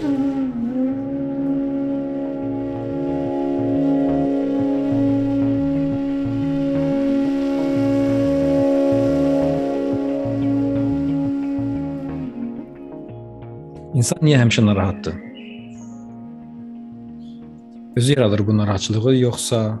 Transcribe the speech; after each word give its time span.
İnsan 0.00 0.16
niyə 14.24 14.38
həmişə 14.40 14.64
narahatdır? 14.64 15.14
Özü 17.96 18.12
yaradır 18.12 18.46
bu 18.46 18.56
narahatçılığı 18.56 19.16
yoxsa 19.16 19.78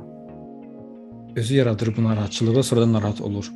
özü 1.36 1.54
yaradır 1.54 1.96
bu 1.96 2.04
narahatçılığı, 2.04 2.62
sonra 2.62 2.80
da 2.80 2.92
narahat 2.92 3.20
olur. 3.20 3.52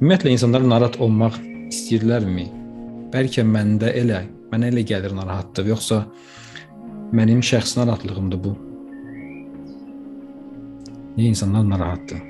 Ümumiyyətlə 0.00 0.28
insanlar 0.28 0.68
narahat 0.68 1.00
olmaq 1.00 1.40
istəyirlərmi? 1.72 2.46
Bəlkə 3.16 3.48
məndə 3.48 3.96
elə, 3.96 4.26
mənə 4.52 4.68
elə 4.68 4.82
gəlir 4.84 5.14
narahatdır, 5.16 5.70
yoxsa 5.72 6.02
mənim 7.16 7.40
şəxsi 7.40 7.78
narahatlığımdır 7.80 8.40
bu? 8.44 8.52
Niyə 11.16 11.32
insanlar 11.32 11.64
narahatdır? 11.70 12.20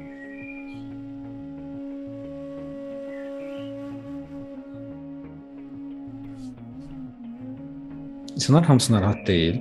İnsanlar 8.35 8.65
hamısı 8.65 8.93
narahat 8.93 9.27
deyil. 9.27 9.61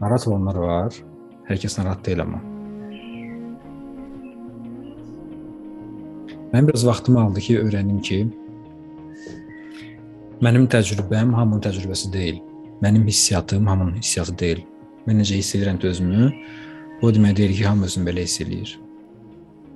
Narahat 0.00 0.28
olanlar 0.28 0.56
var. 0.60 0.96
Hər 1.48 1.60
kəs 1.60 1.76
narahat 1.80 2.06
deyil 2.06 2.20
amma. 2.24 2.40
Mən 6.52 6.68
biraz 6.68 6.86
vaxtımı 6.86 7.20
aldı 7.20 7.40
ki, 7.40 7.58
öyrənim 7.60 8.00
ki, 8.00 8.20
mənim 10.46 10.68
təcrübəm 10.70 11.32
hamının 11.34 11.62
təcrübəsi 11.64 12.12
deyil. 12.12 12.36
Mənim 12.82 13.06
hissiyatım 13.08 13.66
hamının 13.66 13.96
hissiyatı 13.98 14.34
deyil. 14.38 14.60
Mən 15.06 15.18
necə 15.22 15.38
hiss 15.40 15.54
edirəm 15.58 15.80
özümü, 15.90 16.28
bu 17.00 17.10
demək 17.14 17.36
deyil 17.36 17.54
ki, 17.56 17.64
hamı 17.66 17.88
özünü 17.88 18.06
belə 18.10 18.26
hiss 18.26 18.42
eləyir. 18.44 18.76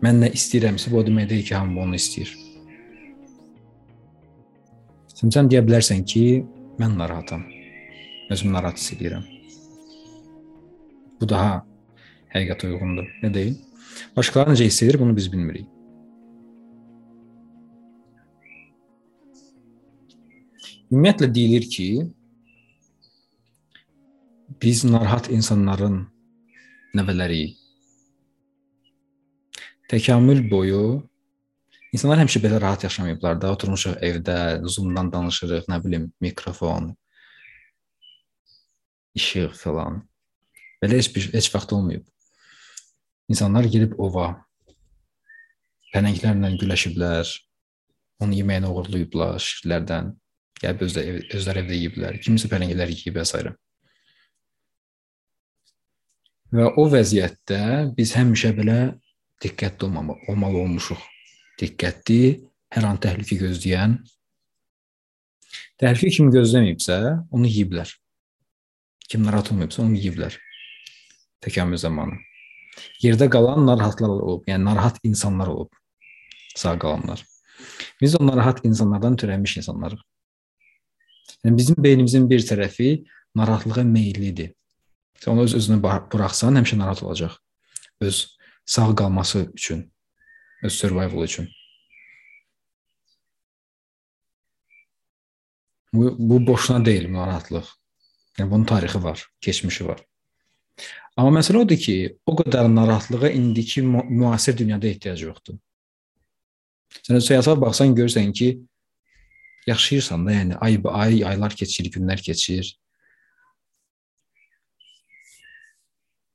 Mən 0.04 0.22
nə 0.22 0.30
istəyirəmsə, 0.36 0.92
bu 0.92 1.02
demək 1.06 1.28
deyil 1.30 1.48
ki, 1.48 1.54
hamı 1.54 1.82
onu 1.82 1.98
istəyir. 1.98 2.30
Sən 5.16 5.50
deyə 5.50 5.64
bilərsən 5.66 6.04
ki, 6.12 6.22
mən 6.78 6.94
narahatam. 7.00 7.42
Özümü 8.30 8.54
narahat 8.54 8.78
hiss 8.78 8.94
edirəm. 8.94 9.26
Bu 11.20 11.28
daha 11.28 11.60
həqiqətə 12.34 12.70
uyğundur. 12.70 13.10
Nə 13.24 13.34
deyil? 13.34 13.58
Başqaları 14.16 14.54
necə 14.54 14.70
hiss 14.70 14.82
edir, 14.86 15.00
bunu 15.02 15.16
biz 15.16 15.32
bilmirik. 15.32 15.66
Ümumiyyətlə 20.90 21.28
deyilir 21.34 21.68
ki, 21.70 21.88
biz 24.62 24.84
narahat 24.84 25.30
insanların 25.30 26.02
nəvələriyik. 26.98 27.56
Təkamül 29.90 30.44
boyu 30.50 30.82
İnsanlar 31.90 32.20
həmişə 32.20 32.38
belə 32.44 32.60
rahat 32.62 32.84
yaşamayıblar 32.86 33.40
da. 33.42 33.50
Oturmuşuq 33.56 33.96
evdə, 34.06 34.36
Zoom-dan 34.62 35.10
danışırıq, 35.10 35.66
nə 35.66 35.80
bilim, 35.82 36.06
mikrofon, 36.22 36.92
işıq 39.18 39.56
falan. 39.58 39.98
Belə 40.82 41.00
heç 41.00 41.10
bir 41.16 41.26
heç 41.34 41.50
vaxt 41.54 41.74
olmayıb. 41.74 42.06
İnsanlar 43.30 43.66
gedib 43.74 43.96
ova 43.98 44.28
pələnglərlə 45.90 46.54
güləşiblər. 46.62 47.34
Onun 48.22 48.36
yeməyini 48.38 48.70
oğurlayıblar 48.70 49.42
şirlərdən. 49.42 50.14
Gəlib 50.60 50.82
özdə 50.86 51.04
ev, 51.08 51.20
özləri 51.36 51.64
evdə 51.64 51.78
yeyiblər. 51.78 52.18
Kimsə 52.24 52.50
pələnglər 52.52 52.92
yeyib 52.92 53.16
və 53.16 53.24
s. 53.24 53.40
Və 56.50 56.66
o 56.76 56.84
vəziyyətdə 56.90 57.62
biz 57.96 58.12
həmişə 58.18 58.50
belə 58.58 58.78
diqqətli 59.40 59.86
olmalı, 59.86 60.18
olmalı 60.28 60.58
olmuşuq 60.64 61.08
diqqətli, 61.60 62.22
hər 62.72 62.86
an 62.88 63.00
təhlükə 63.02 63.38
gözləyən. 63.40 63.98
Təhlükə 65.80 66.12
kim 66.16 66.30
gözləməyibsə, 66.32 66.96
onu 67.34 67.48
yeyiblər. 67.48 67.92
Kim 69.10 69.24
narahat 69.26 69.50
olmayıbsa, 69.52 69.82
onu 69.84 69.98
yeyiblər. 69.98 70.36
Təkamül 71.44 71.80
zamanı. 71.80 72.20
Yerdə 73.02 73.28
qalan 73.32 73.64
narahatlar 73.66 74.12
olub, 74.12 74.44
yəni 74.48 74.64
narahat 74.68 75.00
insanlar 75.04 75.50
olub. 75.52 75.72
Sağ 76.56 76.76
qalanlar. 76.82 77.24
Biz 78.00 78.16
o 78.20 78.26
narahat 78.26 78.64
insanlardan 78.64 79.16
türənmiş 79.20 79.58
insanlarıq. 79.60 80.00
Yəni 81.44 81.56
bizim 81.56 81.78
beynimizin 81.78 82.26
bir 82.30 82.42
tərəfi 82.46 82.90
narahatlığa 83.36 83.84
meyllidir. 83.86 84.52
Sən 85.20 85.34
onu 85.34 85.46
öz 85.46 85.54
özünə 85.58 85.78
buraxsan, 85.82 86.56
həmişə 86.58 86.78
narahat 86.80 87.02
olacaq. 87.04 87.36
Öz 88.00 88.20
sağ 88.66 88.94
qalması 88.96 89.46
üçün 89.54 89.92
öz 90.62 90.72
survival 90.72 91.24
üçün. 91.24 91.48
Bu, 95.92 96.16
bu 96.18 96.46
boşuna 96.46 96.84
deyil 96.84 97.12
narahatlıq. 97.12 97.66
Yəni 98.38 98.50
bunun 98.50 98.64
tarixi 98.64 99.02
var, 99.02 99.26
keçmişi 99.40 99.86
var. 99.88 100.04
Amma 101.16 101.40
məsələ 101.40 101.64
odur 101.64 101.76
ki, 101.76 101.96
o 102.26 102.36
qədər 102.38 102.70
narahatlığa 102.74 103.32
indiki 103.36 103.82
müasir 103.82 104.56
dünyada 104.56 104.86
ehtiyac 104.88 105.24
yoxdur. 105.26 105.58
Sən 107.02 107.18
həyata 107.18 107.56
baxsan 107.60 107.94
görürsən 107.98 108.32
ki, 108.32 108.48
yaşayırsan 109.66 110.26
da, 110.26 110.36
yəni 110.36 110.60
ay 110.64 110.78
ay, 111.04 111.24
aylar 111.32 111.56
keçir, 111.56 111.90
günlər 111.92 112.22
keçir. 112.24 112.74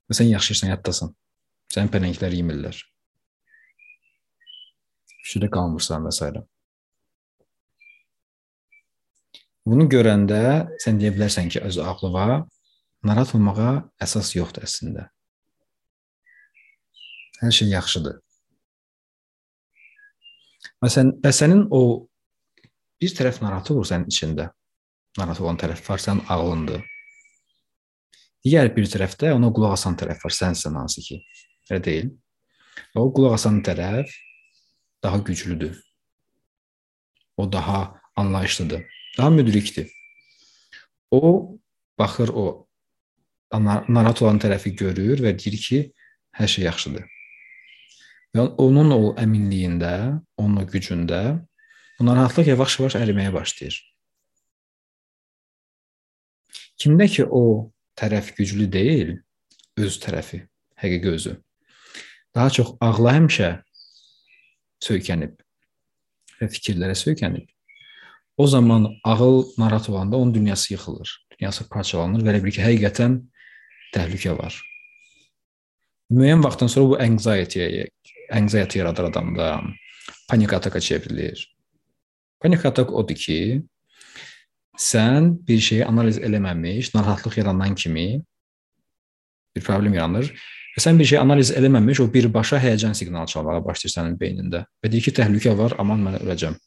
Və 0.06 0.18
sən 0.20 0.30
yaşayırsan, 0.30 0.70
həyatdasan. 0.74 1.16
Sənin 1.74 1.90
pələnglər 1.94 2.36
yemirlər 2.38 2.84
fikirdə 5.26 5.50
qalmırsan 5.52 6.06
və 6.06 6.14
s. 6.14 6.30
Bunu 9.66 9.88
görəndə 9.90 10.42
sən 10.82 11.00
deyə 11.02 11.12
bilərsən 11.16 11.50
ki, 11.50 11.64
öz 11.66 11.80
ağlıva 11.82 12.46
narahat 13.06 13.34
olmağa 13.36 13.72
əsas 14.02 14.36
yoxdur 14.38 14.68
əslində. 14.68 15.10
Hər 17.42 17.52
şey 17.52 17.74
yaxşıdır. 17.74 18.20
Məsələn, 20.86 21.16
sənin 21.34 21.66
o 21.74 21.82
bir 23.06 23.14
tərəf 23.14 23.42
narahat 23.44 23.70
olur 23.74 23.86
sənin 23.86 24.10
içində. 24.10 24.50
Narahat 25.20 25.42
olan 25.44 25.60
tərəf 25.62 25.82
var, 25.86 26.02
sənin 26.02 26.26
ağlındır. 26.32 26.82
Digər 28.46 28.72
bir 28.74 28.90
tərəfdə 28.90 29.34
ona 29.36 29.52
qulaq 29.54 29.76
asan 29.78 29.98
tərəf 30.00 30.24
var, 30.26 30.34
sənsən 30.34 30.78
hansı 30.80 31.04
ki. 31.06 31.20
Elə 31.70 31.82
deyil. 31.86 32.12
Və 32.96 33.04
o 33.04 33.12
qulaq 33.14 33.38
asan 33.38 33.62
tərəf 33.66 34.12
daha 35.06 35.22
güclüdür. 35.28 35.78
O 37.38 37.52
daha 37.52 38.00
anlayışlıdır, 38.16 38.86
daha 39.18 39.30
müdrikdir. 39.30 39.90
O 41.12 41.58
baxır 42.00 42.32
o 42.34 42.46
narahat 43.54 44.22
olan 44.24 44.40
tərəfi 44.42 44.74
görür 44.76 45.22
və 45.22 45.36
deyir 45.38 45.58
ki, 45.62 45.82
hər 46.40 46.50
şey 46.50 46.66
yaxşıdır. 46.66 47.04
Və 48.36 48.48
onun 48.60 48.92
o 48.92 49.02
əminliyində, 49.20 50.22
onun 50.42 50.64
o 50.64 50.66
gücündə 50.68 51.22
bu 52.00 52.08
narahatlıq 52.08 52.52
yavaş-yavaş 52.54 52.98
əriməyə 53.00 53.34
başlayır. 53.34 53.78
Kimdə 56.82 57.08
ki 57.08 57.26
o 57.26 57.72
tərəf 57.96 58.34
güclü 58.36 58.68
deyil, 58.72 59.16
öz 59.80 59.98
tərəfi, 60.04 60.42
həqiqi 60.82 61.12
özü. 61.18 61.36
Daha 62.36 62.50
çox 62.52 62.76
ağla 62.84 63.16
həmişə 63.16 63.50
söykənib 64.84 65.38
və 66.42 66.50
fikirlərə 66.52 66.96
söykənib. 67.00 67.48
O 68.38 68.48
zaman 68.48 68.90
ağıl 69.04 69.46
narahat 69.58 69.90
olanda 69.90 70.18
onun 70.18 70.34
dünyası 70.34 70.74
yıxılır, 70.74 71.28
dünyası 71.32 71.70
parçalanır 71.70 72.26
və 72.26 72.34
elə 72.34 72.44
bir 72.44 72.52
ki, 72.52 72.64
həqiqətən 72.66 73.22
təhlükə 73.96 74.36
var. 74.36 74.60
Müəyyən 76.12 76.44
vaxtdan 76.44 76.68
sonra 76.68 76.90
bu 76.90 77.00
anxiety, 77.02 77.86
anxiety 78.32 78.80
yaradır 78.80 79.04
adamda, 79.04 79.62
panik 80.30 80.54
ataka 80.54 80.80
çevrilir. 80.80 81.55
Panik 82.40 82.66
atak 82.66 82.92
odur 82.94 83.16
ki, 83.16 83.64
sən 84.78 85.32
bir 85.48 85.60
şeyi 85.60 85.86
analiz 85.86 86.20
eləməmiş, 86.20 86.94
narahatlıq 86.96 87.40
yaranan 87.42 87.76
kimi 87.76 88.24
bir 89.56 89.64
problem 89.64 89.94
yaranır 89.94 90.34
Və 90.76 90.82
sən 90.84 90.98
bir 91.00 91.08
şey 91.08 91.22
analiz 91.22 91.54
eləməmiş 91.56 92.02
o 92.04 92.06
birbaşa 92.12 92.58
həyəcan 92.60 92.96
siqnalı 93.00 93.32
çalmağa 93.32 93.62
başlayır 93.64 93.94
sənin 93.94 94.18
beynində. 94.20 94.66
Və 94.84 94.92
deyir 94.92 95.06
ki, 95.06 95.14
təhlükə 95.16 95.54
var, 95.56 95.78
aman 95.80 96.02
mən 96.04 96.18
öləcəm. 96.20 96.58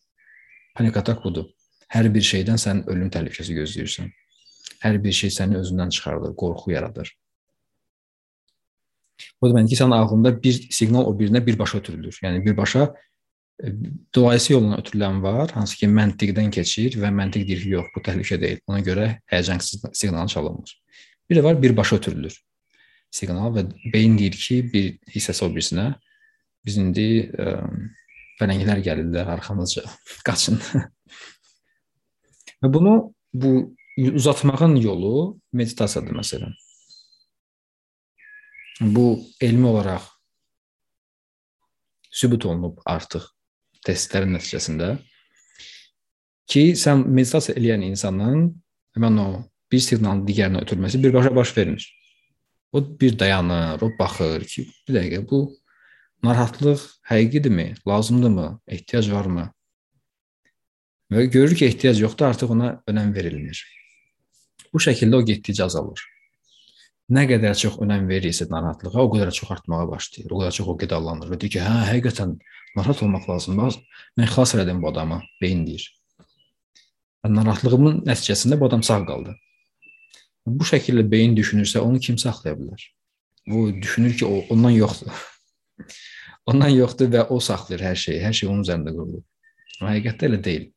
Panik 0.79 0.97
atak 0.97 1.21
budur. 1.25 1.51
Hər 1.93 2.09
bir 2.15 2.25
şeydən 2.25 2.61
sən 2.61 2.81
ölüm 2.89 3.11
təhlükəsi 3.13 3.57
gözləyirsən. 3.59 4.09
Hər 4.81 4.97
bir 5.05 5.17
şey 5.19 5.35
səni 5.35 5.61
özündən 5.61 5.93
çıxardır, 5.93 6.33
qorxu 6.41 6.73
yaradır. 6.73 7.13
Bu 9.43 9.51
demək 9.53 9.69
ki, 9.75 9.77
sənin 9.77 9.99
ağlında 9.99 10.33
bir 10.41 10.57
siqnal 10.73 11.05
o 11.11 11.13
birinə 11.19 11.45
birbaşa 11.45 11.83
ötürülür. 11.83 12.17
Yəni 12.25 12.41
birbaşa 12.47 12.89
dolayısı 14.15 14.53
yolla 14.53 14.79
ötürülən 14.79 15.23
var, 15.23 15.51
hansı 15.57 15.77
ki 15.81 15.89
məntiqdən 15.91 16.51
keçir 16.55 16.99
və 17.03 17.11
məntiq 17.15 17.47
deyir 17.49 17.63
ki, 17.63 17.71
yox, 17.77 17.89
bu 17.95 18.03
təhlükə 18.07 18.39
deyil. 18.41 18.61
Ona 18.71 18.83
görə 18.87 19.09
həyəcan 19.31 19.63
siqnalı 19.93 20.29
çalınmır. 20.35 20.75
Bir 21.31 21.41
də 21.41 21.43
var 21.45 21.63
birbaşa 21.63 21.99
ötürülür 21.99 22.37
siqnal 23.11 23.55
və 23.57 23.65
beyin 23.93 24.19
deyir 24.19 24.37
ki, 24.37 24.61
bir 24.73 24.91
hissəsi 25.15 25.45
o 25.47 25.51
birisinə 25.53 25.89
biz 26.67 26.77
indi 26.81 27.09
ə, 27.33 27.57
fələnglər 28.39 28.83
gəlirlər 28.85 29.31
arxamızca, 29.35 29.85
qaçın. 30.29 30.61
və 32.63 32.73
bunu 32.75 32.95
bu 33.33 33.53
uzatmağın 33.99 34.77
yolu 34.83 35.39
meditasiyadır 35.53 36.15
məsələn. 36.21 36.55
Bu 38.95 39.19
elmi 39.41 39.67
olaraq 39.67 40.05
sübut 42.15 42.47
olunub 42.47 42.79
artıq 42.87 43.25
testlərin 43.89 44.37
nəticəsində 44.37 44.95
ki, 46.49 46.65
sən 46.79 47.05
meditasiya 47.07 47.57
edən 47.61 47.87
insanın 47.91 48.49
həmin 48.97 49.23
o 49.23 49.29
bir 49.73 49.85
siqnalın 49.85 50.25
digərinə 50.29 50.65
ötürməsi 50.65 51.01
birbaşa 51.03 51.35
baş 51.37 51.57
vermir. 51.57 51.85
O 52.73 52.83
bir 53.01 53.19
dayanır, 53.19 53.83
o 53.83 53.91
baxır 53.99 54.45
ki, 54.45 54.67
bir 54.89 54.99
dəqiqə 54.99 55.23
bu 55.31 55.41
narahatlıq 56.25 56.85
həqiqidirmi, 57.11 57.75
lazımdırmı, 57.89 58.49
ehtiyac 58.69 59.11
varmı? 59.13 59.49
Və 61.13 61.25
görür 61.33 61.57
ki, 61.57 61.67
ehtiyac 61.71 62.01
yoxdur, 62.03 62.29
artıq 62.29 62.53
ona 62.53 62.71
önəm 62.91 63.15
verilmir. 63.15 63.63
Bu 64.73 64.81
şəkildə 64.85 65.21
o 65.21 65.25
getdikcə 65.25 65.65
azalır. 65.65 66.03
Nə 67.09 67.25
qədər 67.31 67.55
çox 67.57 67.79
önəm 67.81 68.05
verirsə 68.11 68.45
narahatlığa, 68.53 69.01
o 69.01 69.09
qədər 69.15 69.33
çox 69.33 69.55
artmağa 69.55 69.87
başlayır. 69.89 70.33
O 70.35 70.43
qədər 70.43 70.57
çox 70.59 70.69
o 70.69 70.75
qidalanır 70.83 71.31
və 71.33 71.39
deyir 71.41 71.55
ki, 71.55 71.63
hə, 71.65 71.77
həqiqətən 71.95 72.35
narahat 72.79 73.03
olmaq 73.05 73.29
lazımdır. 73.31 73.79
Mən 74.19 74.31
xilas 74.33 74.55
elədim 74.57 74.83
bu 74.83 74.91
adamı, 74.93 75.21
beyin 75.43 75.67
deyir. 75.67 75.87
Və 77.25 77.33
narahatlığımın 77.35 78.05
nəticəsində 78.09 78.59
bu 78.61 78.69
adam 78.71 78.83
sağ 78.87 79.01
qaldı. 79.09 79.35
Bu 80.49 80.65
şəkildə 80.65 81.05
beyin 81.11 81.37
düşünürsə, 81.37 81.83
onu 81.85 82.01
kim 82.01 82.19
saxlaya 82.19 82.57
bilər? 82.57 82.85
O 83.53 83.67
düşünür 83.83 84.17
ki, 84.17 84.27
o 84.27 84.45
ondan 84.55 84.77
yoxdur. 84.77 85.25
ondan 86.51 86.73
yoxdur 86.73 87.11
və 87.13 87.27
o 87.35 87.41
saxlayır 87.41 87.85
hər 87.91 87.99
şeyi. 88.05 88.21
Hər 88.25 88.37
şey 88.41 88.49
onun 88.49 88.65
üzərində 88.65 88.95
qurulub. 88.95 89.25
Həqiqətdə 89.81 90.29
elə 90.31 90.39
deyil. 90.45 90.69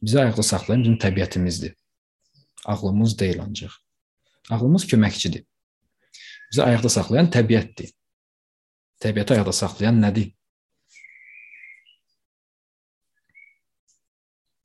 Bizi 0.00 0.20
ayaqda 0.22 0.42
saxlayan 0.46 0.84
bizim 0.84 0.98
təbiətimizdir. 1.00 1.72
Ağlımız 2.64 3.18
deyil 3.18 3.40
ancaq. 3.44 3.72
Ağlımız 4.50 4.86
köməkçidir. 4.92 5.44
Bizi 6.50 6.62
ayaqda 6.64 6.92
saxlayan 6.92 7.30
təbiətdir. 7.32 7.92
Təbiəti 9.00 9.36
ayaqda 9.36 9.52
saxlayan 9.56 10.00
nədir? 10.02 10.32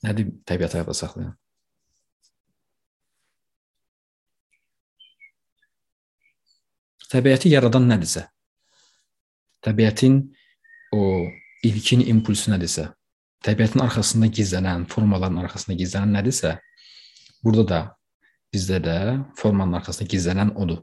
Nədir 0.06 0.30
təbiəti 0.46 0.78
ayaqda 0.80 0.96
saxlayan? 0.98 1.34
Təbiəti 7.10 7.52
yaradan 7.54 7.86
nədirsə, 7.90 8.26
təbiətin 9.64 10.18
o 10.98 11.02
ilkin 11.66 12.02
impulsu 12.12 12.52
nədirsə, 12.52 12.90
təbiətin 13.46 13.84
arxasında 13.86 14.30
gizlənən, 14.34 14.88
formaların 14.92 15.38
arxasında 15.46 15.78
gizlənən 15.80 16.18
nədirsə, 16.18 16.56
burada 17.46 17.66
da 17.70 17.80
bizdə 18.54 18.82
də 18.84 18.98
formanın 19.40 19.80
arxasında 19.80 20.10
gizlənən 20.12 20.54
odur. 20.62 20.82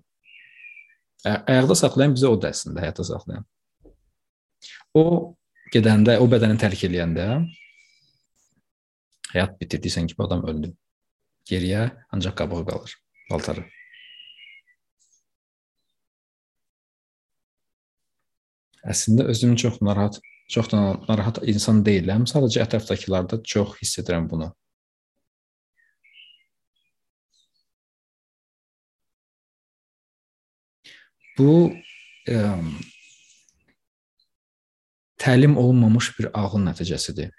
Ayaqda 1.26 1.76
saxlayan 1.78 2.14
bizə 2.16 2.30
odur 2.30 2.50
əslində, 2.50 2.82
həyata 2.86 3.06
saxlayan. 3.06 3.44
O 4.94 5.04
gedəndə, 5.74 6.18
o 6.22 6.28
bədəni 6.30 6.58
tərk 6.60 6.86
eləyəndə 6.88 7.26
həyat 9.32 9.58
bitirdiysən 9.60 10.08
ki, 10.10 10.16
bu 10.18 10.26
adam 10.28 10.44
öldü. 10.48 10.72
Geriyə 11.48 11.86
ancaq 12.14 12.36
qabığı 12.38 12.64
qalır, 12.68 12.96
paltarı. 13.30 13.64
Əslində 18.82 19.26
özümü 19.30 19.56
çox 19.62 19.78
narahat, 19.82 20.18
çox 20.50 20.70
da 20.72 20.80
narahat 21.08 21.38
insan 21.48 21.84
deyiləm. 21.86 22.26
Sadəcə 22.30 22.64
ətrafdakılarda 22.66 23.42
çox 23.54 23.76
hiss 23.82 23.98
edirəm 24.02 24.26
bunu. 24.30 24.50
Bu 31.38 31.72
ə, 32.28 32.40
təlim 35.22 35.56
olunmamış 35.56 36.10
bir 36.18 36.28
ağıl 36.36 36.60
nəticəsidir. 36.66 37.30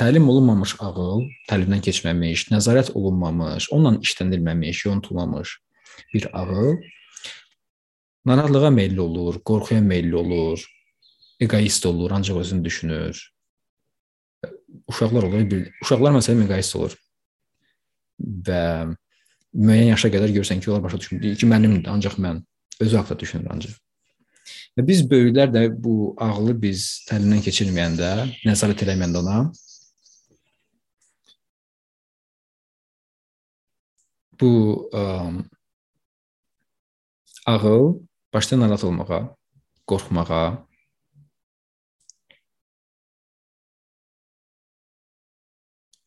Təlim 0.00 0.30
olunmamış 0.32 0.78
ağıl, 0.80 1.26
təlimdən 1.50 1.82
keçməmiş, 1.84 2.46
nəzarət 2.54 2.94
olunmamış, 2.96 3.66
onunla 3.74 4.00
işləndirilməmiş, 4.00 4.86
yontulmamış 4.86 5.58
bir 6.14 6.28
ağıl 6.32 6.78
narahatlığa 8.26 8.70
meylli 8.70 9.00
olur, 9.00 9.42
qorxuya 9.44 9.80
meylli 9.80 10.16
olur, 10.16 10.64
egoist 11.40 11.86
olur, 11.86 12.10
ancaq 12.10 12.40
özünü 12.40 12.64
düşünür. 12.64 13.32
Uşaqlar 14.88 15.22
olur, 15.22 15.46
uşaqlar 15.82 16.16
məsələn 16.16 16.44
egoist 16.48 16.76
olur. 16.76 16.96
Və 18.20 18.64
müəyyən 19.52 19.94
yaşa 19.94 20.08
qədər 20.16 20.32
görsən 20.40 20.64
ki, 20.64 20.70
onlar 20.70 20.88
başa 20.88 21.00
düşmür 21.00 21.36
ki, 21.36 21.46
mənimdir, 21.46 21.88
ancaq 21.92 22.16
mən 22.16 22.40
özü 22.80 22.96
haqqında 22.96 23.20
düşünür 23.20 23.52
ancaq. 23.52 23.76
Və 24.78 24.86
biz 24.86 25.04
böyüklər 25.10 25.52
də 25.52 25.68
bu 25.76 26.14
ağlı 26.20 26.54
biz 26.62 27.02
təlimdən 27.08 27.42
keçirməyəndə, 27.44 28.14
nəzarət 28.48 28.86
eləməyəndə 28.86 29.20
ona 29.20 29.42
bu 34.40 34.50
ə, 34.96 35.04
ağıl 37.46 38.00
başda 38.34 38.58
narahat 38.60 38.84
olmağa, 38.84 39.20
qorxmağa, 39.90 40.44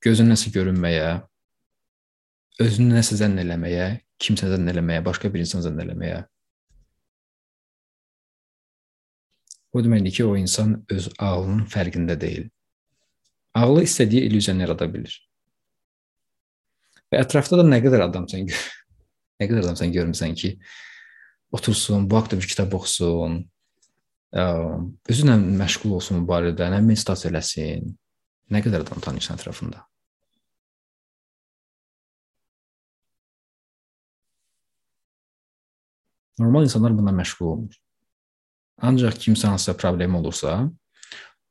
gözün 0.03 0.31
nəsə 0.33 0.51
görünməyə, 0.55 1.09
özünü 2.63 2.97
nəsə 2.97 3.17
zənn 3.21 3.41
eləməyə, 3.43 3.87
kimsə 4.21 4.49
zənn 4.51 4.71
eləməyə, 4.73 5.03
başqa 5.05 5.31
bir 5.33 5.43
insan 5.43 5.63
zənn 5.65 5.83
eləməyə. 5.85 6.23
O 9.73 9.81
deməkdir 9.81 10.13
ki, 10.17 10.25
o 10.25 10.35
insan 10.37 10.75
öz 10.91 11.09
ağlının 11.17 11.65
fərqində 11.71 12.19
deyil. 12.21 12.49
Ağlı 13.57 13.83
istədiyi 13.87 14.27
illüziyanı 14.27 14.61
yarada 14.67 14.93
bilir. 14.93 15.15
Və 17.13 17.19
ətrafda 17.21 17.59
da 17.59 17.63
nə 17.67 17.77
qədər 17.83 18.07
adamsan, 18.07 18.47
nə 19.39 19.45
qədər 19.45 19.67
adamsan 19.67 19.91
görmüsən 19.93 20.33
ki, 20.39 20.55
otursun, 21.53 22.07
bu 22.09 22.17
haqqda 22.17 22.39
bir 22.39 22.47
kitab 22.49 22.73
oxusun, 22.73 23.43
özünlə 24.33 25.35
məşğul 25.61 25.99
olsun 25.99 26.23
bu 26.23 26.31
barədə, 26.31 26.71
nə 26.73 26.79
meditasiya 26.81 27.29
eləsin. 27.29 27.91
Nə 28.49 28.61
qədər 28.65 28.81
adam 28.81 29.01
tanıyırsan 29.03 29.37
ətrafında? 29.37 29.83
Normal 36.41 36.65
insanlar 36.65 36.95
bununla 36.97 37.13
məşğul 37.19 37.45
olmur. 37.51 37.77
Ancaq 38.81 39.19
kimsə 39.21 39.51
hansısa 39.51 39.77
problemi 39.77 40.17
olursa, 40.17 40.63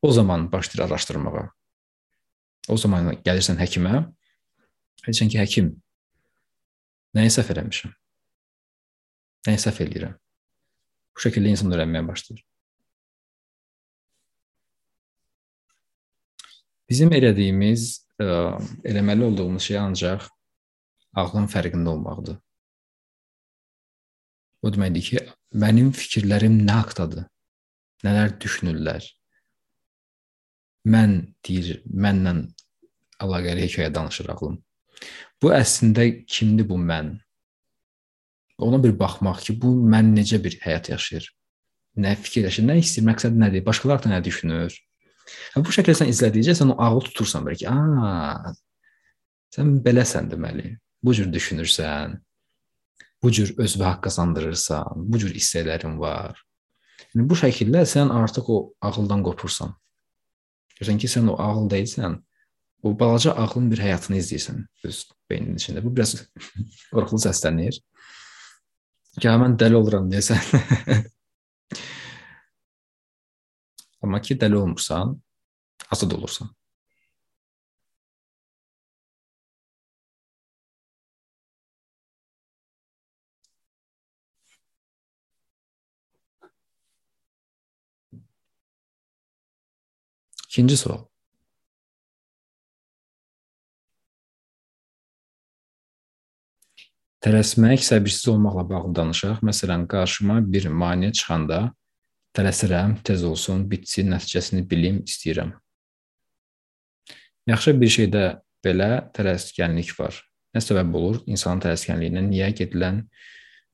o 0.01 0.11
zaman 0.11 0.51
başlayır 0.51 0.89
araşdırmağa. 0.89 1.45
O 2.67 2.77
zaman 2.77 3.13
gəlirsən 3.23 3.63
həkimə, 3.63 4.03
deyirsən 5.01 5.31
ki, 5.33 5.39
həkim, 5.41 5.73
nəyi 7.17 7.33
səhv 7.33 7.51
eləmişəm? 7.55 7.93
Nəyi 9.47 9.59
səhv 9.65 9.81
eləyirəm? 9.87 10.15
Bu 11.13 11.25
şəkildə 11.25 11.53
insan 11.53 11.73
öyrənməyə 11.73 12.07
başlayır. 12.07 12.45
Bizim 16.89 17.13
elədiyimiz, 17.15 17.89
ə, 18.21 18.29
eləməli 18.85 19.25
olduğumuz 19.27 19.67
şey 19.69 19.79
ancaq 19.81 20.25
ağlın 21.17 21.47
fərqində 21.51 21.93
olmaqdır. 21.93 22.39
O 24.63 24.71
deməkdir 24.71 25.05
ki, 25.07 25.21
mənim 25.59 25.91
fikirlərim 25.95 26.61
nə 26.63 26.79
haqqdadır? 26.81 27.27
Nələr 28.03 28.35
düşünürlər? 28.43 29.05
Mən 30.93 31.15
deyir, 31.47 31.81
mənlə 31.87 32.35
əlaqəli 33.23 33.63
hekayə 33.65 33.91
danışır 33.95 34.31
ağlım. 34.33 34.57
Bu 35.43 35.51
əslində 35.55 36.05
kimdir 36.29 36.67
bu 36.69 36.77
mən? 36.79 37.15
Ona 38.63 38.79
bir 38.83 38.93
baxmaq 38.99 39.41
ki, 39.43 39.55
bu 39.61 39.73
mən 39.93 40.13
necə 40.15 40.39
bir 40.43 40.55
həyat 40.63 40.91
yaşayır? 40.93 41.27
Nə 42.03 42.13
fikirləşir, 42.17 42.65
nə 42.67 42.77
istəyir, 42.81 43.07
məqsəd 43.09 43.35
nədir? 43.37 43.65
Başqaları 43.65 44.05
da 44.05 44.13
nə 44.13 44.21
düşünür? 44.25 44.75
Bu 45.55 45.73
şəkildə 45.75 46.03
sən 46.03 46.11
izlədikcə 46.11 46.55
sən 46.57 46.73
o 46.73 46.77
ağlı 46.81 47.03
tutursan 47.09 47.45
belə 47.47 47.59
ki, 47.59 47.67
a, 47.69 48.53
sən 49.55 49.77
beləsən 49.85 50.29
deməli. 50.31 50.75
Bu 51.03 51.13
cür 51.17 51.27
düşünürsən, 51.31 52.17
bu 53.23 53.31
cür 53.35 53.53
özünə 53.59 53.89
haqq 53.89 54.05
qazandırırsan, 54.07 55.05
bu 55.11 55.19
cür 55.19 55.33
hissələrin 55.35 55.97
var. 55.99 56.39
Yəni 57.13 57.27
bu 57.29 57.37
şəkildə 57.39 57.83
sən 57.89 58.11
artıq 58.15 58.49
o 58.49 58.59
ağıldan 58.83 59.23
qopursan. 59.27 59.73
Görsən 60.79 60.99
ki, 61.01 61.09
sən 61.11 61.29
o 61.31 61.37
ağıl 61.39 61.69
deyilsən, 61.71 62.17
o 62.83 62.99
balaca 62.99 63.31
ağlın 63.39 63.71
bir 63.71 63.79
həyatını 63.79 64.17
izləyirsən 64.19 64.63
öz 64.87 64.97
beyninin 65.31 65.59
içində. 65.59 65.83
Bu 65.83 65.95
biraz 65.95 66.15
qorxulu 66.93 67.21
səslənir. 67.27 67.79
Ya 69.23 69.37
mən 69.39 69.55
dəli 69.59 69.75
oluram 69.79 70.09
deyəsən. 70.11 70.41
Amma 74.03 74.19
ki 74.21 74.35
dəli 74.35 74.57
olmursan, 74.59 75.15
azad 75.95 76.11
olursan. 76.17 76.49
İkinci 90.53 90.77
sual. 90.77 91.12
Tələsmək, 97.23 97.79
səbirsiz 97.87 98.25
olmaqla 98.33 98.65
bağlı 98.67 98.89
danışaq. 98.97 99.37
Məsələn, 99.47 99.85
qarşıma 99.87 100.41
bir 100.43 100.65
maneə 100.67 101.13
çıxanda 101.15 101.69
tələsirəm, 102.35 102.97
tez 103.07 103.23
olsun, 103.23 103.61
bitsin, 103.71 104.09
nəticəsini 104.11 104.65
bilim, 104.67 104.97
istəyirəm. 105.07 105.53
Yaxşı 107.47 107.75
bir 107.79 107.93
şeydə 107.95 108.25
belə 108.65 108.89
tələskənlik 109.15 109.93
var. 109.99 110.19
Nə 110.51 110.59
səbəb 110.63 110.99
olur 110.99 111.21
insanın 111.23 111.63
tələskənliyinə? 111.63 112.25
Niyə 112.27 112.51
gedilən 112.59 113.05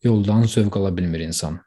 yoldan 0.06 0.46
zövq 0.46 0.78
ala 0.78 0.94
bilmir 0.94 1.26
insan? 1.26 1.58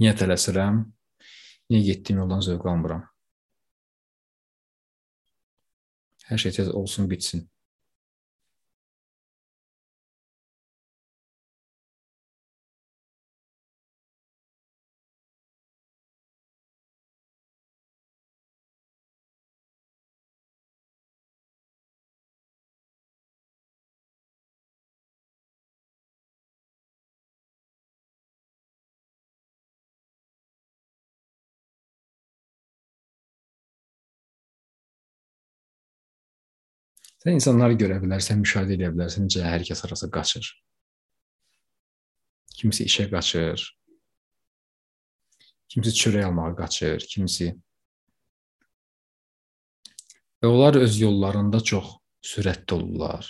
Niyə 0.00 0.14
tələsirəm? 0.16 0.76
Niyə 1.68 1.80
getdiyim 1.90 2.22
yoldan 2.22 2.40
zövq 2.44 2.64
almıram? 2.72 3.02
Hər 6.30 6.40
şey 6.40 6.54
tez 6.56 6.70
olsun, 6.72 7.08
bitsin. 7.10 7.42
Sən 37.20 37.36
insanları 37.36 37.76
görə 37.76 37.98
bilərsən, 38.00 38.38
müşahidə 38.40 38.78
edə 38.78 38.88
bilərsən, 38.94 39.26
necə 39.28 39.44
hər 39.44 39.64
kəs 39.68 39.84
arası 39.84 40.08
qaçır. 40.12 40.46
Kimisi 42.56 42.86
işə 42.88 43.10
qaçır. 43.12 43.66
Kimisi 45.68 45.92
çörək 46.00 46.24
almağa 46.30 46.54
qaçır, 46.62 47.04
kimisi 47.12 47.50
və 50.40 50.48
onlar 50.48 50.80
öz 50.80 50.96
yollarında 51.00 51.60
çox 51.60 51.92
sürətli 52.24 52.74
olurlar. 52.78 53.28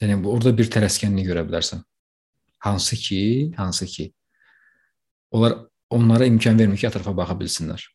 Yəni 0.00 0.16
orada 0.26 0.56
bir 0.56 0.72
tələskənlik 0.72 1.28
görə 1.28 1.44
bilərsən. 1.46 1.84
Hansı 2.64 2.96
ki, 2.96 3.22
hansı 3.56 3.86
ki 3.86 4.12
onlar 5.30 5.60
onlara 5.90 6.26
imkan 6.26 6.58
vermir 6.58 6.80
ki, 6.80 6.88
ətrafa 6.88 7.12
baxa 7.16 7.36
bilsinlər 7.38 7.92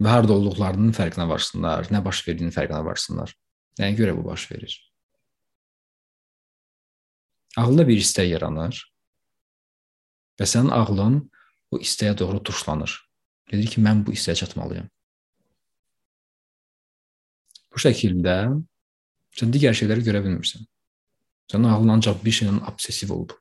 və 0.00 0.12
harda 0.14 0.36
olduqlarının 0.36 0.94
fərqinə 0.96 1.26
varsınlar, 1.28 1.90
nə 1.92 2.00
baş 2.04 2.22
verdiyinin 2.28 2.54
fərqinə 2.54 2.80
varsınlar. 2.84 3.34
Nəyə 3.80 3.96
görə 3.98 4.16
bu 4.16 4.24
baş 4.26 4.46
verir? 4.50 4.76
Ağılda 7.60 7.86
bir 7.88 8.00
istək 8.00 8.30
yaranır 8.30 8.78
və 10.40 10.48
sənin 10.48 10.72
ağlın 10.72 11.20
bu 11.72 11.80
istəyə 11.84 12.16
doğru 12.18 12.40
tuşlanır. 12.46 12.94
Deyir 13.50 13.70
ki, 13.70 13.82
mən 13.82 14.04
bu 14.06 14.14
istəyə 14.14 14.38
çatmalıyam. 14.40 14.86
Bu 17.70 17.82
şəkildə 17.82 18.36
sən 19.38 19.52
digər 19.54 19.76
şeyləri 19.76 20.04
görə 20.06 20.22
bilmirsən. 20.24 20.64
Sənin 21.50 21.70
ağlın 21.70 21.96
ancaq 21.96 22.22
bir 22.24 22.34
şeylə 22.34 22.62
obsessiv 22.70 23.12
olub. 23.14 23.34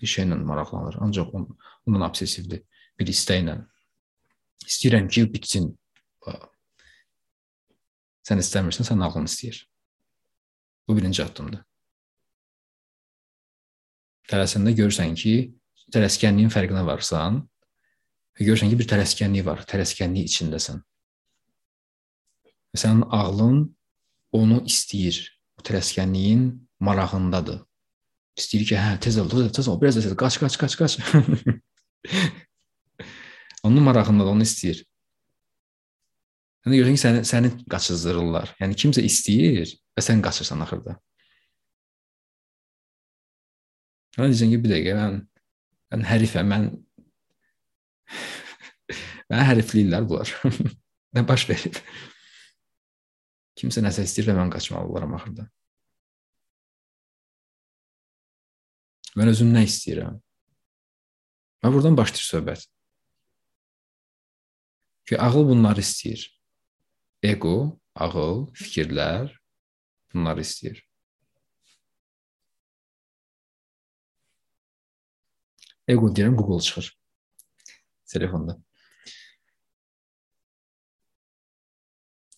Bir 0.00 0.10
şeylə 0.10 0.36
maraqlanır. 0.44 1.00
Ancaq 1.04 1.34
on, 1.34 1.48
ondan 1.86 2.06
obsessivdir. 2.08 2.62
Bir 3.00 3.10
istəklə. 3.12 3.58
İstəyirəm 4.68 5.08
ki, 5.08 5.24
bitsin. 5.32 5.72
Sən 8.28 8.42
istəmirsən, 8.42 8.86
sən 8.90 9.04
ağlın 9.04 9.28
istəyir. 9.28 9.62
Bu 10.88 10.96
birinci 10.96 11.22
addımdır. 11.24 11.62
Tələsəndə 14.28 14.74
görürsən 14.76 15.14
ki, 15.16 15.34
tələskənliyin 15.94 16.52
fərqinə 16.52 16.84
varsan 16.84 17.40
və 18.36 18.44
görürsən 18.44 18.72
ki, 18.72 18.78
bir 18.80 18.88
tələskənlik 18.90 19.46
var, 19.46 19.64
tələskənlik 19.68 20.28
içindəsən. 20.28 20.82
Və 22.74 22.82
sənin 22.82 23.06
ağlın 23.08 23.62
onu 24.36 24.60
istəyir. 24.68 25.22
Bu 25.56 25.64
tələskənliyin 25.64 26.50
marağındadır. 26.84 27.62
İstəyir 28.38 28.68
ki, 28.68 28.76
hə, 28.78 28.98
tez 29.02 29.16
ol, 29.18 29.32
tez 29.32 29.66
ol, 29.66 29.80
biraz 29.80 29.96
da 29.96 30.04
tez, 30.04 30.14
qaç, 30.20 30.36
qaç, 30.38 30.58
qaç, 30.60 30.76
qaç. 30.78 30.98
onun 33.66 33.82
marağındadır, 33.88 34.30
onu 34.36 34.46
istəyir. 34.46 34.84
Yəni 36.68 36.82
görürsən 36.82 36.96
ki, 36.98 37.00
səni 37.00 37.20
səni 37.24 37.50
qaçızdırırlar. 37.72 38.50
Yəni 38.60 38.76
kimsə 38.76 39.00
istəyir 39.00 39.70
və 39.96 40.02
sən 40.04 40.20
qaçırsan 40.20 40.60
axırda. 40.66 40.98
Mən 44.18 44.34
deyəcəm 44.34 44.52
ki, 44.52 44.58
bir 44.66 44.74
dəqiqə 44.74 44.98
mən 44.98 45.16
mən 45.94 46.04
hərifəm, 46.10 46.52
mən 46.52 46.68
mən 49.32 49.44
hərifliyirlər 49.48 50.04
bunlar. 50.12 50.34
nə 51.16 51.24
baş 51.32 51.48
verib? 51.48 51.80
Kimsə 53.56 53.80
nəsə 53.88 54.04
istəyir 54.04 54.28
və 54.28 54.36
mən 54.36 54.52
qaçmalılaram 54.52 55.16
axırda. 55.16 55.48
Mən 59.16 59.32
özüm 59.32 59.56
nə 59.56 59.64
istəyirəm? 59.72 60.20
Və 61.64 61.72
buradan 61.72 61.96
başlayır 61.96 62.28
söhbət. 62.28 62.72
Ki 65.08 65.16
ağıl 65.16 65.48
bunları 65.48 65.80
istəyir. 65.80 66.34
Ego, 67.22 67.78
ağıl, 67.94 68.46
fikirlər 68.54 69.32
bunları 70.12 70.44
istəyir. 70.46 70.78
Ego 75.88 76.10
deyirəm, 76.14 76.36
Google 76.38 76.62
çıxır 76.62 76.92
telefonda. 78.12 78.58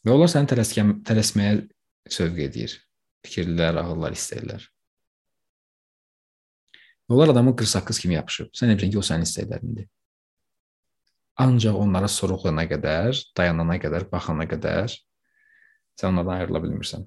Və 0.06 0.14
onlar 0.14 0.30
səni 0.32 0.48
tələskən, 0.48 0.92
tələsməyə 1.04 1.56
sövq 2.08 2.44
edir. 2.46 2.78
Fikirlər, 3.26 3.76
ağıllar, 3.82 4.16
istəklər. 4.16 4.64
Onlar 7.10 7.34
adamı 7.34 7.52
qırsaqqız 7.58 7.98
kimi 8.00 8.16
yapışıb. 8.16 8.54
Sən 8.56 8.72
bilirsən 8.72 8.94
ki, 8.94 9.00
o 9.02 9.04
sənin 9.04 9.28
istəklərindir. 9.28 9.90
Ancaq 11.38 11.76
onlara 11.78 12.08
soruqlayana 12.10 12.66
qədər, 12.68 13.16
dayanana 13.36 13.78
qədər, 13.80 14.08
baxana 14.10 14.46
qədər 14.50 14.92
sən 16.00 16.10
onlardan 16.12 16.40
ayrıla 16.40 16.62
bilmirsən. 16.64 17.06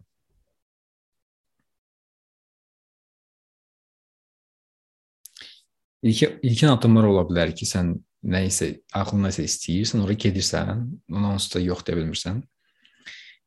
İlk, 6.03 6.23
ilkin 6.43 6.67
addımlar 6.67 7.07
ola 7.07 7.23
bilər 7.29 7.53
ki, 7.55 7.65
sən 7.65 7.93
nə 8.27 8.43
isə 8.49 8.69
ağlın 8.99 9.29
nəsə 9.29 9.45
istəyirsən, 9.47 10.03
ora 10.03 10.15
gedirsən, 10.19 10.83
ona 11.11 11.35
onsuz 11.35 11.55
da 11.55 11.61
yox 11.63 11.85
deyə 11.87 11.99
bilmirsən. 12.01 12.41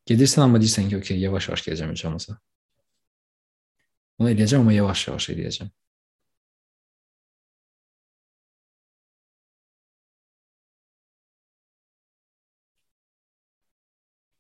Gedirsən 0.09 0.47
amma 0.47 0.61
deyirsən 0.63 0.89
ki, 0.89 1.01
okey, 1.03 1.19
yavaş-yavaş 1.27 1.67
gedəcəm 1.67 1.93
heç 1.93 2.05
olmasa. 2.09 2.39
Onu 4.21 4.33
eləyəcəm 4.33 4.65
amma 4.65 4.73
yavaş-yavaş 4.73 5.29
eləyəcəm. 5.35 5.69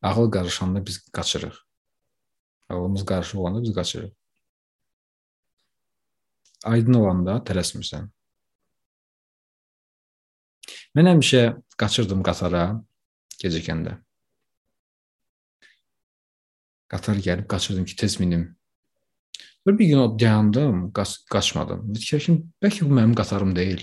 Ağıl 0.02 0.30
qarışanda 0.30 0.86
biz 0.86 0.98
qaçırıq. 1.08 1.56
Ağlımız 2.68 3.04
qarışıq 3.04 3.38
olanda 3.38 3.62
biz 3.62 3.74
qaçırıq. 3.74 4.12
Aydın 6.64 6.94
olanda 6.94 7.38
tələsmirsən. 7.46 8.08
Mən 10.96 11.10
həmişə 11.12 11.42
qaçırdım 11.78 12.22
qatara 12.26 12.64
gecikəndə. 13.42 13.98
Qatar 16.88 17.18
gəlib 17.22 17.46
qaçırdım 17.50 17.84
ki, 17.84 17.96
tez 17.96 18.20
minim. 18.20 18.56
Bir, 19.66 19.78
bir 19.78 19.86
gün 19.86 20.18
dayandım, 20.18 20.92
qaç 20.92 21.16
qaçmadım. 21.30 21.92
Fikirləşdim, 21.94 22.38
bəlkə 22.62 22.86
bu 22.86 22.94
mənim 22.98 23.14
qatarım 23.18 23.54
deyil. 23.56 23.82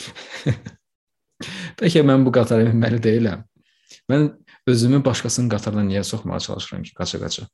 bəlkə 1.80 2.04
mən 2.08 2.24
bu 2.24 2.32
qatara 2.32 2.64
minməli 2.70 3.02
deyiləm. 3.04 3.44
Mən 4.08 4.30
özümü 4.66 5.04
başqasının 5.04 5.48
qatarına 5.52 5.84
niyə 5.88 6.02
soxmağa 6.04 6.40
çalışıram 6.46 6.82
ki, 6.82 6.94
qaça-qaça. 6.98 7.46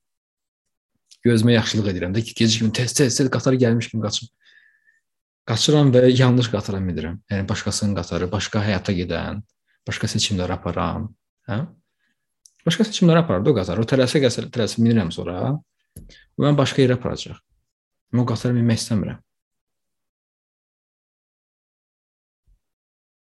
Gözümə 1.27 1.57
yaxşılıq 1.59 1.91
edirəm 1.93 2.15
də 2.17 2.23
ki, 2.25 2.35
gecikmə 2.39 2.73
tez-tez 2.77 3.17
tez 3.19 3.31
qatar 3.31 3.57
gəlmiş 3.61 3.91
kimi 3.91 4.03
qaçım. 4.05 4.29
Qaçıram 5.51 5.91
və 5.95 6.05
yanlış 6.13 6.51
qatara 6.53 6.79
minirəm. 6.85 7.19
Yəni 7.31 7.49
başqasının 7.49 7.97
qatarı, 7.99 8.31
başqa 8.31 8.63
həyata 8.65 8.95
gedən, 8.95 9.43
başqa 9.89 10.09
seçimlər 10.15 10.53
aparan, 10.55 11.09
hə? 11.51 11.65
Başqa 12.67 12.87
seçimlər 12.87 13.23
apardı 13.25 13.51
o 13.51 13.57
qatar. 13.57 13.81
O 13.81 13.89
tələsə 13.89 14.21
tələsə 14.53 14.85
minirəm 14.85 15.11
sonra. 15.13 15.57
O 16.39 16.45
mən 16.45 16.57
başqa 16.57 16.85
yerə 16.85 16.99
aparacaq. 17.01 17.41
Mən 18.13 18.23
o 18.23 18.27
qatara 18.29 18.55
minmək 18.57 18.81
istəmirəm. 18.83 19.21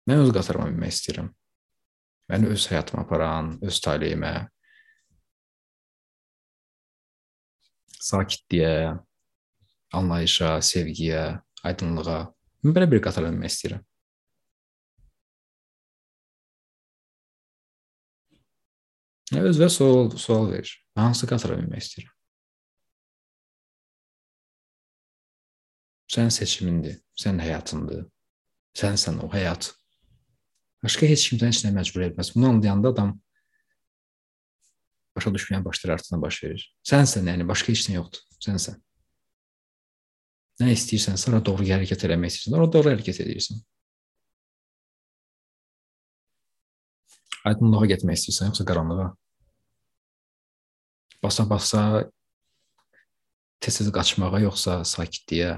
Mən 0.08 0.24
öz 0.24 0.32
qatarıma 0.32 0.70
minmək 0.72 0.94
istəyirəm. 0.96 1.28
Məni 2.28 2.50
öz 2.52 2.64
həyatıma 2.68 3.06
aparan, 3.06 3.54
öz 3.64 3.76
taleyimə, 3.84 4.32
sakitliyə, 8.08 8.98
anlayışa, 9.96 10.58
sevgiyə, 10.64 11.22
aydınlığa 11.64 12.20
belə 12.66 12.88
bir 12.90 13.00
qatara 13.04 13.30
minmək 13.32 13.54
istəyirəm. 13.54 13.84
Özünə 19.48 19.68
sual, 19.68 20.12
sual 20.16 20.48
ver. 20.52 20.70
Hansı 20.96 21.28
qatara 21.28 21.56
minmək 21.60 21.84
istəyirəm? 21.84 22.14
Sənin 26.08 26.32
seçimindir, 26.32 26.96
sənin 27.20 27.42
həyatındır. 27.44 28.06
Sənsən 28.78 29.20
o 29.20 29.28
həyat. 29.32 29.68
Başqa 30.84 31.08
heç 31.10 31.24
kimdən 31.30 31.50
heç 31.52 31.64
nə 31.66 31.72
məcbur 31.74 32.04
etməz. 32.06 32.34
Bunu 32.36 32.52
anlayanda 32.52 32.92
adam 32.94 33.16
başa 35.18 35.32
düşməyə 35.34 35.64
başlayır, 35.64 35.94
artına 35.96 36.20
baş 36.22 36.42
verir. 36.44 36.66
Sənsən, 36.86 37.26
yəni 37.32 37.46
başqa 37.48 37.72
heç 37.74 37.88
nə 37.88 37.96
yoxdur. 37.98 38.22
Sənsən. 38.44 38.78
Nə 40.62 40.74
istəyirsənsə, 40.74 41.30
ora 41.30 41.40
doğru 41.44 41.66
hərəkət 41.66 42.04
eləmək 42.06 42.32
istəyirsən, 42.32 42.58
ora 42.58 42.70
doğru 42.74 42.92
hərəkət 42.92 43.22
edirsən. 43.24 43.58
Aydınlığa 47.50 47.90
getmək 47.94 48.20
istəyirsən, 48.20 48.52
yoxsa 48.52 48.66
qaranlığa? 48.68 49.08
Basa-basa 51.22 51.82
tez-tez 53.62 53.90
qaçmağa, 53.94 54.42
yoxsa 54.44 54.80
sakitliyə, 54.86 55.52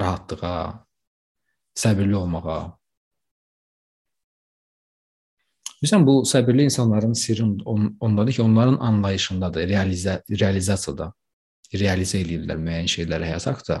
rahatlığa, 0.00 0.86
səbirli 1.78 2.16
olmağa. 2.18 2.62
Bilirsən 5.80 6.04
bu 6.04 6.18
səbirli 6.28 6.66
insanların 6.68 7.12
sirri 7.16 7.46
on, 7.64 7.96
ondadır 8.00 8.32
ki, 8.36 8.42
onların 8.42 8.76
anlayışındadır, 8.84 9.68
realizə 9.68 10.20
realizasiyada 10.28 11.12
realizə 11.78 12.20
eləyirlər 12.24 12.58
müəyyən 12.58 12.88
şeyləri 12.90 13.28
həyata 13.30 13.54
haqqda. 13.54 13.76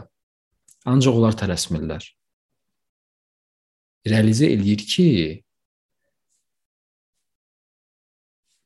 Ancaq 0.86 1.16
onlar 1.18 1.36
tələsmirlər. 1.38 2.04
Realizə 4.06 4.48
eləyir 4.54 4.84
ki, 4.88 5.08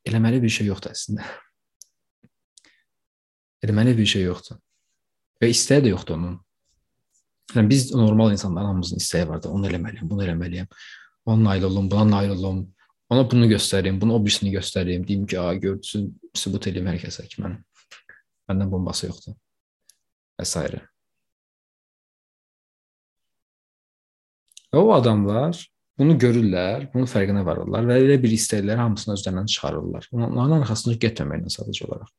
eləməli 0.05 0.41
bir 0.43 0.53
şey 0.57 0.69
yoxdur 0.69 0.93
əslində. 0.93 1.25
Eləməli 3.65 3.95
bir 3.97 4.07
şey 4.13 4.27
yoxdur. 4.29 4.61
Və 5.41 5.49
istəyi 5.51 5.87
də 5.87 5.95
yoxdur 5.95 6.19
onun. 6.19 6.37
Yəni 7.55 7.69
biz 7.69 7.89
normal 7.93 8.31
insanların 8.35 8.71
hamımızın 8.71 9.01
istəyi 9.01 9.27
var 9.27 9.41
da, 9.43 9.49
onu 9.49 9.67
eləməliyəm, 9.69 10.07
bunu 10.09 10.23
eləməliyəm. 10.27 10.69
Ona 11.25 11.49
nail 11.49 11.65
olum, 11.67 11.89
buna 11.91 12.05
nail 12.09 12.35
olum. 12.37 12.61
Ona 13.09 13.23
bunu 13.31 13.45
göstərim, 13.47 14.01
bunu 14.01 14.15
o 14.15 14.19
birisini 14.25 14.51
göstərim. 14.55 15.07
Deyim 15.07 15.25
ki, 15.25 15.39
"A, 15.39 15.53
gördüsüz, 15.53 16.09
sübut 16.33 16.67
eləyim 16.67 16.87
hər 16.89 17.01
kəsə 17.05 17.27
ki, 17.27 17.41
mən 17.41 17.57
məndən 18.49 18.71
bombası 18.71 19.07
yoxdur." 19.07 19.35
və 20.39 20.45
s. 20.45 20.59
Və 24.73 24.81
o 24.81 24.91
adamlar 24.91 25.55
bunu 25.99 26.17
görürlər, 26.19 26.89
bunun 26.93 27.07
fərqinə 27.07 27.45
varırlar 27.47 27.85
və 27.87 27.99
elə 28.03 28.17
bir 28.19 28.33
istəkləri 28.35 28.81
hamısını 28.81 29.15
özlərindən 29.15 29.51
çıxarırlar. 29.53 30.09
Onların 30.11 30.57
arxasında 30.59 30.97
getməməklə 31.05 31.53
sadəcə 31.53 31.85
olaraq. 31.87 32.09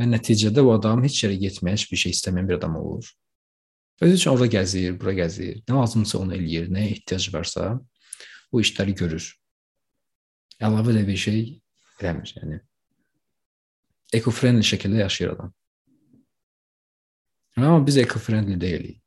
Və 0.00 0.08
nəticədə 0.08 0.64
o 0.64 0.72
adam 0.74 1.04
heç 1.06 1.20
yerə 1.22 1.36
getməyə, 1.38 1.76
heç 1.76 1.86
bir 1.92 2.00
şey 2.02 2.16
istəməyən 2.16 2.48
bir 2.48 2.58
adam 2.58 2.74
olur. 2.80 3.12
Özü 4.02 4.16
üçün 4.16 4.32
orada 4.32 4.48
gəzir, 4.50 4.96
bura 4.98 5.14
gəzir. 5.14 5.60
Nə 5.68 5.78
lazımsa 5.78 6.18
onu 6.18 6.34
eləyir, 6.34 6.66
nəyə 6.74 6.96
ehtiyac 6.96 7.28
varsa 7.36 7.68
o 8.50 8.60
işləri 8.64 8.96
görür. 8.98 9.28
Əlavə 10.62 10.94
də 10.94 11.02
bir 11.06 11.18
şey 11.18 11.40
eləmir, 12.00 12.34
yəni. 12.38 12.60
Eco-friendly 14.14 14.66
şəkildə 14.66 15.02
yaşayır 15.02 15.32
adam. 15.34 15.52
Amma 17.56 17.86
biz 17.86 17.96
eco-friendly 17.96 18.60
deyilik. 18.60 18.98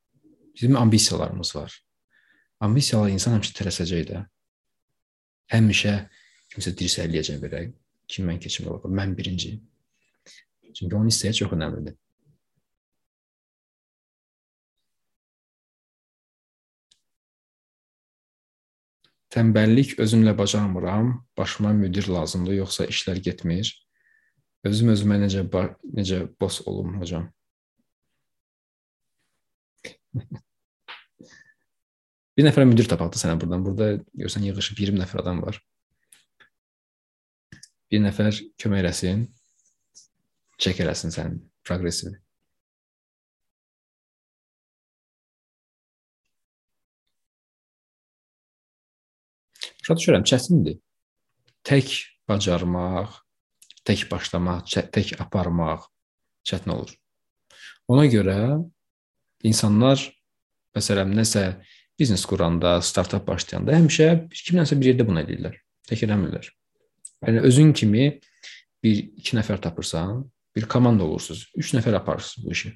Bizim 0.56 0.76
ambisiyalarımız 0.78 1.56
var. 1.56 1.76
Ambisiyalar 2.60 3.10
insan 3.12 3.36
həmişə 3.38 3.56
tələsəcək 3.58 4.06
də. 4.12 4.22
Həmişə 5.52 5.96
kimsə 6.54 6.74
dirsəkləyəcək 6.80 7.42
belə. 7.44 7.66
Kim 8.08 8.28
mən 8.30 8.40
keçim 8.40 8.68
ola 8.70 8.90
Mən 8.90 9.18
birinci. 9.18 9.60
Çünki 10.76 10.96
onun 10.96 11.10
istəyi 11.10 11.34
çox 11.34 11.52
önəmlidir. 11.52 11.96
Tənbəllik 19.36 19.98
özümlə 20.00 20.32
bacarmıram, 20.38 21.10
başıma 21.38 21.74
müdir 21.76 22.08
lazımdır, 22.08 22.54
yoxsa 22.62 22.86
işlər 22.88 23.20
getmir. 23.20 23.72
Özüm 24.64 24.94
özümə 24.94 25.18
necə 25.26 25.44
necə 25.98 26.22
boss 26.40 26.62
olum 26.66 26.96
hocam? 27.02 27.28
bir 32.38 32.48
nəfər 32.48 32.66
müdir 32.70 32.88
tapaq 32.92 33.12
da 33.12 33.20
sənə 33.20 33.36
burdan. 33.42 33.64
Burada 33.66 33.86
görsən 34.24 34.48
yığılıb 34.48 34.80
20 34.80 35.04
nəfər 35.04 35.20
adam 35.24 35.44
var. 35.44 35.60
Bir 37.92 38.00
nəfər 38.08 38.40
kömək 38.62 38.80
eləsin, 38.86 39.28
çək 40.64 40.80
eləsin 40.86 41.12
sənin 41.16 41.38
progressini. 41.68 42.25
Başa 49.86 50.00
düşürəm, 50.00 50.24
çətindir. 50.26 50.80
Tək 51.62 51.92
bacarmaq, 52.26 53.20
tək 53.86 54.08
başlamaq, 54.10 54.64
tək 54.66 55.12
aparmaq 55.22 55.84
çətin 56.42 56.74
olur. 56.74 56.96
Ona 57.94 58.08
görə 58.10 58.64
insanlar 59.46 60.02
məsələn 60.74 61.14
nəsə 61.14 61.44
biznes 62.02 62.26
quranda, 62.26 62.80
startap 62.82 63.28
başlayanda 63.30 63.78
həmişə 63.78 64.10
kimdənsə 64.34 64.80
bir 64.82 64.90
yerdə 64.90 65.06
bunu 65.06 65.22
edirlər. 65.22 65.62
Tək 65.86 66.08
eləmirlər. 66.10 66.50
Yəni 67.22 67.46
özün 67.46 67.78
kimi 67.78 68.10
bir 68.82 68.98
iki 69.22 69.38
nəfər 69.38 69.62
tapırsan, 69.62 70.26
bir 70.58 70.66
komanda 70.66 71.06
olursunuz. 71.06 71.52
3 71.54 71.78
nəfər 71.78 72.02
aparırsınız 72.02 72.46
bu 72.50 72.58
işi. 72.58 72.76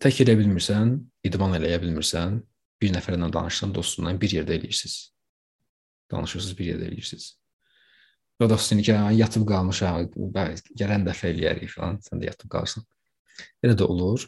Tək 0.00 0.24
edə 0.24 0.40
bilmirsən, 0.40 0.96
idman 1.28 1.60
eləyə 1.60 1.84
bilmirsən, 1.84 2.40
bir 2.82 2.92
nəfərlə 2.94 3.30
danışsan, 3.32 3.74
dostundan 3.74 4.20
bir 4.20 4.34
yerdə 4.38 4.56
eləyirsiniz. 4.58 4.96
Danışırsınız, 6.12 6.58
bir 6.58 6.72
yerdə 6.72 6.88
eləyirsiniz. 6.90 7.26
O 8.40 8.50
dostun 8.50 8.82
ki, 8.84 8.92
yatıb 9.16 9.46
qalmışam, 9.48 10.10
gələn 10.80 11.06
dəfə 11.08 11.32
eləyərik 11.32 11.72
falan, 11.72 12.00
sən 12.04 12.20
də 12.20 12.30
yatıb 12.30 12.50
qalırsan. 12.52 12.84
Elə 13.64 13.76
də 13.80 13.88
olur. 13.88 14.26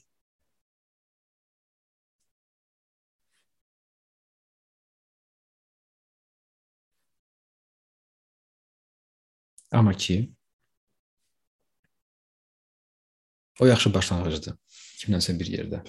Amma 9.73 9.93
ki, 9.93 10.33
o 13.61 13.67
yaxşı 13.67 13.95
başlanğıcdır. 13.95 14.57
Kimdənsə 15.03 15.39
bir 15.39 15.53
yerdə. 15.53 15.83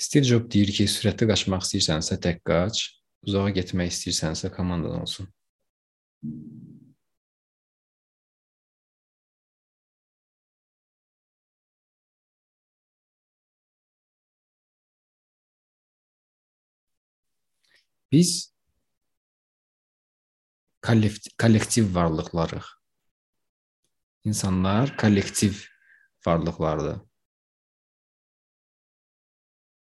Steve 0.00 0.24
Jobs 0.24 0.48
deyir 0.52 0.70
ki, 0.72 0.86
sürətli 0.88 1.26
qaçmaq 1.28 1.66
istəyirsənsə 1.66 2.16
tək 2.24 2.40
qaç. 2.48 2.86
uzağa 3.28 3.50
getmək 3.52 3.90
istəyirsənsə, 3.92 4.48
komandan 4.54 5.02
olsun. 5.02 5.26
Biz 18.12 18.30
kollektiv 20.82 21.94
varlıqlarıq. 21.94 22.64
İnsanlar 24.24 24.96
kollektiv 24.96 25.60
varlıqlardır. 26.26 27.09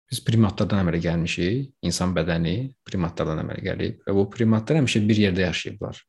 Biz 0.08 0.22
primatlardan 0.24 0.86
əmələ 0.86 1.02
gəlmişik. 1.04 1.74
İnsan 1.88 2.14
bədəni 2.16 2.56
primatlardan 2.88 3.42
əmələ 3.44 3.64
gəlib 3.66 4.06
və 4.08 4.16
bu 4.16 4.24
primatlar 4.32 4.80
həmişə 4.80 5.02
bir 5.08 5.20
yerdə 5.26 5.44
yaşayıblar. 5.50 6.00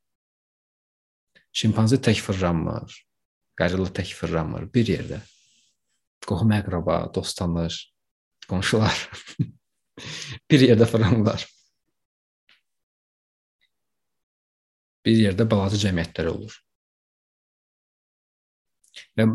Şimpanze 1.58 1.98
tək 1.98 2.22
fırlanmır. 2.22 2.94
Qorilla 3.58 3.90
tək 3.90 4.14
fırlanmır, 4.14 4.68
bir 4.74 4.86
yerdə. 4.86 5.18
Qohum 6.28 6.52
əqraba, 6.54 7.00
dost 7.14 7.38
tanış, 7.40 7.80
qonşular 8.46 8.94
bir 10.50 10.66
yerdə 10.68 10.86
fırlanırlar. 10.86 11.46
Bir 15.06 15.22
yerdə 15.24 15.46
balaca 15.50 15.80
cəmiyyətlər 15.82 16.30
olur. 16.30 16.54
Və 19.18 19.26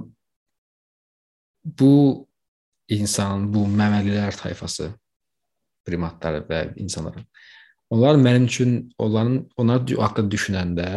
bu 1.64 1.94
insan, 3.00 3.48
bu 3.54 3.66
məməlilər 3.70 4.36
tayfası 4.38 4.92
primatlar 5.88 6.42
və 6.48 6.66
insanların. 6.80 7.26
Onlar 7.94 8.18
mənim 8.18 8.48
üçün 8.50 8.72
onların 8.98 9.38
onlar 9.58 9.84
haqqında 9.86 10.34
düşünəndə 10.34 10.88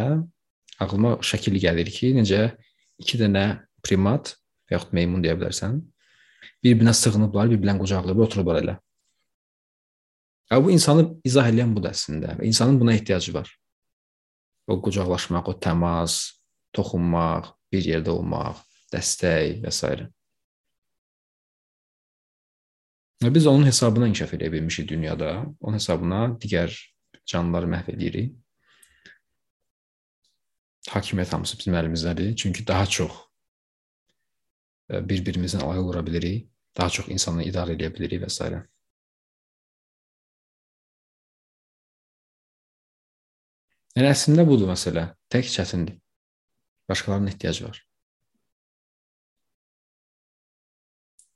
ağlıma 0.81 1.17
şəkil 1.21 1.59
gəlir 1.61 1.91
ki, 1.93 2.13
necə 2.17 2.41
iki 3.01 3.19
dənə 3.21 3.45
primat 3.85 4.33
və 4.67 4.77
yaxud 4.77 4.95
meymun 4.97 5.23
deyə 5.23 5.37
bilərsən, 5.37 5.77
bir-birinə 6.63 6.93
sığınıblar, 6.97 7.51
bir-birinə 7.53 7.77
qucaqlayıb 7.81 8.23
oturublar 8.25 8.61
elə. 8.63 8.77
Ya 10.51 10.61
bu 10.63 10.71
insanı 10.71 11.09
izah 11.27 11.49
edən 11.51 11.73
budur 11.75 11.91
əslində. 11.91 12.37
İnsanın 12.43 12.79
buna 12.79 12.93
ehtiyacı 12.95 13.33
var. 13.33 13.51
O 14.67 14.79
qucaqlaşmaq, 14.81 15.49
o 15.51 15.53
təmas, 15.59 16.15
toxunmaq, 16.75 17.51
bir 17.71 17.83
yerdə 17.83 18.13
olmaq, 18.15 18.61
dəstək 18.93 19.61
və 19.63 19.73
s. 19.73 20.07
Və 23.23 23.31
biz 23.33 23.47
onun 23.49 23.65
hesabına 23.65 24.07
inkişaf 24.11 24.33
edə 24.37 24.51
bilmişik 24.51 24.89
dünyada. 24.89 25.45
Onun 25.59 25.79
hesabına 25.79 26.19
digər 26.41 26.73
canlıları 27.25 27.69
məhv 27.73 27.89
edirik. 27.95 28.35
Hakimiyyət 30.87 31.33
hamısı 31.33 31.57
bizim 31.59 31.75
əlimizdədir. 31.79 32.35
Çünki 32.35 32.67
daha 32.67 32.85
çox 32.85 33.15
e, 34.89 35.01
bir-birimizdən 35.09 35.65
əlaqə 35.65 35.83
qura 35.87 36.03
bilirik, 36.05 36.45
daha 36.77 36.93
çox 36.93 37.09
insanı 37.15 37.47
idarə 37.49 37.73
edə 37.75 37.89
bilirik 37.95 38.21
və 38.21 38.29
s. 38.29 38.51
Yəni 43.97 44.13
əslində 44.13 44.45
budur 44.45 44.69
məsələ. 44.69 45.07
Tək 45.33 45.49
çətindir. 45.57 45.97
Başqalarının 46.87 47.33
ehtiyacı 47.33 47.65
var. 47.65 47.81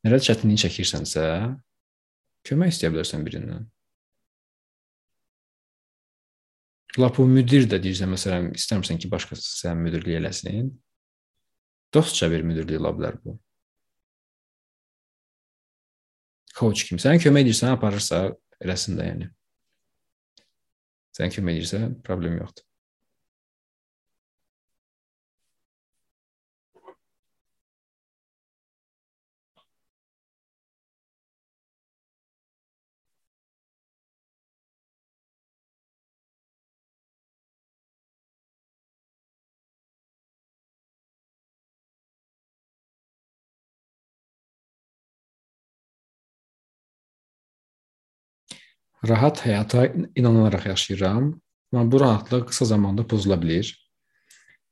Nədə 0.06 0.22
çətinlik 0.30 0.62
çəkirsənsə, 0.62 1.26
Kömək 2.48 2.74
istəyə 2.74 2.94
bilərsən 2.96 3.26
birindən. 3.26 3.68
Lap 7.00 7.20
o 7.22 7.26
müdir 7.28 7.68
də 7.72 7.80
deyirsən, 7.84 8.10
məsələn, 8.12 8.50
istəmirsən 8.58 9.00
ki, 9.00 9.12
başqası 9.12 9.62
sənin 9.62 9.86
müdirlik 9.86 10.18
eləsin. 10.20 10.74
Dostca 11.94 12.28
bir 12.32 12.44
müdirlik 12.48 12.82
ola 12.82 12.92
bilər 12.98 13.20
bu. 13.24 13.38
Coach 16.58 16.84
kimi. 16.88 17.00
Sənə 17.00 17.22
kömək 17.24 17.46
edirsən, 17.46 17.72
aparırsa, 17.78 18.26
eləsin 18.60 19.00
də 19.00 19.08
yəni. 19.08 19.30
Sən 21.16 21.32
kömək 21.32 21.62
edirsə, 21.62 21.86
problem 22.04 22.42
yoxdur. 22.42 22.71
Rahat 49.08 49.46
həyata 49.46 49.88
inanaraq 50.16 50.66
yaşayıram. 50.66 51.42
Amma 51.74 51.92
bu 51.92 52.00
rahatlıq 52.00 52.46
qısa 52.50 52.66
zamanda 52.66 53.08
pozula 53.08 53.38
bilər. 53.42 53.72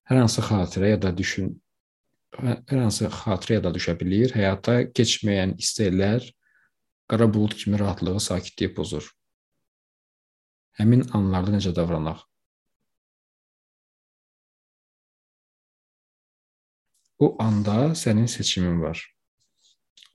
Hər 0.09 0.21
hansı 0.21 0.43
xatirə 0.45 0.91
ya 0.93 0.99
da 1.01 1.11
düşün 1.17 1.53
hər 2.37 2.81
hansı 2.83 3.09
xatirə 3.09 3.57
ya 3.57 3.63
da 3.65 3.73
düşə 3.73 3.95
bilər. 3.97 4.35
Həyata 4.37 4.75
keçməyən 4.93 5.55
istəklər 5.63 6.29
qara 7.09 7.25
bulud 7.33 7.55
kimi 7.57 7.79
rahatlığı, 7.81 8.19
sakitliyi 8.21 8.73
pozur. 8.75 9.07
Həmin 10.77 11.07
anlarda 11.17 11.55
necə 11.57 11.73
davranaq? 11.75 12.21
O 17.19 17.35
anda 17.43 17.95
sənin 17.97 18.29
seçimin 18.31 18.77
var 18.81 19.01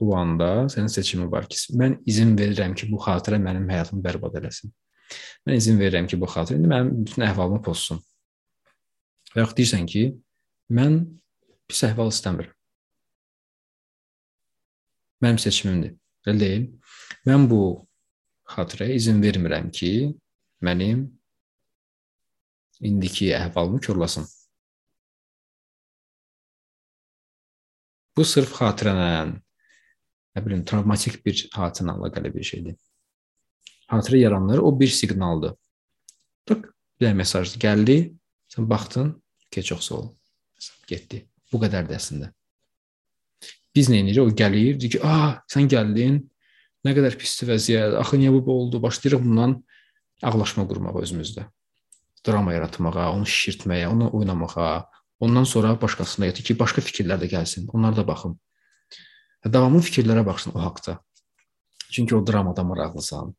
bu 0.00 0.16
anda 0.16 0.66
sənin 0.72 0.90
seçimin 0.92 1.30
var 1.32 1.46
ki, 1.50 1.58
mən 1.78 1.98
izin 2.10 2.34
verirəm 2.38 2.74
ki, 2.78 2.88
bu 2.90 3.00
xatirə 3.02 3.38
mənim 3.42 3.68
həyatımı 3.70 4.02
bərbad 4.04 4.40
eləsin. 4.40 4.72
Mən 5.46 5.58
izin 5.60 5.80
verirəm 5.80 6.08
ki, 6.10 6.18
bu 6.20 6.28
xatirə 6.30 6.58
indi 6.58 6.70
mənim 6.70 6.92
bütün 7.06 7.26
əhvalımı 7.28 7.62
pozsun. 7.64 8.00
Və 9.34 9.42
yaxud 9.44 9.58
deyirsən 9.60 9.88
ki, 9.90 10.04
mən 10.74 11.00
pis 11.70 11.82
əhval 11.88 12.12
istəmirəm. 12.14 12.52
Mənim 15.24 15.40
seçimimdir. 15.40 15.94
Elə 16.28 16.40
deyil. 16.40 16.64
Mən 17.28 17.48
bu 17.48 17.60
xatirəyə 18.54 18.96
izin 18.98 19.20
vermirəm 19.24 19.70
ki, 19.72 19.92
mənim 20.64 21.06
indiki 22.84 23.30
əhvalımı 23.36 23.80
korlasın. 23.84 24.26
Bu 28.14 28.24
sırf 28.24 28.52
xatirənlə, 28.60 29.40
nə 30.34 30.44
bilim, 30.44 30.64
travmatik 30.66 31.20
bir 31.24 31.36
hadisə 31.54 31.84
ilə 31.84 31.96
əlaqəli 31.98 32.32
bir 32.34 32.46
şeydir. 32.50 32.76
Xatirə 33.90 34.20
yaranır, 34.22 34.62
o 34.64 34.72
bir 34.80 34.90
siqnaldır. 34.90 35.54
Tık, 36.48 36.70
bir 37.00 37.14
mesaj 37.16 37.56
gəldi, 37.60 37.98
sən 38.52 38.68
baxdın, 38.70 39.14
ki, 39.50 39.62
çox 39.62 39.88
sağ 39.88 39.98
ol. 40.00 40.08
Getdi. 40.88 41.24
Bu 41.52 41.60
qədərdir 41.62 41.96
əslində. 41.98 42.30
Biz 43.74 43.90
nə 43.90 44.02
edirik? 44.04 44.22
O 44.22 44.30
gəlir, 44.30 44.78
deyir 44.78 44.96
ki, 44.96 45.00
"A, 45.02 45.42
sən 45.50 45.68
gəldin. 45.70 46.22
Nə 46.84 46.94
qədər 46.96 47.16
pisdir 47.18 47.48
vəziyyət. 47.54 47.98
Axı 47.98 48.16
niyə 48.18 48.30
bu 48.32 48.52
oldu?" 48.52 48.82
Başlayırıq 48.82 49.22
bundan 49.24 49.64
ağlaşma 50.22 50.66
qurmağa 50.68 51.02
özümüzdə. 51.04 51.46
Drama 52.26 52.52
yaratmağa, 52.52 53.12
onu 53.12 53.24
şişirtməyə, 53.24 53.86
onu 53.86 54.10
oynamağa, 54.10 54.90
ondan 55.20 55.44
sonra 55.44 55.80
başqasına 55.80 56.26
yatı 56.26 56.42
ki, 56.42 56.58
başqa 56.58 56.80
fikirlər 56.80 57.18
də 57.22 57.28
gəlsin. 57.34 57.66
Onlara 57.72 57.96
da 57.96 58.06
baxım. 58.06 58.38
Davamlı 59.44 59.82
fikirlərə 59.84 60.24
baxsın 60.24 60.54
o 60.56 60.62
haqqda. 60.62 60.98
Çünki 61.92 62.16
o 62.16 62.22
dramada 62.26 62.64
maraqlısan. 62.64 63.34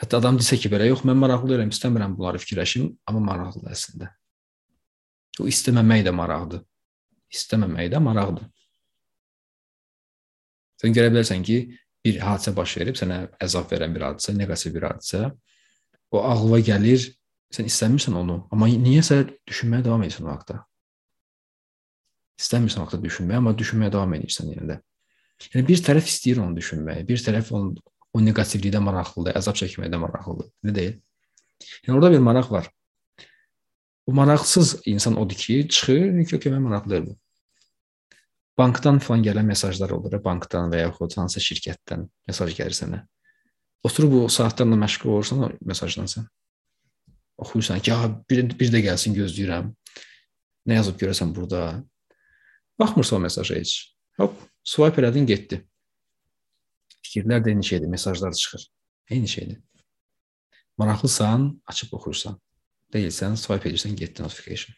Hətta 0.00 0.18
adam 0.18 0.38
desə 0.40 0.56
ki, 0.58 0.70
belə 0.72 0.88
yox, 0.88 1.04
mən 1.06 1.18
maraqlı 1.20 1.52
deyiləm, 1.52 1.70
istəmirəm 1.74 2.16
bunları 2.16 2.40
fikirləşim, 2.42 2.88
amma 3.06 3.20
maraqlıdır 3.28 3.74
əslində. 3.76 4.08
O 5.38 5.46
istəməmək 5.50 6.06
də 6.06 6.14
maraqdır. 6.16 6.64
İstəməmək 7.34 7.90
də 7.92 8.00
maraqdır. 8.02 8.48
Sən 10.82 10.96
görə 10.96 11.12
bilərsən 11.12 11.44
ki, 11.46 11.58
bir 12.04 12.18
hadisə 12.24 12.54
baş 12.56 12.74
verib, 12.80 12.98
sənə 12.98 13.20
əzab 13.44 13.70
verən 13.70 13.94
bir 13.94 14.08
hadisə, 14.08 14.34
neqativ 14.36 14.74
bir 14.74 14.88
hadisə, 14.88 15.28
o 16.14 16.24
ağlına 16.26 16.60
gəlir, 16.70 17.06
sən 17.54 17.68
istəmirsən 17.70 18.16
onu, 18.18 18.40
amma 18.52 18.68
niyəsə 18.72 19.20
düşünməyə 19.46 19.86
davam 19.86 20.02
edirsən 20.06 20.26
o 20.26 20.32
haqqda. 20.32 20.58
İstəmirsən 22.40 22.82
o 22.82 22.88
haqqda 22.88 23.00
düşünməyə, 23.04 23.40
amma 23.44 23.54
düşünməyə 23.58 23.94
davam 23.94 24.18
edirsən 24.18 24.50
yenə 24.56 24.68
də. 24.72 24.80
Yəni 24.80 24.93
bir 25.52 25.82
tərəf 25.88 26.08
istəyir 26.08 26.40
onu 26.44 26.56
düşünməyi, 26.58 27.04
bir 27.08 27.20
tərəf 27.20 27.50
onun 27.54 27.74
o 28.14 28.22
neqativlikdə 28.22 28.80
maraqlıdır, 28.82 29.36
əzab 29.40 29.58
çəkməkdə 29.58 29.98
maraqlıdır. 30.00 30.48
Elə 30.64 30.74
deyil? 30.78 30.94
Yəni 31.86 31.96
orada 31.96 32.10
bir 32.14 32.22
maraq 32.22 32.50
var. 32.52 32.70
O 34.06 34.12
maraqsız 34.12 34.76
insan 34.90 35.16
odur 35.20 35.36
ki, 35.36 35.68
çıxır, 35.68 36.24
ki, 36.28 36.52
mən 36.52 36.62
maraqlı 36.68 36.94
deyiləm. 36.94 37.18
Bankdan 38.58 39.00
falan 39.02 39.24
gələn 39.26 39.48
mesajlar 39.50 39.90
olur, 39.96 40.14
bankdan 40.22 40.70
və 40.70 40.84
yaxud 40.84 41.16
hansısa 41.18 41.42
şirkətdən 41.42 42.06
mesaj 42.28 42.54
gəlir 42.54 42.76
sənə. 42.76 43.00
Oturub 43.84 44.14
o 44.20 44.28
saatlarla 44.28 44.78
məşğul 44.84 45.10
olursan 45.10 45.42
o 45.44 45.50
mesajdan 45.66 46.06
sən. 46.10 46.28
Oxuyursan 47.36 47.82
ki, 47.82 47.90
ya 47.90 48.12
bir, 48.30 48.46
bir 48.58 48.70
də 48.70 48.84
gəlsin 48.86 49.16
gözləyirəm. 49.16 49.72
Nə 50.70 50.78
yazıb 50.78 51.00
görəsən 51.00 51.34
burada? 51.34 51.82
Baxmırsan 52.78 53.18
o 53.18 53.24
mesaja 53.26 53.58
heç. 53.58 53.74
Hop, 54.20 54.38
swipe 54.64 55.02
elədin, 55.02 55.26
getdi. 55.28 55.60
Fikirlər 57.04 57.44
də 57.44 57.52
eyni 57.52 57.64
şeydir, 57.64 57.90
mesajlar 57.92 58.32
çıxır. 58.32 58.66
Eyni 59.10 59.28
şeydir. 59.28 59.60
Maraqlısan, 60.80 61.50
açıb 61.70 61.92
oxuyursan. 61.98 62.40
Deyilsən, 62.94 63.36
swipe 63.38 63.70
edirsən, 63.70 63.94
getdi 63.98 64.24
notification. 64.24 64.74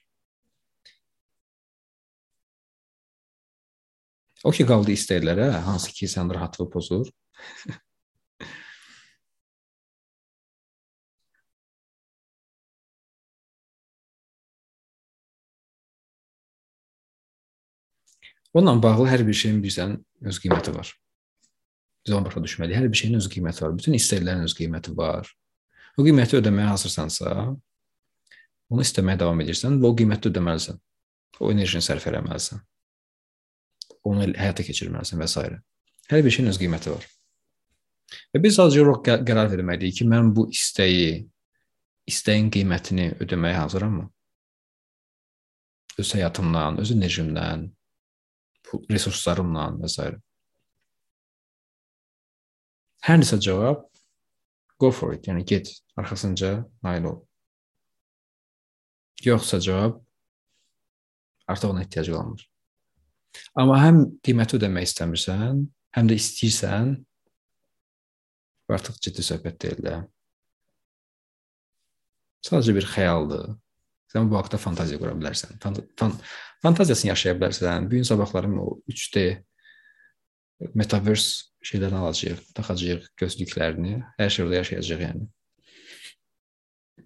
O 4.45 4.53
ki 4.53 4.67
qaldı 4.69 4.93
istəklərə, 4.93 5.49
hansı 5.67 5.95
ki 5.97 6.09
sən 6.11 6.31
rahatlığı 6.35 6.71
pozur. 6.71 7.09
Onunla 18.57 18.83
bağlı 18.83 19.05
hər 19.11 19.23
bir 19.29 19.37
şeyin 19.37 19.59
bilirsən 19.61 19.99
öz 20.25 20.37
qiyməti 20.41 20.73
var. 20.73 20.89
Biz 22.07 22.15
onu 22.17 22.25
başa 22.25 22.41
düşməliyik. 22.41 22.79
Hər 22.81 22.87
bir 22.89 23.01
şeyin 23.03 23.19
öz 23.19 23.27
qiyməti 23.29 23.65
var. 23.67 23.75
Bütün 23.77 23.97
istəklərin 23.99 24.47
öz 24.47 24.55
qiyməti 24.57 24.95
var. 24.97 25.29
O 26.01 26.05
qiyməti 26.07 26.39
ödəməyə 26.39 26.71
hazırsansa, 26.71 27.35
onu 28.73 28.87
istəməyə 28.87 29.21
davam 29.21 29.45
edirsən 29.45 29.77
və 29.83 29.91
o 29.91 29.93
qiyməti 29.99 30.33
ödəməlisən. 30.33 30.81
O 31.41 31.51
enerjini 31.53 31.85
sərf 31.85 32.09
etməlisən. 32.09 32.65
Onu 34.09 34.31
həyata 34.41 34.65
keçirməlisən 34.65 35.21
və 35.21 35.29
s. 35.29 35.45
Hər 36.09 36.25
bir 36.25 36.37
şeyin 36.39 36.49
öz 36.55 36.63
qiyməti 36.65 36.97
var. 36.97 37.07
Və 38.33 38.41
biz 38.41 38.57
sadəcə 38.57 38.87
olaraq 38.87 39.25
qərar 39.29 39.53
verməliyik 39.53 40.01
ki, 40.01 40.09
mən 40.09 40.33
bu 40.33 40.49
istəyi, 40.49 41.27
istəyin 42.09 42.49
qiymətini 42.55 43.17
ödəməyə 43.21 43.67
hazırammı? 43.67 44.09
Öz 46.01 46.13
həyatımdan, 46.17 46.79
öz 46.81 46.93
enerjimdən, 46.95 47.73
resurslarımla 48.91 49.69
və 49.81 49.91
s. 49.91 50.09
Hər 53.07 53.21
neçə 53.21 53.39
cavab 53.43 53.85
go 54.81 54.91
for 54.93 55.15
it, 55.15 55.27
yəni 55.29 55.45
get, 55.47 55.71
arxasınca 55.97 56.59
nail 56.85 57.09
ol. 57.13 57.21
Yoxsa 59.25 59.61
cavab 59.65 60.01
artıq 61.49 61.71
ona 61.71 61.85
ehtiyac 61.85 62.11
qalmır. 62.13 62.43
Amma 63.57 63.79
həm 63.81 64.03
qiyməti 64.25 64.59
ödəmək 64.59 64.89
istəmirsən, 64.89 65.63
həm 65.97 66.11
də 66.11 66.19
istəyirsən, 66.21 66.93
artıq 68.73 68.99
ciddi 69.07 69.25
söhbət 69.25 69.61
deyil 69.63 69.83
də. 69.87 69.97
Sadəcə 72.47 72.75
bir 72.77 72.89
xəyaldır. 72.91 73.47
Sən 74.17 74.31
bu 74.33 74.39
haqda 74.39 74.57
fantaziya 74.57 74.97
qura 75.01 75.13
bilərsən. 75.13 75.59
Fan, 75.61 75.75
fan, 76.01 76.15
fantaziyasını 76.65 77.11
yaşaya 77.11 77.37
bilərsən. 77.37 77.91
Bu 77.91 77.99
gün 77.99 78.07
sabahlarım 78.09 78.55
o 78.63 78.69
3D 78.89 79.25
metaverse 80.73 81.51
şeylərini 81.67 81.99
alacağıq, 82.01 82.41
taxacağıq 82.57 83.11
gözlüklərini. 83.21 83.99
Hər 84.17 84.33
şey 84.33 84.47
orada 84.47 84.63
yaşayacaq 84.63 85.03
yəni. 85.05 85.27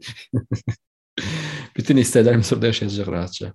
Bütün 1.77 1.99
istəklərimiz 2.05 2.53
orada 2.55 2.71
yaşayacaq 2.71 3.11
rahatca. 3.17 3.51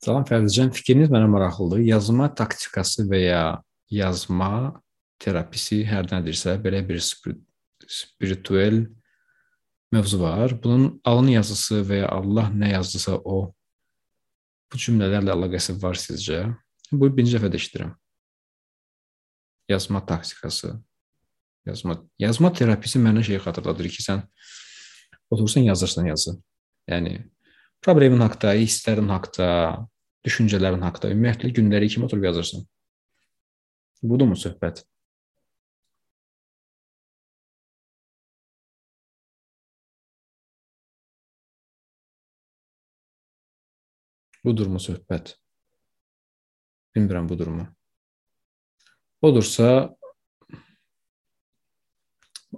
Salam 0.00 0.24
Fərzcan, 0.24 0.70
fikriniz 0.72 1.10
mənə 1.12 1.26
maraqlıdır. 1.28 1.82
Yazma 1.84 2.30
taktikası 2.32 3.04
və 3.04 3.18
ya 3.20 3.40
yazma 3.92 4.80
terapisi 5.20 5.82
hər 5.84 6.06
nədirsə, 6.08 6.54
belə 6.64 6.80
bir 6.88 7.02
spiritual 7.04 8.78
mövzu 9.92 10.20
var. 10.22 10.54
Bunun 10.62 10.94
alın 11.04 11.28
yazısı 11.34 11.82
və 11.84 11.98
ya 12.00 12.08
Allah 12.16 12.48
nə 12.48 12.70
yazdısa 12.72 13.18
o 13.18 13.52
bu 14.72 14.80
cümlələrlə 14.80 15.34
əlaqəsi 15.34 15.76
var 15.82 16.00
sizcə? 16.00 16.46
Bu 16.88 17.10
birinci 17.12 17.36
dəfə 17.36 17.50
eşidirəm. 17.58 17.92
Yazma 19.68 20.00
taktikası. 20.06 20.78
Yazma 21.68 21.98
yazma 22.18 22.52
terapisi 22.56 23.02
mənə 23.04 23.26
şey 23.26 23.42
xatırladır 23.44 23.90
ki, 23.92 24.00
sən 24.06 24.24
oturursan 25.28 25.68
yazırsan 25.68 26.08
yazı. 26.08 26.38
Yəni 26.88 27.18
problemin 27.84 28.20
haqqında, 28.24 28.54
hisslərin 28.60 29.10
haqqında, 29.14 29.48
düşüncələrin 30.26 30.84
haqqında 30.86 31.12
ümumiyyətlə 31.14 31.52
günləri 31.58 31.88
kimi 31.94 32.06
oturub 32.08 32.28
yazırsan. 32.28 32.64
Budurmu 34.02 34.36
söhbət? 34.40 34.84
Budurmu 44.44 44.80
söhbət? 44.80 45.34
Bilmirəm 46.96 47.28
budurmu. 47.28 47.66
Odursa 49.20 49.66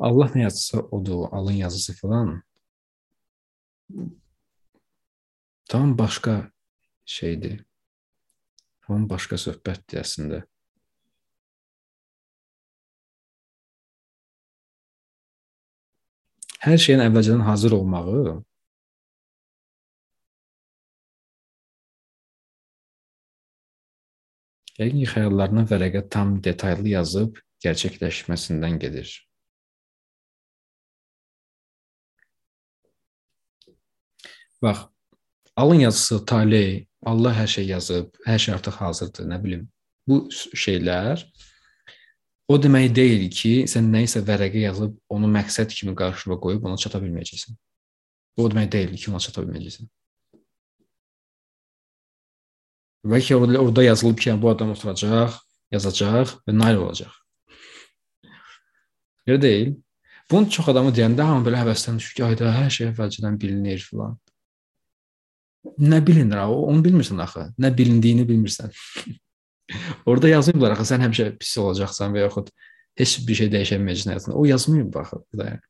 Allah 0.00 0.30
nə 0.34 0.46
yazsa 0.46 0.80
odur, 0.94 1.26
alın 1.32 1.58
yazısı 1.64 1.96
falan. 1.98 2.42
Tam 5.68 5.98
başqa 5.98 6.50
şeydir. 7.04 7.64
Tam 8.86 9.08
başqa 9.10 9.38
söhbətdir 9.40 10.02
əslində. 10.02 10.42
Hər 16.62 16.78
şeyin 16.78 17.02
əvvəlcədən 17.02 17.42
hazır 17.46 17.74
olmağı 17.78 18.42
yəqin 24.78 25.02
ki, 25.02 25.08
xəyallarına 25.14 25.66
vərəqə 25.72 26.02
tam 26.16 26.36
detallı 26.46 26.94
yazıb 26.94 27.40
gerçəkləşməsindən 27.64 28.78
gedir. 28.82 29.12
Bax, 34.62 34.86
alın 35.56 35.84
yazısı, 35.86 36.24
taley, 36.26 36.86
Allah 37.02 37.34
hər 37.34 37.46
şey 37.46 37.66
yazıb, 37.66 38.14
hər 38.26 38.38
şey 38.38 38.54
artıq 38.54 38.78
hazırdır, 38.78 39.26
nə 39.30 39.38
bilim. 39.44 39.68
Bu 40.08 40.28
şeylər 40.54 41.24
o 42.48 42.58
demək 42.62 42.92
deyil 42.94 43.28
ki, 43.30 43.52
sən 43.70 43.88
nə 43.92 44.04
isə 44.06 44.22
vərəqə 44.26 44.64
yazıb 44.66 44.96
onu 45.12 45.30
məqsəd 45.30 45.72
kimi 45.74 45.94
qarşına 45.98 46.38
qoyub 46.42 46.64
ona 46.68 46.76
çata 46.76 47.00
bilməyəcəksən. 47.02 47.56
Bu 48.36 48.46
o 48.46 48.50
demək 48.52 48.70
deyil 48.72 48.96
ki, 48.96 49.10
ona 49.10 49.20
çata 49.22 49.44
bilməyəcəksən. 49.44 49.88
Bəlkə 53.12 53.34
orada, 53.34 53.58
orada 53.58 53.82
yazılıb 53.82 54.18
ki, 54.18 54.34
bu 54.42 54.50
adam 54.50 54.74
oturacaq, 54.74 55.38
yazacaq 55.74 56.36
və 56.46 56.54
nail 56.58 56.82
olacaq. 56.84 57.14
Elə 59.26 59.40
deyil. 59.42 59.72
Bunu 60.30 60.50
çox 60.50 60.68
adamı 60.72 60.92
deyəndə 60.94 61.24
hamı 61.26 61.46
belə 61.46 61.62
həvəsdən 61.64 61.98
düşür 61.98 62.18
ki, 62.18 62.24
ayda 62.30 62.52
hər 62.54 62.70
şey 62.72 62.92
əvvəlcədən 62.92 63.38
bilinir 63.40 63.82
filan. 63.88 64.14
Nə 65.62 66.00
bilinir 66.06 66.40
ha? 66.40 66.48
Onu 66.50 66.82
bilmirsən 66.84 67.20
axı. 67.22 67.46
Nə 67.60 67.70
bilindiyini 67.78 68.24
bilmirsən. 68.28 68.72
Orada 70.10 70.28
yazmayıblar 70.32 70.74
axı 70.76 70.88
sən 70.90 71.04
həmişə 71.06 71.28
pis 71.38 71.52
olacaqsan 71.62 72.14
və 72.16 72.24
yaxud 72.26 72.50
heç 72.98 73.18
bir 73.28 73.38
şey 73.38 73.52
dəyişməyəcəksən 73.52 74.14
həyatında. 74.14 74.36
O 74.36 74.44
yazmayıb 74.48 74.96
axı. 75.02 75.20
Yəni. 75.38 75.60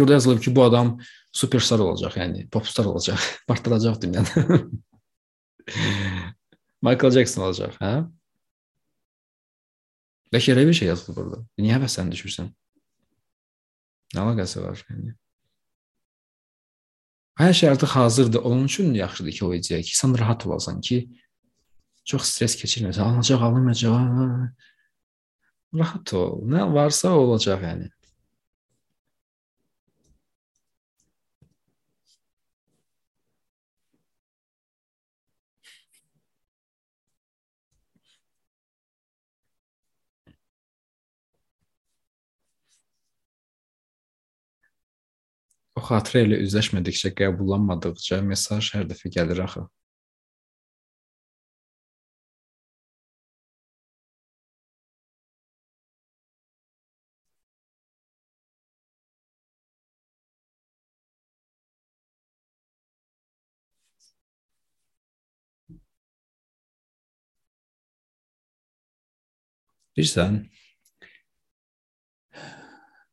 Orada 0.00 0.12
yazılıb 0.12 0.42
ki, 0.42 0.56
bu 0.56 0.64
adam 0.64 0.98
superstar 1.32 1.78
olacaq, 1.78 2.18
yəni 2.18 2.48
popstar 2.50 2.84
olacaq, 2.84 3.20
partladacaq 3.48 4.02
dünyanı. 4.02 4.26
Michael 6.82 7.12
Jackson 7.14 7.46
olacaq, 7.46 7.78
hə? 7.80 7.92
Bəlkə 10.34 10.52
elə 10.56 10.66
bir 10.66 10.74
şey 10.74 10.88
yazılıb 10.90 11.16
burada. 11.16 11.44
Niyə 11.58 11.78
həvəsən 11.78 12.10
düşürsən? 12.12 12.50
Nə 14.14 14.24
əlaqəsi 14.24 14.62
var 14.64 14.82
yəni? 14.90 15.14
Hər 17.36 17.52
şey 17.52 17.68
artıq 17.68 17.86
hazırdır. 17.86 18.38
Onun 18.48 18.64
üçün 18.64 18.94
yaxşıdır 18.94 19.32
ki, 19.32 19.44
o 19.44 19.54
idea 19.54 19.80
ki, 19.80 19.92
sən 19.96 20.18
rahat 20.18 20.46
olasan 20.46 20.80
ki, 20.80 21.02
çox 22.04 22.30
stres 22.32 22.56
keçirməsən. 22.60 23.02
Alınacaq, 23.04 23.42
alınmayacaq. 23.42 23.92
Rahat 25.76 26.14
ol. 26.16 26.40
Nə 26.48 26.64
varsa 26.72 27.12
olacaq 27.12 27.60
yəni. 27.68 27.90
O 45.78 45.82
xatirə 45.88 46.22
ilə 46.26 46.38
üzləşmədikcə, 46.46 47.12
qəbullanmadıqca 47.20 48.20
mesaj 48.32 48.62
hər 48.76 48.86
dəfə 48.92 49.12
gəlir 49.18 49.42
axı. 49.48 49.66
Bilirsən, 69.96 70.34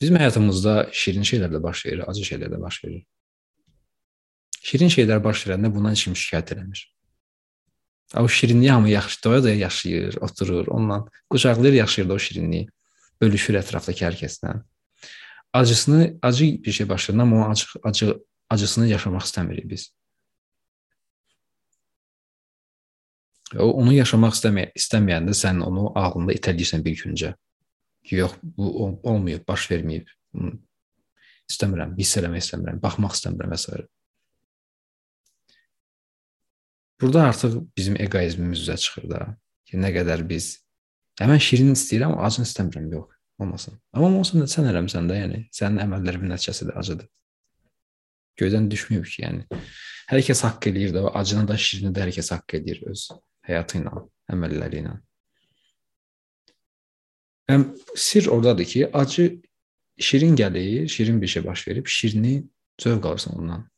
bizim 0.03 0.19
həyatımızda 0.19 0.73
şirin 0.91 1.23
şeylər 1.23 1.51
də 1.53 1.63
baş 1.63 1.85
verir, 1.85 2.03
acı 2.11 2.25
şeylər 2.27 2.51
də 2.51 2.59
baş 2.61 2.83
verir. 2.83 3.05
Şirin 4.63 4.91
şeylər 4.91 5.23
baş 5.23 5.45
verəndə 5.47 5.71
bundan 5.71 5.95
kim 5.95 6.17
şikayət 6.17 6.51
eləmir. 6.55 6.81
O 8.19 8.27
şirinliyi 8.27 8.71
hamı 8.71 8.89
yaxşı 8.89 9.23
doya-doya 9.23 9.55
yaşayır, 9.55 10.17
oturur, 10.21 10.67
onunla 10.67 11.05
qucaqlayır, 11.29 11.73
yaşayır 11.73 12.09
da 12.09 12.13
o 12.13 12.19
şirinliyi, 12.19 12.67
bölüşür 13.21 13.57
ətrafdakı 13.61 14.05
hər 14.05 14.19
kəslə. 14.19 14.53
Acısını, 15.53 16.19
acı 16.21 16.45
bir 16.63 16.71
şey 16.71 16.89
baş 16.89 17.09
verir, 17.09 17.19
amma 17.19 17.49
acı, 17.49 17.65
acı 17.83 18.19
acısını 18.49 18.87
yaşamaq 18.87 19.23
istəmirik 19.29 19.69
biz. 19.69 19.87
O 23.55 23.71
onu 23.81 23.93
yaşamaq 23.93 24.35
istəmə 24.35 24.67
istəməyəndə 24.77 25.33
sən 25.37 25.63
onu 25.63 25.91
ağlında 25.95 26.35
itələyirsən 26.35 26.85
bir 26.85 26.97
güncə. 27.01 27.33
Ki, 28.03 28.15
yox, 28.15 28.35
bu 28.43 28.69
olmayıb, 29.03 29.47
baş 29.47 29.69
verməyib. 29.71 30.09
İstəmirəm, 31.51 31.95
hiss 31.99 32.17
eləmək 32.19 32.43
istəmirəm, 32.43 32.81
baxmaq 32.83 33.15
istəmirəm 33.17 33.53
və 33.53 33.59
s. 33.59 33.83
Burada 37.01 37.23
artıq 37.29 37.57
bizim 37.77 37.95
eqoizmimiz 38.01 38.63
üzə 38.63 38.77
çıxır 38.79 39.09
da. 39.11 39.23
Ki, 39.67 39.79
nə 39.79 39.91
qədər 39.95 40.23
biz 40.27 40.53
həmən 41.19 41.41
şirin 41.43 41.73
istəyirəm, 41.75 42.15
acını 42.27 42.47
istəmirəm, 42.47 42.91
yox, 42.93 43.17
olmasın. 43.39 43.79
Amma 43.93 44.19
olsun 44.19 44.43
da 44.43 44.47
sən 44.51 44.69
eləmsən 44.71 45.09
də, 45.09 45.19
yəni 45.23 45.41
sənin 45.55 45.83
əməllərimin 45.83 46.31
nəticəsidir 46.33 46.77
acıdır. 46.79 47.09
Göydən 48.39 48.69
düşməyib 48.71 49.07
ki, 49.07 49.17
yəni 49.25 49.61
hər 50.09 50.23
kəs 50.27 50.43
haqq 50.47 50.71
eləyir 50.71 50.95
də, 50.95 51.05
acını 51.21 51.47
da, 51.49 51.57
şirini 51.59 51.93
də 51.93 52.05
hər 52.05 52.13
kəs 52.15 52.31
haqq 52.33 52.57
eləyir 52.59 52.83
öz 52.91 53.07
həyatı 53.49 53.81
ilə, 53.81 53.93
əməlləri 54.33 54.81
ilə. 54.83 54.95
Sir 57.95 58.27
ordadır 58.27 58.65
ki, 58.65 58.89
acı 58.93 59.41
şirin 59.97 60.35
gəlir, 60.35 60.87
şirin 60.87 61.21
bir 61.21 61.27
şey 61.27 61.45
baş 61.45 61.67
verib, 61.67 61.87
şirini 61.87 62.43
zövq 62.81 63.05
alırsan 63.05 63.39
ondan. 63.39 63.69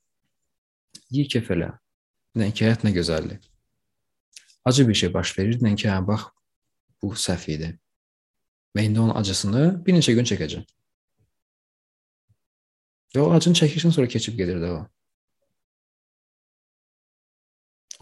Ye 1.10 1.28
kef 1.28 1.51
elə. 1.51 1.71
Nə 2.36 2.51
ki, 2.54 2.65
həyat 2.65 2.86
nə 2.86 2.93
gözəldir. 2.93 3.39
Acı 4.65 4.88
bir 4.88 4.93
şey 4.93 5.13
baş 5.13 5.38
verir, 5.39 5.60
nə 5.62 5.75
ki, 5.75 5.88
hə, 5.88 5.99
bax, 6.08 6.30
bu 7.01 7.13
səhv 7.13 7.49
idi. 7.51 7.71
Və 8.75 8.86
indi 8.86 8.99
onun 8.99 9.15
acısını 9.15 9.86
bir 9.86 9.95
neçə 9.95 10.13
gün 10.17 10.28
çəkəcəm. 10.28 10.65
Və 13.15 13.23
o 13.23 13.32
acını 13.32 13.56
çəkirsən, 13.56 13.93
sonra 13.95 14.12
keçib 14.12 14.38
gedir 14.38 14.60
də 14.62 14.73
o. 14.75 14.84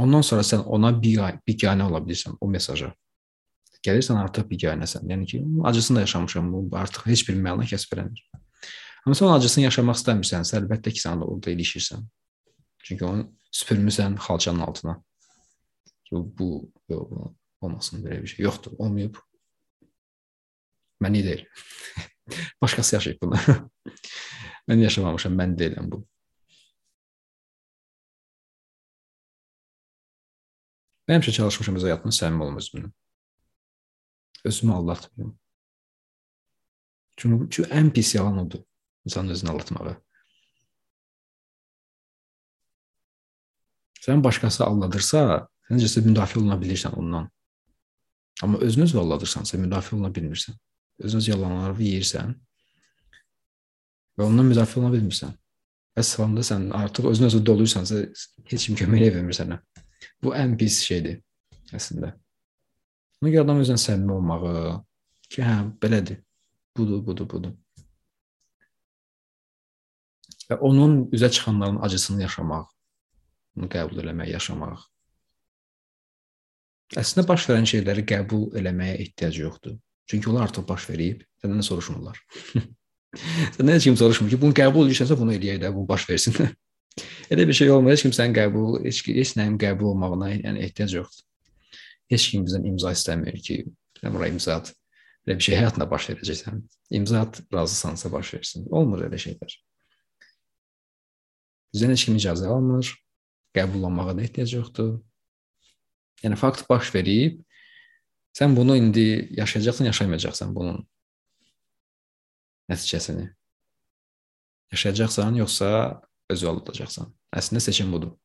Ondan 0.02 0.26
sonra 0.26 0.42
sən 0.42 0.66
ona 0.66 0.90
bir 1.02 1.40
biganə 1.48 1.86
ola 1.86 2.02
bilirsən 2.02 2.40
o 2.42 2.50
mesaja. 2.50 2.94
Gəlirsən 3.84 4.20
artıq 4.22 4.48
biganəsən. 4.48 5.10
Yəni 5.12 5.26
ki, 5.28 5.42
acısını 5.70 5.98
da 5.98 6.02
yaşamışam, 6.06 6.52
bu 6.54 6.78
artıq 6.78 7.08
heç 7.10 7.26
bir 7.28 7.36
məna 7.36 7.66
kəsb 7.68 7.96
eləmir. 7.98 8.22
Amma 9.04 9.18
sən 9.20 9.34
acısını 9.36 9.66
yaşamaq 9.66 10.00
istəmirsənsə, 10.00 10.56
əlbəttə 10.62 10.94
ki, 10.96 11.02
sən 11.04 11.20
də 11.20 11.28
orada 11.28 11.52
ilişirsən. 11.52 12.06
Çünki 12.88 13.06
onu 13.06 13.26
süpürmüsən 13.52 14.16
xalçanın 14.24 14.64
altına. 14.68 14.96
Bu, 16.12 16.24
bu 16.38 16.72
yox, 16.90 17.12
olmasın 17.62 18.06
belə 18.06 18.22
bir 18.22 18.28
şey. 18.28 18.44
Yoxdur, 18.46 18.78
olmayıb. 18.78 19.20
Mən 21.04 21.14
deyil. 21.14 21.46
Başqası 22.62 22.96
yaşayıb 22.96 23.22
bunu. 23.22 23.36
mən 24.70 24.84
yaşamamışam, 24.88 25.36
mən 25.36 25.60
deyiləm 25.60 25.92
bu. 25.92 26.06
Mən 31.10 31.20
həmişə 31.20 31.36
çalışmışam 31.36 31.76
öz 31.82 31.90
həyatımda 31.90 32.16
səmimi 32.16 32.46
olum 32.46 32.62
özümlə. 32.62 32.94
Özümü 34.44 34.74
aldatmıyorum. 34.74 35.40
Çünki, 37.18 37.50
çünki 37.50 37.70
ən 37.70 37.92
pis 37.94 38.16
yalan 38.16 38.38
odur. 38.38 38.60
İnsanın 39.06 39.30
özünü 39.30 39.52
aldatmağı. 39.52 39.96
Sən 44.04 44.24
başqası 44.24 44.66
aldadırsa, 44.66 45.20
sən 45.68 45.80
necəsə 45.80 46.04
müdafiə 46.04 46.42
oluna 46.42 46.58
bilirsən 46.60 46.96
ondan. 47.00 47.30
Amma 48.44 48.58
özünü 48.58 48.84
özü 48.84 48.98
aldadırsansa 48.98 49.58
müdafiə 49.58 49.96
oluna 49.96 50.10
bilmirsən. 50.16 50.58
Özün 51.00 51.18
öz 51.18 51.28
yalanları 51.28 51.84
yeyirsən 51.84 52.34
və 54.18 54.28
ondan 54.28 54.50
müdafiə 54.52 54.82
oluna 54.82 54.92
bilmirsən. 54.98 55.32
Bəs 55.96 56.16
sonunda 56.18 56.44
sən 56.44 56.72
artıq 56.74 57.08
özün 57.12 57.30
özü 57.30 57.46
doluysansa 57.46 58.02
heç 58.50 58.66
kim 58.66 58.76
kömək 58.76 59.08
etmir 59.12 59.38
sənə. 59.38 59.60
Bu 60.24 60.34
ən 60.36 60.58
pis 60.58 60.82
şeydir 60.84 61.22
əslində. 61.72 62.14
Ona 63.24 63.32
görə 63.32 63.46
adam 63.46 63.60
özünə 63.64 63.80
səmimi 63.80 64.12
olmağı 64.12 64.50
ki, 65.32 65.46
hə, 65.48 65.54
belədir. 65.80 66.18
Budur, 66.76 67.00
budur, 67.08 67.28
budur. 67.32 67.54
Və 70.50 70.58
onun 70.68 70.98
üzə 71.16 71.30
çıxanların 71.32 71.80
acısını 71.88 72.26
yaşamaq, 72.26 72.68
onu 73.56 73.72
qəbul 73.72 74.04
eləmək, 74.04 74.34
yaşamaq. 74.34 74.84
Əslində 77.00 77.24
baş 77.32 77.48
verən 77.48 77.72
şeyləri 77.72 78.04
qəbul 78.12 78.60
eləməyə 78.60 79.00
ehtiyac 79.06 79.40
yoxdur. 79.40 79.80
Çünki 80.12 80.28
onlar 80.30 80.50
artıq 80.50 80.68
baş 80.68 80.92
verib, 80.92 81.24
səndən 81.40 81.64
soruşmurlar. 81.64 82.20
Səndən 83.56 83.78
heç 83.78 83.88
kim 83.88 83.96
soruşmur 84.04 84.36
ki, 84.36 84.42
bunu 84.42 84.60
qəbul 84.60 84.92
edirsənsə 84.92 85.16
bunu 85.16 85.38
eləyək 85.40 85.64
də, 85.64 85.72
bu 85.72 85.88
baş 85.88 86.10
versin. 86.12 86.36
Elə 87.32 87.48
bir 87.48 87.56
şey 87.56 87.72
olmur. 87.72 87.96
Heç 87.96 88.04
kim 88.04 88.12
sənin 88.12 88.36
qəbul, 88.36 88.82
heç, 88.84 89.06
heç 89.08 89.38
nəyin 89.40 89.56
qəbul 89.64 89.94
olmağına 89.96 90.36
yəni 90.42 90.68
ehtiyac 90.68 91.00
yoxdur. 91.00 91.30
Heç 92.14 92.30
kim 92.32 92.46
bizdən 92.48 92.68
imza 92.70 92.94
istəmir 92.94 93.40
ki, 93.44 93.60
sən 94.00 94.14
bura 94.16 94.30
imza 94.32 94.60
at. 94.62 94.74
Belə 95.24 95.38
bir 95.40 95.46
şey 95.48 95.56
həyatında 95.58 95.88
baş 95.90 96.10
verəcəksən. 96.12 96.60
İmza 97.00 97.22
at, 97.26 97.40
razısansa 97.54 98.12
baş 98.12 98.34
versin. 98.36 98.68
Olmur 98.76 99.06
elə 99.08 99.20
şeylər. 99.24 99.56
Bizdən 101.74 101.96
heç 101.96 102.06
kim 102.06 102.20
icazə 102.20 102.50
almır. 102.52 102.92
Qəbul 103.56 103.86
olunmağa 103.86 104.18
da 104.18 104.26
ehtiyac 104.26 104.54
yoxdur. 104.54 104.98
Yəni 106.24 106.38
fakt 106.40 106.64
baş 106.70 106.92
verib, 106.96 107.40
sən 108.36 108.56
bunu 108.56 108.76
indi 108.80 109.30
yaşayacaqsan, 109.38 109.90
yaşamayacaqsan 109.92 110.54
bunun 110.56 110.84
nəticəsini. 112.72 113.30
Yaşayacaqsan, 114.72 115.40
yoxsa 115.42 115.70
özü 116.32 116.48
aldacaqsan. 116.52 117.12
Əslində 117.36 117.64
seçim 117.64 117.92
budur. 117.94 118.16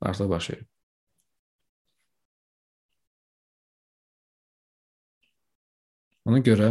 Artıq 0.00 0.30
baş 0.30 0.50
verir. 0.50 0.66
Ona 6.28 6.42
görə 6.44 6.68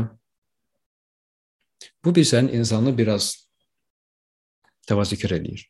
bu 2.05 2.13
bir 2.15 2.25
sənin 2.29 2.53
insanı 2.59 2.93
biraz 2.97 3.31
təvazökar 4.89 5.33
eləyir. 5.39 5.63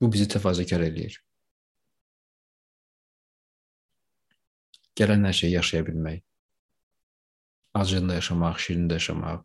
Bu 0.00 0.10
bizi 0.12 0.28
təvazökar 0.30 0.84
eləyir. 0.86 1.18
Gələn 4.94 5.26
hər 5.26 5.34
şeyi 5.34 5.56
yaşaya 5.56 5.86
bilmək. 5.88 6.22
Acında 7.74 8.14
yaşamaq, 8.20 8.62
şirində 8.62 9.00
yaşamaq, 9.00 9.42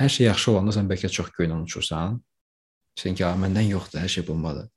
Hər 0.00 0.08
şey 0.08 0.30
yaxşı 0.30 0.52
olanda 0.54 0.72
sən 0.72 0.86
bəlkə 0.88 1.10
çox 1.12 1.26
göynən 1.36 1.64
uçursan. 1.66 2.14
Sən 2.96 3.16
ki, 3.18 3.24
məndən 3.42 3.66
yoxdur, 3.68 4.00
hər 4.00 4.08
şey 4.08 4.24
bundadır. 4.30 4.70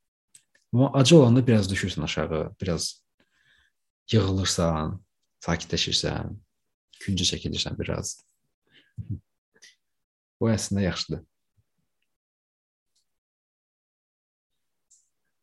Amma 0.73 0.91
acı 0.93 1.17
olanda 1.17 1.47
biraz 1.47 1.71
düşürsən 1.71 2.03
aşağı, 2.03 2.55
biraz 2.61 3.03
yığılırsan, 4.11 4.95
sakitləşirsən, 5.45 6.33
küncə 7.03 7.27
çəkilirsən 7.29 7.77
biraz. 7.79 8.15
Bu 10.41 10.49
əslində 10.49 10.87
yaxşıdır. 10.87 11.21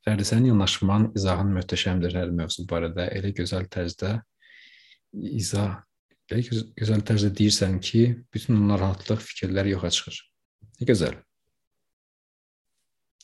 Fərdi 0.05 0.27
sənin 0.27 0.51
yanaşman, 0.51 1.13
izahın 1.15 1.55
möhtəşəmdir 1.55 2.17
hər 2.17 2.35
mövzu 2.35 2.67
barədə. 2.67 3.07
Elə 3.15 3.31
gözəl 3.37 3.69
tərzdə 3.71 4.17
izah 5.13 5.79
Belə 6.31 6.45
gözəl 6.79 7.01
tərzdə 7.03 7.33
deyirsən 7.35 7.81
ki, 7.83 8.01
bütün 8.31 8.61
narahatlıq, 8.69 9.19
fikirlər 9.33 9.67
yoxa 9.73 9.91
çıxır. 9.97 10.19
Nə 10.79 10.87
gözəl. 10.87 11.17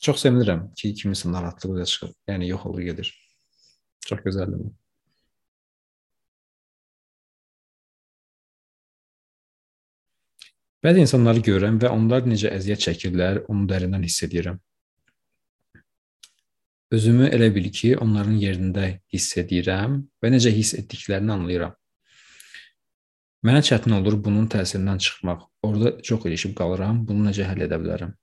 Çox 0.01 0.21
sevinirəm 0.21 0.67
ki, 0.77 0.93
kimisə 0.99 1.31
narahatlıq 1.33 1.79
yoxa 1.79 1.85
çıxır. 1.91 2.11
Yəni 2.29 2.49
yox 2.51 2.65
olur 2.69 2.83
gedir. 2.89 3.09
Çox 4.05 4.19
gözəldir 4.25 4.59
bu. 4.65 4.69
Bəzi 10.85 11.01
insanları 11.03 11.41
görürəm 11.43 11.79
və 11.81 11.89
onlar 11.89 12.27
necə 12.29 12.51
əziyyət 12.53 12.83
çəkirlər, 12.85 13.39
onu 13.51 13.65
dərindən 13.71 14.05
hiss 14.05 14.23
edirəm. 14.27 14.59
Özümü 16.93 17.31
elə 17.35 17.49
bil 17.55 17.71
ki, 17.79 17.89
onların 18.03 18.37
yerində 18.39 18.85
hiss 19.13 19.33
edirəm 19.41 19.97
və 20.23 20.31
necə 20.31 20.53
hiss 20.55 20.77
etdiklərini 20.77 21.33
anlayıram. 21.33 21.73
Mənə 23.43 23.63
çətin 23.65 23.97
olur 23.97 24.15
bunun 24.23 24.47
təsirindən 24.53 25.01
çıxmaq. 25.03 25.43
Orada 25.67 25.91
çox 26.01 26.29
ilişib 26.29 26.55
qalıram. 26.61 27.03
Bunu 27.09 27.27
necə 27.27 27.49
həll 27.49 27.65
edə 27.65 27.81
bilərəm? 27.81 28.13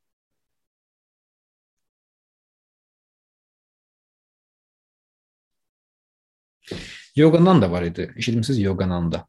Yogananda 7.16 7.70
var 7.70 7.82
idi. 7.82 8.12
Eşitmisiniz 8.16 8.60
Yogananda. 8.60 9.26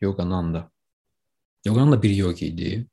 Yogananda. 0.00 0.70
Yogananda 1.64 2.02
bir 2.02 2.10
yogi 2.10 2.46
idi. 2.46 2.86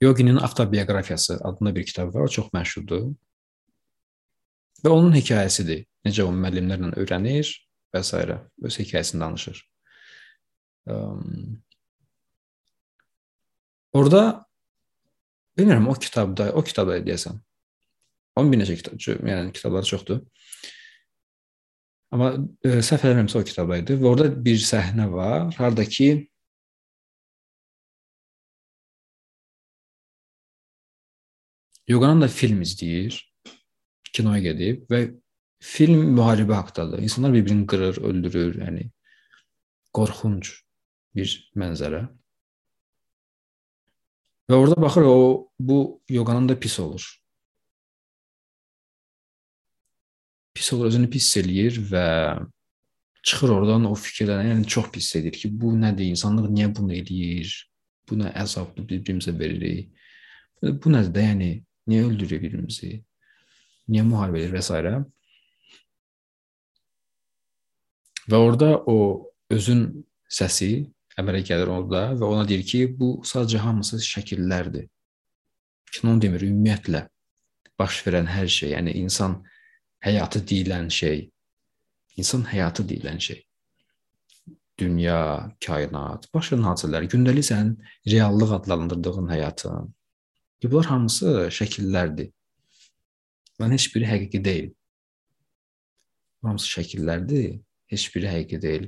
Yoginin 0.00 0.36
avtobiyografiyası 0.36 1.38
adında 1.42 1.74
bir 1.76 1.86
kitab 1.86 2.14
var. 2.14 2.20
O 2.20 2.28
çox 2.28 2.46
məşhurdur. 2.54 3.14
Və 4.80 4.88
onun 4.88 5.12
hekayəsidir. 5.12 5.84
Necə 6.06 6.24
o 6.24 6.32
müəllimlərlə 6.32 6.94
öyrənir 6.96 7.50
və 7.94 8.00
s. 8.02 8.16
öz 8.62 8.78
hekayəsini 8.80 9.20
danışır. 9.20 9.60
Um, 10.86 11.62
orada 13.92 14.46
bilmirəm 15.58 15.88
o 15.92 15.94
kitabda, 15.94 16.52
o 16.56 16.64
kitabda 16.64 16.96
deyəsən. 17.04 17.36
Onun 18.36 18.52
bir 18.52 18.62
neçə 18.62 18.76
kitab, 18.80 18.96
yəni 19.04 19.52
kitabları 19.52 19.86
çoxdur. 19.86 20.24
Amma 22.10 22.32
e, 22.66 22.80
səhv 22.82 23.06
eləmirəmsə 23.06 23.38
o 23.38 23.46
kitabda 23.46 23.78
idi 23.82 23.96
və 24.00 24.08
orada 24.10 24.30
bir 24.46 24.58
səhnə 24.58 25.06
var, 25.12 25.50
harda 25.58 25.86
ki 25.86 26.10
Yogananda 31.90 32.28
film 32.30 32.60
izləyir, 32.62 33.16
kinoya 34.14 34.42
gedib 34.44 34.84
və 34.92 35.00
film 35.60 36.12
müharibə 36.14 36.54
haqqındadır. 36.54 37.02
İnsanlar 37.02 37.32
bir-birini 37.34 37.66
qırır, 37.66 37.98
öldürür, 38.06 38.58
yəni 38.62 38.84
qorxunc 39.96 40.52
bir 41.18 41.32
mənzərə. 41.58 42.04
Və 44.50 44.58
orada 44.58 44.78
baxır 44.82 45.06
o 45.10 45.16
bu 45.58 45.80
yoqanın 46.08 46.48
da 46.48 46.58
pis 46.60 46.78
olur. 46.80 47.19
Pis 50.54 50.72
olur, 50.72 50.90
özünü 50.90 51.10
pis 51.10 51.28
eləyir 51.40 51.78
və 51.90 52.06
çıxır 53.26 53.54
oradan 53.58 53.86
o 53.90 53.94
fikirlərə, 53.94 54.48
yəni 54.50 54.66
çox 54.66 54.90
pis 54.94 55.10
edir 55.20 55.36
ki, 55.36 55.50
bu 55.60 55.72
nədir? 55.76 56.10
İnsanlıq 56.14 56.50
niyə 56.50 56.70
bunu 56.76 56.96
eləyir? 56.96 57.52
Bu 58.08 58.18
nə 58.18 58.32
əzablı 58.42 58.86
bir-birimizə 58.88 59.36
veririk? 59.38 59.90
Bu 60.62 60.92
nədir 60.92 61.12
də, 61.14 61.26
yəni 61.30 61.50
niyə 61.90 62.06
öldürür 62.08 62.40
bir-birimizi? 62.42 63.00
Niyə 63.90 64.04
müharibə 64.06 64.42
edir 64.42 64.54
və 64.56 64.62
s. 64.64 64.72
Və 68.30 68.38
orada 68.38 68.76
o 68.86 68.96
özün 69.50 69.84
səsi 70.30 70.86
əmələ 71.18 71.42
gəlir 71.46 71.70
orada 71.72 72.02
və 72.18 72.26
ona 72.26 72.44
deyir 72.48 72.64
ki, 72.66 72.82
bu 72.98 73.20
sadəcə 73.26 73.60
hamısı 73.64 74.00
şəkillərdir. 74.04 74.86
Kino 75.90 76.14
demir, 76.22 76.44
ümumiyyətlə 76.46 77.06
baş 77.80 78.02
verən 78.06 78.28
hər 78.30 78.46
şey, 78.46 78.74
yəni 78.76 78.94
insan 79.00 79.40
həyatı 80.04 80.42
deyilən 80.46 80.90
şey, 80.90 81.30
insan 82.16 82.44
həyatı 82.48 82.86
deyilən 82.88 83.20
şey. 83.20 83.44
Dünya, 84.80 85.52
kainat, 85.60 86.26
baş 86.34 86.52
verən 86.54 86.68
hadisələr, 86.70 87.06
gündəlik 87.12 87.44
sənin 87.50 87.74
reallıq 88.08 88.54
adlandırdığın 88.56 89.28
həyatın. 89.28 89.90
Bunlar 90.64 90.86
hamısı 90.86 91.48
şəkillərdir. 91.52 92.30
Bunların 93.58 93.74
heç 93.76 93.88
biri 93.94 94.08
həqiqi 94.08 94.44
deyil. 94.44 94.70
Hamısı 96.44 96.68
şəkillərdir, 96.78 97.58
heç 97.92 98.06
biri 98.14 98.28
həqiqi 98.28 98.60
deyil. 98.62 98.86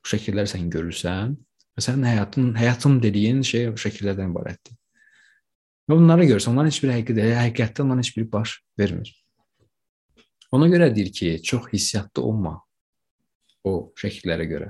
Bu 0.00 0.12
şəkilləri 0.14 0.48
sən 0.52 0.70
görürsən 0.72 1.36
və 1.76 1.84
sənin 1.84 2.08
həyatın, 2.08 2.54
həyatın 2.56 3.02
dediyin 3.02 3.42
şey 3.44 3.68
o 3.72 3.76
şəkillərdən 3.84 4.32
ibarətdir. 4.32 4.78
Və 5.88 5.98
bunları 5.98 6.24
görsən, 6.32 6.54
onların 6.54 6.72
heç 6.72 6.80
biri 6.84 6.96
həqiqi 6.96 7.16
deyil, 7.20 7.36
həqiqətdə 7.36 7.84
onların 7.84 8.04
heç 8.04 8.16
biri 8.16 8.32
baş 8.32 8.56
vermir. 8.80 9.12
Ona 10.54 10.68
görə 10.70 10.90
deyir 10.94 11.10
ki, 11.12 11.30
çox 11.42 11.66
hissiyatlı 11.72 12.22
olma 12.22 12.54
o 13.66 13.72
şəkillərə 13.98 14.46
görə. 14.46 14.68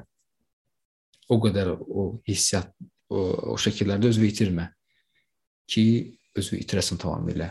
O 1.28 1.37
qədər 1.43 1.74
o 1.74 2.05
hissiyat 2.28 2.70
o, 3.09 3.18
o 3.53 3.57
şəkillərdə 3.61 4.09
özünü 4.09 4.30
itirmə 4.30 4.68
ki, 5.68 5.85
özünü 6.37 6.62
itirəsən 6.64 7.01
tamamilə. 7.03 7.51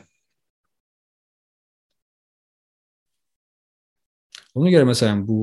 Ona 4.54 4.70
görə 4.70 4.86
məsələn 4.86 5.24
bu 5.26 5.38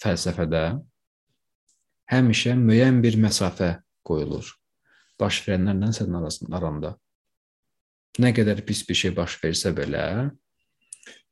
fəlsəfədə 0.00 0.62
həmişə 2.12 2.54
müəyyən 2.56 3.02
bir 3.04 3.18
məsafə 3.20 3.74
qoyulur. 4.08 4.48
Baş 5.20 5.42
verənlərlə 5.46 5.90
sənin 5.96 6.20
arasında. 6.20 6.92
Nə 8.22 8.32
qədər 8.34 8.62
pis 8.66 8.80
bir 8.88 8.96
şey 8.96 9.12
baş 9.16 9.36
versə 9.42 9.74
belə, 9.76 10.30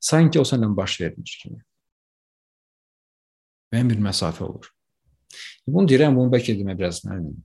Sanki 0.00 0.40
o 0.40 0.44
səndən 0.46 0.76
baş 0.76 1.00
vermiş 1.00 1.36
kimi. 1.42 1.60
Müəyyən 3.72 3.90
bir 3.90 4.02
məsafə 4.04 4.44
olur. 4.46 4.70
Bunu 5.66 5.88
deyirəm, 5.90 6.14
bunu 6.16 6.30
bəlkə 6.32 6.54
demək 6.58 6.78
biraz 6.78 7.02
nə 7.06 7.18
bilim, 7.18 7.38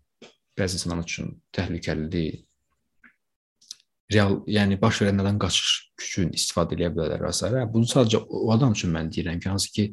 bəzi 0.59 0.77
insanlar 0.77 1.05
üçün 1.05 1.31
təhlükəlidir. 1.55 2.41
Real, 4.11 4.41
yəni 4.51 4.75
baş 4.79 5.01
verənlərdən 5.01 5.39
qaçış 5.41 5.71
üçün 6.03 6.33
istifadə 6.35 6.75
edə 6.75 6.91
bilərlər 6.93 7.23
və 7.23 7.31
s. 7.33 7.49
Bunu 7.73 7.87
sadəcə 7.89 8.21
o 8.27 8.43
adam 8.53 8.75
üçün 8.75 8.91
mən 8.93 9.09
deyirəm 9.15 9.39
ki, 9.39 9.49
hansı 9.49 9.71
ki 9.71 9.87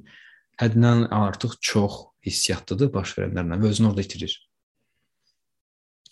həddindən 0.61 1.07
artıq 1.15 1.55
çox 1.71 2.01
hissiyatlıdır 2.27 2.93
baş 2.93 3.15
verənlərlə 3.19 3.61
və 3.63 3.73
özünü 3.73 3.93
orada 3.93 4.05
itirir. 4.05 4.35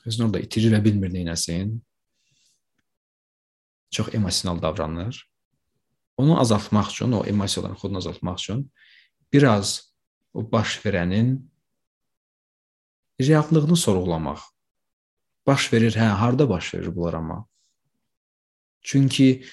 Özünü 0.06 0.28
orada 0.28 0.44
itirir 0.46 0.78
və 0.78 0.84
bilmir 0.84 1.12
nə 1.12 1.26
etsin. 1.34 1.80
Çox 3.90 4.14
emosional 4.14 4.62
davranır 4.62 5.18
onu 6.16 6.40
azaltmaq 6.40 6.90
üçün, 6.90 7.12
o 7.12 7.24
emosiyaların 7.24 7.74
xodunu 7.74 7.98
azaltmaq 7.98 8.34
üçün 8.34 8.72
biraz 9.32 9.92
o 10.34 10.52
baş 10.52 10.76
verənin 10.84 11.40
reallığını 13.20 13.76
sorğulamaq. 13.76 14.40
Baş 15.46 15.72
verir, 15.72 15.94
hə, 15.94 16.08
harda 16.08 16.48
baş 16.48 16.74
verir 16.74 16.96
bunlar 16.96 17.14
amma? 17.14 17.46
Çünki 18.82 19.44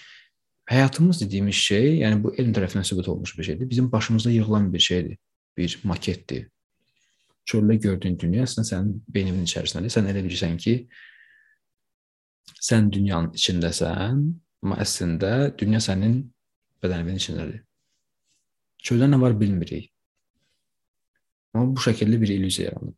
həyatımız 0.66 1.22
dediyimiz 1.22 1.55
şey, 1.55 1.99
yəni 2.01 2.24
bu 2.24 2.34
elm 2.36 2.53
tərəfindən 2.53 2.84
sübut 2.84 3.07
olunmuş 3.07 3.38
bir 3.38 3.43
şeydir. 3.43 3.70
Bizim 3.70 3.91
başımızda 3.91 4.32
yığılan 4.32 4.74
bir 4.74 4.80
şeydir, 4.80 5.18
bir 5.57 5.80
maketdir. 5.84 6.47
Çöldə 7.45 7.76
gördüyün 7.76 8.20
dünya 8.20 8.43
əslində 8.47 8.68
sənin 8.68 9.01
beyninin 9.07 9.45
içərisindədir. 9.45 9.91
Sən 9.91 10.07
elə 10.07 10.24
bilirsən 10.24 10.57
ki, 10.57 10.76
sən 12.64 12.91
dünyanın 12.91 13.34
içindəsən, 13.36 14.22
amma 14.64 14.78
əslində 14.80 15.51
dünya 15.59 15.82
sənin 15.84 16.32
bədəninin 16.84 17.19
içindədir. 17.21 17.61
Çöldə 18.84 19.07
nə 19.09 19.19
var 19.21 19.36
bilmirik. 19.39 19.89
Amma 21.53 21.71
bu 21.71 21.81
şəkildə 21.86 22.19
bir 22.21 22.34
illüziya 22.36 22.71
yaranıb. 22.71 22.95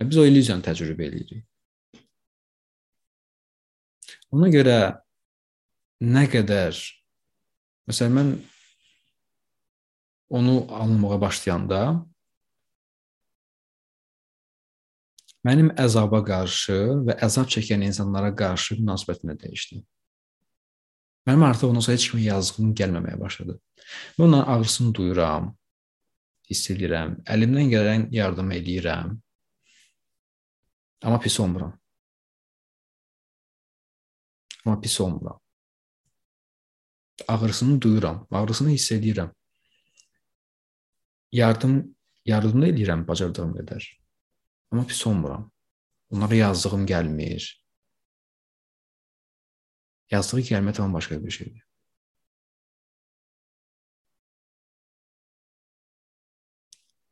Və 0.00 0.08
biz 0.08 0.20
o 0.20 0.26
illüziyanı 0.28 0.64
təcrübə 0.64 1.08
edirik. 1.08 1.44
Ona 4.30 4.48
görə 4.52 4.76
nə 6.06 6.22
qədər 6.30 6.78
məsələn 7.90 8.14
mən 8.16 8.30
onu 10.30 10.54
alınmağa 10.70 11.18
başlayanda 11.20 11.80
mənim 15.46 15.72
əzaba 15.84 16.20
qarşı 16.28 16.78
və 17.08 17.16
əzab 17.26 17.50
çəkən 17.52 17.82
insanlara 17.88 18.30
qarşı 18.42 18.78
münasibətim 18.78 19.32
də 19.32 19.36
dəyişdi. 19.44 19.80
Mənim 21.26 21.42
artıq 21.46 21.68
ondan 21.68 21.84
sonra 21.84 21.96
heç 21.98 22.06
kimə 22.10 22.22
yazığım 22.24 22.70
gəlməməyə 22.80 23.18
başladı. 23.20 23.58
Mən 24.18 24.24
onların 24.26 24.52
ağrısını 24.54 24.94
duyuram, 24.94 25.50
hiss 26.50 26.70
edirəm, 26.72 27.18
əlimdən 27.34 27.68
gələn 27.74 28.06
yardım 28.14 28.50
edirəm. 28.56 29.18
Amma 31.02 31.20
pis 31.20 31.40
olmuram. 31.40 31.76
Amma 34.64 34.80
pis 34.80 35.00
olmuram. 35.00 35.40
Ağrısını 37.28 37.80
duyuram, 37.80 38.26
ağrısını 38.30 38.70
hiss 38.70 38.92
edirəm. 38.92 39.30
Yardım 41.32 41.96
yardım 42.26 42.62
da 42.62 42.68
edirəm 42.68 43.06
bacardığım 43.08 43.54
qədər. 43.58 43.86
Amma 44.72 44.86
pis 44.86 45.06
olmuram. 45.06 45.50
Onlara 46.10 46.34
yazdığım 46.34 46.86
gəlmir. 46.86 47.59
Yazdığı 50.10 50.42
kəlmə 50.52 50.72
tamam 50.76 50.94
başqa 50.98 51.20
bir 51.24 51.30
şeydir. 51.30 51.66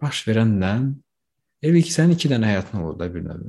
Baş 0.02 0.22
verənlə 0.28 0.72
Elə 1.58 1.80
ki, 1.82 1.90
sənin 1.90 2.14
iki 2.14 2.28
dənə 2.30 2.52
həyatın 2.52 2.84
olur 2.84 2.98
da 3.00 3.08
bir 3.10 3.24
növ. 3.24 3.48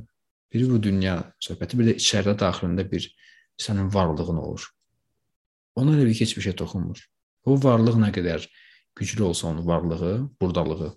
Biri 0.50 0.66
bu 0.66 0.80
dünya 0.82 1.14
söhbəti, 1.44 1.78
bir 1.78 1.90
də 1.90 1.92
içəridə 2.00 2.34
daxilində 2.40 2.84
bir 2.90 3.06
sənin 3.60 3.90
varlığın 3.94 4.40
olur. 4.42 4.64
Ona 5.78 5.94
elə 5.94 6.10
ki, 6.10 6.24
heç 6.24 6.34
bir 6.36 6.48
şey 6.48 6.56
toxunmur. 6.58 7.04
O 7.46 7.54
varlıq 7.62 8.00
nə 8.02 8.10
qədər 8.16 8.48
güclü 8.98 9.22
olsa 9.28 9.46
onun 9.52 9.66
varlığı, 9.66 10.16
burdalığı 10.42 10.90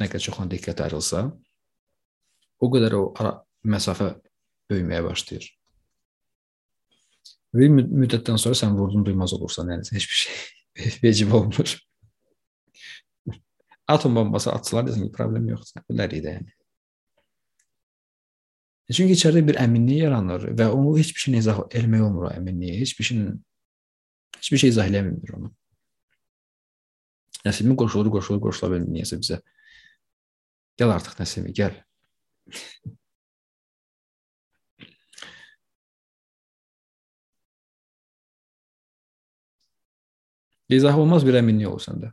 nə 0.00 0.08
qədər 0.08 0.24
çox 0.28 0.40
ona 0.40 0.48
diqqət 0.54 0.80
ayrılsa, 0.86 1.26
o 2.60 2.72
qədər 2.72 2.96
o 2.96 3.02
ara, 3.20 3.34
məsafə 3.68 4.14
böyüməyə 4.72 5.04
başlayır. 5.04 5.50
Bir 7.54 7.70
müddətdən 7.70 8.38
sonra 8.40 8.58
sən 8.58 8.74
vurdun 8.78 9.04
duymaz 9.06 9.34
olursan, 9.36 9.70
yəni 9.72 9.86
heç 9.96 10.08
bir 10.10 10.20
şey 10.22 10.34
vecib 11.04 11.32
olmur. 11.32 11.76
Atom 13.94 14.16
bombası 14.18 14.52
atsalar 14.52 14.88
desən 14.88 15.06
ki, 15.06 15.12
problem 15.14 15.48
yoxdur. 15.54 15.84
Bilərik 15.90 16.24
də 16.24 16.36
yəni. 16.38 16.56
Çünki 18.86 19.16
içəridə 19.18 19.42
bir 19.48 19.56
əminlik 19.58 20.04
yaranır 20.04 20.44
və 20.58 20.68
o 20.70 20.92
heç 20.94 21.10
bir 21.14 21.22
şey 21.24 21.38
izah 21.40 21.64
etmək 21.74 22.04
olmur 22.06 22.28
o 22.28 22.30
əminliyi. 22.30 22.78
Heç 22.82 22.92
bir 22.98 23.08
şey 23.08 23.22
heç 24.36 24.52
bir 24.52 24.62
şey 24.62 24.70
izah 24.74 24.90
eləyə 24.90 25.08
bilmir 25.08 25.32
onu. 25.38 25.50
Nəsimi 27.46 27.74
qoşulur, 27.78 28.12
qoşulur, 28.14 28.40
qoşula 28.46 28.72
bilmir 28.74 29.00
niyəsə 29.00 29.18
bizə. 29.22 29.40
Gəl 30.78 30.92
artıq 30.94 31.18
Nəsimi, 31.18 31.54
gəl. 31.56 31.74
İzah 40.68 40.98
olmaz 40.98 41.26
bir 41.26 41.36
əminlik 41.38 41.68
olur 41.70 41.82
səndə. 41.82 42.10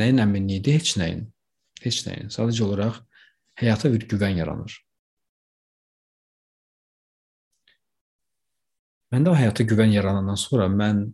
Nəyin 0.00 0.20
əminliyidir? 0.24 0.78
Heç 0.80 0.94
nəyin. 1.00 1.26
Heç 1.84 2.04
nəyin. 2.06 2.32
Sadəcə 2.32 2.64
olaraq 2.66 3.00
həyata 3.60 3.90
bir 3.92 4.06
güvən 4.12 4.38
yaranır. 4.40 4.76
Məndə 9.12 9.32
o 9.32 9.36
həyata 9.36 9.64
güvən 9.68 9.92
yaranandan 9.92 10.40
sonra 10.40 10.68
mən 10.72 11.04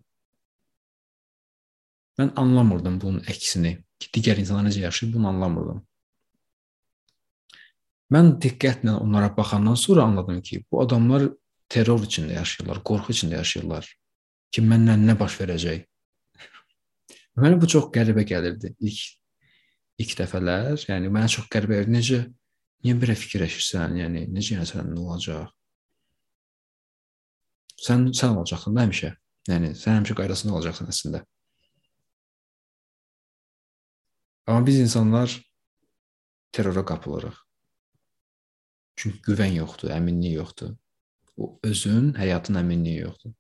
mən 2.19 2.31
anlamırdım 2.43 3.01
bunun 3.03 3.27
əksini. 3.31 3.77
Ki, 3.99 4.11
digər 4.14 4.39
insanlar 4.39 4.69
necə 4.71 4.83
yaşayır, 4.85 5.14
bunu 5.14 5.29
anlamırdım. 5.29 5.88
Mən 8.15 8.39
diqqətlə 8.41 8.95
onlara 9.03 9.29
baxandan 9.37 9.77
sonra 9.77 10.07
anladım 10.09 10.41
ki, 10.43 10.63
bu 10.73 10.81
adamlar 10.83 11.27
terror 11.69 12.01
içində 12.07 12.39
yaşayırlar, 12.39 12.81
qorxu 12.91 13.13
içində 13.13 13.41
yaşayırlar. 13.43 13.89
Ki 14.53 14.65
mənlə 14.65 14.97
nə 15.03 15.17
baş 15.21 15.37
verəcək? 15.43 15.85
Mənə 17.37 17.59
bu 17.61 17.69
çox 17.69 17.91
qəribə 17.95 18.25
gəlirdi 18.29 18.73
ilk 18.79 19.03
ilk 20.01 20.15
dəfələr. 20.23 20.79
Yəni 20.89 21.13
mənə 21.13 21.29
çox 21.35 21.51
qəribə 21.53 21.83
gəlirdi. 21.83 21.95
Necə 21.99 22.21
niyə 22.87 22.97
belə 23.03 23.17
fikirləşirsən? 23.19 23.99
Yəni 24.01 24.25
necə 24.33 24.57
yəni 24.57 24.69
sən 24.71 24.89
nə 24.95 25.03
olacaq? 25.05 25.51
Sən 27.79 28.09
sən 28.17 28.39
olacaqsan 28.39 28.79
da 28.79 28.87
həmişə. 28.87 29.11
Yəni 29.53 29.75
sən 29.79 30.01
həmişə 30.01 30.17
qaydasında 30.23 30.57
olacaqsan 30.57 30.89
əslində. 30.95 31.21
Amma 34.49 34.65
biz 34.67 34.81
insanlar 34.81 35.35
terrora 36.57 36.85
qapılırıq. 36.85 37.48
Çünki 38.99 39.21
güvən 39.29 39.53
yoxdur, 39.55 39.93
əminlik 39.95 40.33
yoxdur. 40.35 40.73
O 41.39 41.47
özün, 41.71 42.09
həyatın 42.19 42.59
əminliyi 42.63 43.05
yoxdur. 43.05 43.35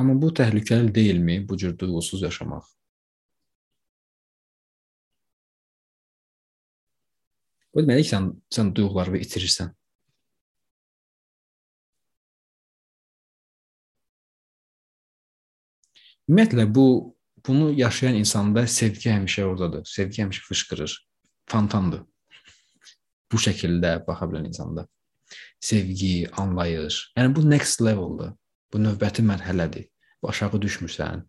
Amma 0.00 0.14
bu 0.22 0.28
təhlükəli 0.40 0.94
deyilmi 0.94 1.38
bu 1.48 1.56
cür 1.62 1.78
duyğusuz 1.78 2.22
yaşamaq? 2.22 2.68
Bu 7.74 7.82
demək 7.84 8.04
ki, 8.04 8.08
sən, 8.12 8.30
sən 8.56 8.70
duyğularını 8.76 9.20
itirirsən. 9.24 9.74
Ümumiyyətlə 16.30 16.64
bu 16.74 17.16
bunu 17.46 17.72
yaşayan 17.74 18.14
insanda 18.14 18.62
sevgi 18.66 19.08
həmişə 19.10 19.42
ordadır. 19.50 19.82
Sevgi 19.84 20.22
həmişə 20.22 20.44
fışqırır. 20.46 20.92
Fontandır. 21.50 22.04
Bu 23.32 23.40
şəkildə 23.42 23.96
baxa 24.06 24.28
bilən 24.30 24.46
insanda. 24.46 24.84
Sevgi, 25.58 26.28
anlayış. 26.38 27.00
Yəni 27.18 27.34
bu 27.34 27.42
next 27.50 27.82
leveldır. 27.82 28.30
Bu 28.70 28.82
növbəti 28.84 29.26
mərhələdir. 29.26 29.88
Bu 30.22 30.30
aşağı 30.30 30.62
düşmürsən. 30.62 31.26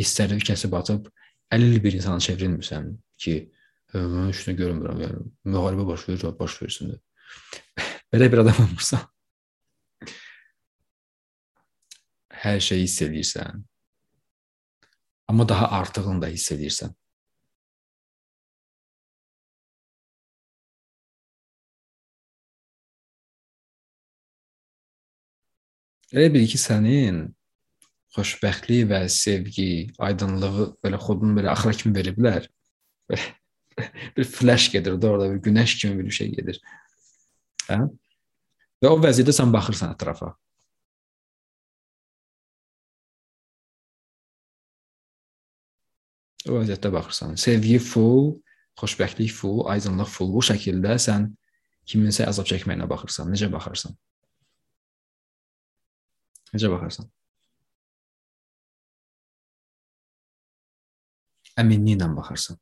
Hissləri 0.00 0.40
kəsib 0.42 0.74
atıb 0.80 1.06
əlil 1.54 1.78
bir 1.86 2.00
insana 2.00 2.18
çevrilmirsən 2.18 2.90
ki, 3.22 3.38
mən 3.94 4.32
heç 4.32 4.44
nə 4.50 4.58
görmürəm, 4.58 5.06
yəni 5.06 5.24
müharibə 5.46 5.86
baş 5.94 6.08
verir, 6.08 6.38
baş 6.42 6.62
versin. 6.62 6.96
Belə 8.12 8.32
bir 8.32 8.42
adam 8.42 8.64
olmursan. 8.66 9.06
Hər 12.42 12.62
şeyi 12.66 12.88
hiss 12.88 13.02
edirsən 13.06 13.69
Amma 15.30 15.48
daha 15.48 15.68
artığını 15.70 16.22
da 16.22 16.26
hiss 16.26 16.50
edirsən. 16.50 16.90
Elə 26.10 26.32
bil 26.34 26.48
ki, 26.50 26.58
sənin 26.58 27.20
xoşbəxtlik 28.16 28.88
və 28.90 29.04
sevgi, 29.20 29.68
aydınlığı 30.02 30.66
belə 30.82 30.98
xodun 31.06 31.38
belə 31.38 31.54
axıra 31.54 31.78
kimi 31.78 31.94
veriblər. 32.00 32.50
bir 34.16 34.30
flash 34.34 34.66
gedir 34.74 34.98
də 34.98 35.14
orada 35.14 35.30
bir 35.30 35.38
günəş 35.46 35.78
kimi 35.84 36.08
bir 36.08 36.16
şey 36.18 36.34
gedir. 36.40 36.58
Hə? 37.70 37.84
Və 38.82 38.90
o 38.90 38.98
vəziyyətdə 39.06 39.38
sən 39.38 39.54
baxırsan 39.54 39.94
ətrafa. 39.94 40.34
O 46.50 46.58
vəziyyətdə 46.58 46.90
baxırsan. 46.90 47.36
Sevgi 47.38 47.76
full, 47.78 48.32
xoşbəxtlik 48.80 49.30
full, 49.36 49.62
aydınlıq 49.70 50.10
full. 50.10 50.32
Bu 50.34 50.42
şəkildə 50.42 50.96
sən 51.06 51.28
kiminsə 51.90 52.26
əzab 52.26 52.48
çəkməyinə 52.50 52.88
baxırsan. 52.90 53.30
Necə 53.30 53.50
baxırsan? 53.52 53.94
Necə 56.50 56.70
baxırsan? 56.72 57.10
Əminliklə 61.60 62.08
baxırsan. 62.16 62.58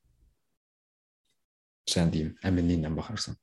Sən 1.88 2.10
deyim, 2.12 2.34
əminliklə 2.44 2.90
baxırsan. 2.96 3.38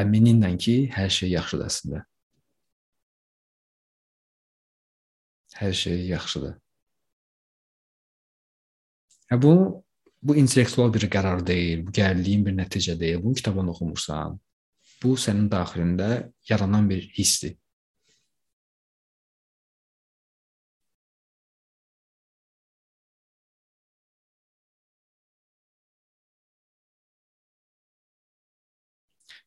Əminliklə 0.00 0.54
ki, 0.64 0.76
hər 0.94 1.12
şey 1.12 1.34
yaxşıdır 1.34 1.68
əslində. 1.68 2.02
Hər 5.60 5.76
şey 5.76 6.04
yaxşıdır. 6.14 6.56
Hə 9.30 9.36
bu 9.42 9.50
bu 10.28 10.34
intellektual 10.36 10.90
bir 10.94 11.04
qərar 11.14 11.42
deyil, 11.46 11.84
bu 11.86 11.92
gəldiyin 11.98 12.42
bir 12.46 12.54
nəticə 12.56 12.96
deyil. 13.00 13.20
Bunu 13.24 13.38
kitabdan 13.38 13.70
oxumursan. 13.72 14.34
Bu 15.02 15.14
sənin 15.24 15.46
daxilində 15.52 16.08
yaranan 16.50 16.88
bir 16.90 17.04
hissdir. 17.18 17.54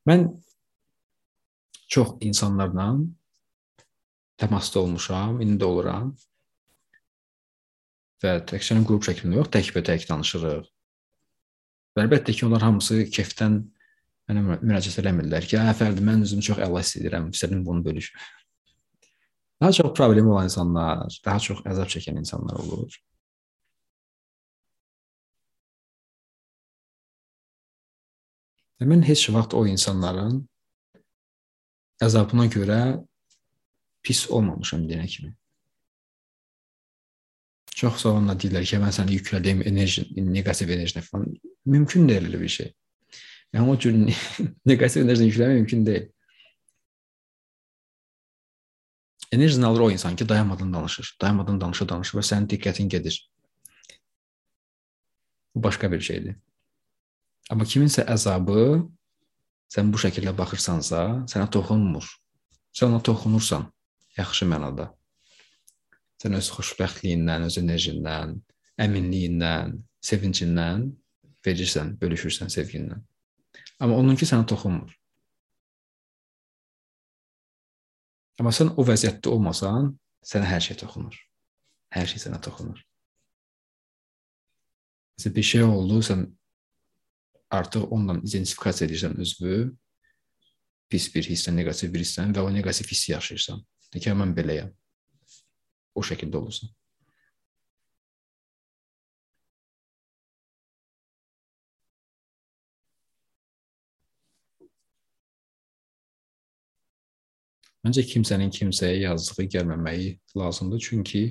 Mən 0.09 0.25
çox 1.95 2.15
insanlarla 2.29 2.87
təmasda 4.41 4.79
olmuşam, 4.79 5.41
indi 5.43 5.59
də 5.61 5.67
oluram 5.67 6.15
və 8.23 8.37
təkcə 8.49 8.79
qrup 8.87 9.05
şəklində 9.07 9.41
yox, 9.41 9.51
təkbətək 9.53 10.07
danışırıq. 10.09 10.67
Və 11.93 12.05
əlbəttə 12.07 12.33
ki, 12.33 12.45
onlar 12.47 12.63
hamısı 12.65 13.03
kefdən 13.13 13.59
mənə 14.29 14.59
müraciət 14.63 15.01
eləmirlər 15.03 15.45
ki, 15.49 15.57
"Hə, 15.59 15.73
Fərdi, 15.77 16.01
mən 16.01 16.23
özümü 16.25 16.41
çox 16.47 16.61
əla 16.65 16.81
hiss 16.81 16.97
edirəm, 16.99 17.29
istədim 17.35 17.65
bunu 17.65 17.85
bölüş." 17.85 18.13
Daha 19.61 19.71
çox 19.71 19.93
problemi 19.93 20.29
olan 20.29 20.43
insanlar, 20.43 21.07
daha 21.25 21.39
çox 21.39 21.59
əzab 21.71 21.87
çəkən 21.93 22.17
insanlar 22.19 22.59
olur. 22.59 22.97
Və 28.79 28.87
mən 28.91 29.05
heç 29.07 29.29
vaxt 29.29 29.53
o 29.53 29.61
insanların 29.67 30.41
əzabına 32.03 32.49
görə 32.51 32.79
pis 34.03 34.25
olmamışam 34.29 34.83
deyənə 34.89 35.07
kimi. 35.07 35.31
Çox 37.73 38.03
zamanla 38.03 38.35
deyirlər 38.37 38.65
ki, 38.69 38.77
mən 38.81 38.93
səni 38.93 39.17
yüklədiyim 39.17 39.63
enerji, 39.65 40.05
neqativ 40.15 40.69
enerjini 40.75 41.01
falan 41.05 41.29
mümkün 41.65 42.07
deyil 42.09 42.27
elə 42.29 42.41
bir 42.41 42.51
şey. 42.55 42.73
Yəni 43.53 43.69
o 43.69 43.77
cür 43.79 43.95
neqativ 44.65 45.01
enerjini 45.05 45.31
yükləmək 45.31 45.61
mümkün 45.61 45.85
deyil. 45.87 46.09
Enerjini 49.33 49.65
alır 49.65 49.79
o 49.87 49.91
insan 49.91 50.15
ki, 50.15 50.29
dayanmadan 50.29 50.73
danışır. 50.73 51.15
Dayanmadan 51.21 51.61
danışır, 51.61 51.89
danışır 51.89 52.19
və 52.19 52.25
sənin 52.29 52.49
diqqətin 52.49 52.89
gedir. 52.89 53.17
Bu 55.55 55.63
başqa 55.63 55.91
bir 55.91 56.01
şeydir. 56.01 56.35
Amma 57.49 57.65
kiminsə 57.65 58.05
əzabı 58.09 58.83
sən 59.73 59.89
bu 59.93 60.01
şəkildə 60.01 60.35
baxırsansa, 60.37 61.25
sənə 61.29 61.49
toxunmur. 61.49 62.05
Sən 62.73 62.93
ona 62.93 63.01
toxunursan, 63.01 63.65
yaxşı 64.17 64.45
mənada. 64.49 64.91
Sən 66.23 66.37
öz 66.37 66.49
xoşbəxtliyindən, 66.55 67.49
öz 67.49 67.55
enerjindən, 67.59 68.37
əminliyindən, 68.79 69.73
sevincindən 70.07 70.85
verirsən, 71.43 71.97
bölüşürsən 71.99 72.51
sevgindən. 72.53 73.01
Amma 73.83 73.97
onunki 73.99 74.27
sənə 74.29 74.47
toxunmur. 74.47 74.93
Amma 78.39 78.53
sən 78.55 78.71
o 78.79 78.85
vəziyyətdə 78.87 79.33
olmasan, 79.33 79.91
sənə 80.23 80.47
hər 80.47 80.63
şey 80.63 80.79
toxunur. 80.79 81.17
Hər 81.93 82.07
şey 82.09 82.23
sənə 82.23 82.39
toxunur. 82.41 82.79
Məsələn, 85.19 85.35
bir 85.35 85.45
şey 85.49 85.65
oldu, 85.67 85.99
sən 86.07 86.23
artıq 87.53 87.91
onunla 87.91 88.21
identifikasiya 88.23 88.87
edirsən 88.87 89.19
özünü, 89.21 89.57
pis 90.89 91.09
bir 91.13 91.27
hisslə, 91.27 91.53
neqativ 91.53 91.91
bir 91.93 92.01
hisslə 92.01 92.25
və 92.31 92.47
o 92.47 92.53
neqativ 92.53 92.89
hissi 92.89 93.11
yaşayırsan. 93.11 93.61
De 93.93 94.01
ki, 94.01 94.15
mən 94.17 94.33
beləyəm. 94.39 94.71
O 95.95 96.01
şəkildə 96.01 96.39
olursan. 96.39 96.69
Məncə 107.83 108.05
kimsənin 108.07 108.51
kimsəyə 108.55 109.01
yazığı 109.01 109.43
gəlməməyi 109.57 110.19
lazımdır. 110.39 110.79
Çünki 110.79 111.23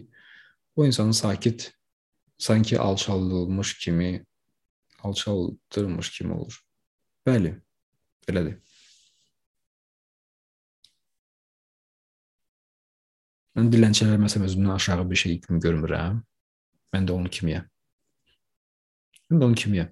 o 0.77 0.85
insanı 0.85 1.15
sakit 1.15 1.73
sanki 2.39 2.79
alçaldılmış 2.79 3.79
kimi 3.79 4.27
alçaldırmış 5.03 6.11
kimi 6.19 6.33
olur. 6.35 6.61
Bəli, 7.27 7.55
belədir. 8.29 8.59
Mən 13.59 13.69
dilənçilər 13.73 14.21
məsələn 14.21 14.49
özümdən 14.49 14.75
aşağı 14.75 15.05
bir 15.11 15.21
şey 15.23 15.41
kimi 15.45 15.61
görmürəm. 15.61 16.23
Mən 16.95 17.09
də 17.09 17.13
onun 17.13 17.33
kimiyəm. 17.37 17.67
Mən 19.29 19.41
də 19.41 19.49
onun 19.49 19.59
kimiyəm. 19.63 19.91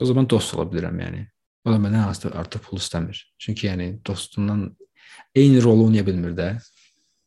O 0.00 0.08
zaman 0.10 0.28
dost 0.28 0.54
ola 0.54 0.66
bilirəm 0.68 1.00
yəni. 1.00 1.22
O 1.64 1.72
da 1.72 1.78
məndən 1.80 2.08
artıq, 2.10 2.34
artıq 2.36 2.64
pul 2.66 2.80
istəmir. 2.82 3.22
Çünki 3.40 3.68
yəni 3.70 3.86
dostundan 4.06 4.66
eyni 5.34 5.62
rolu 5.64 5.86
oynaya 5.88 6.06
bilmir 6.06 6.34
də. 6.36 6.48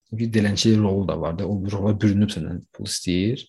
Çünki 0.09 0.27
dilənçilik 0.33 0.81
rolu 0.83 1.07
da 1.07 1.19
var 1.21 1.39
da. 1.39 1.47
O 1.47 1.57
rola 1.71 1.95
bürünüb 2.01 2.29
səndən 2.33 2.61
pul 2.73 2.89
istəyir. 2.89 3.47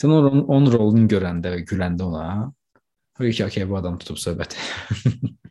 Sən 0.00 0.14
onun, 0.14 0.46
onun 0.46 0.72
rolunu 0.72 1.10
görəndə 1.10 1.52
və 1.56 1.60
güləndə 1.68 2.06
ona, 2.06 2.26
okey, 3.18 3.68
bu 3.68 3.76
adam 3.76 3.98
tutub 3.98 4.20
söhbət. 4.22 4.56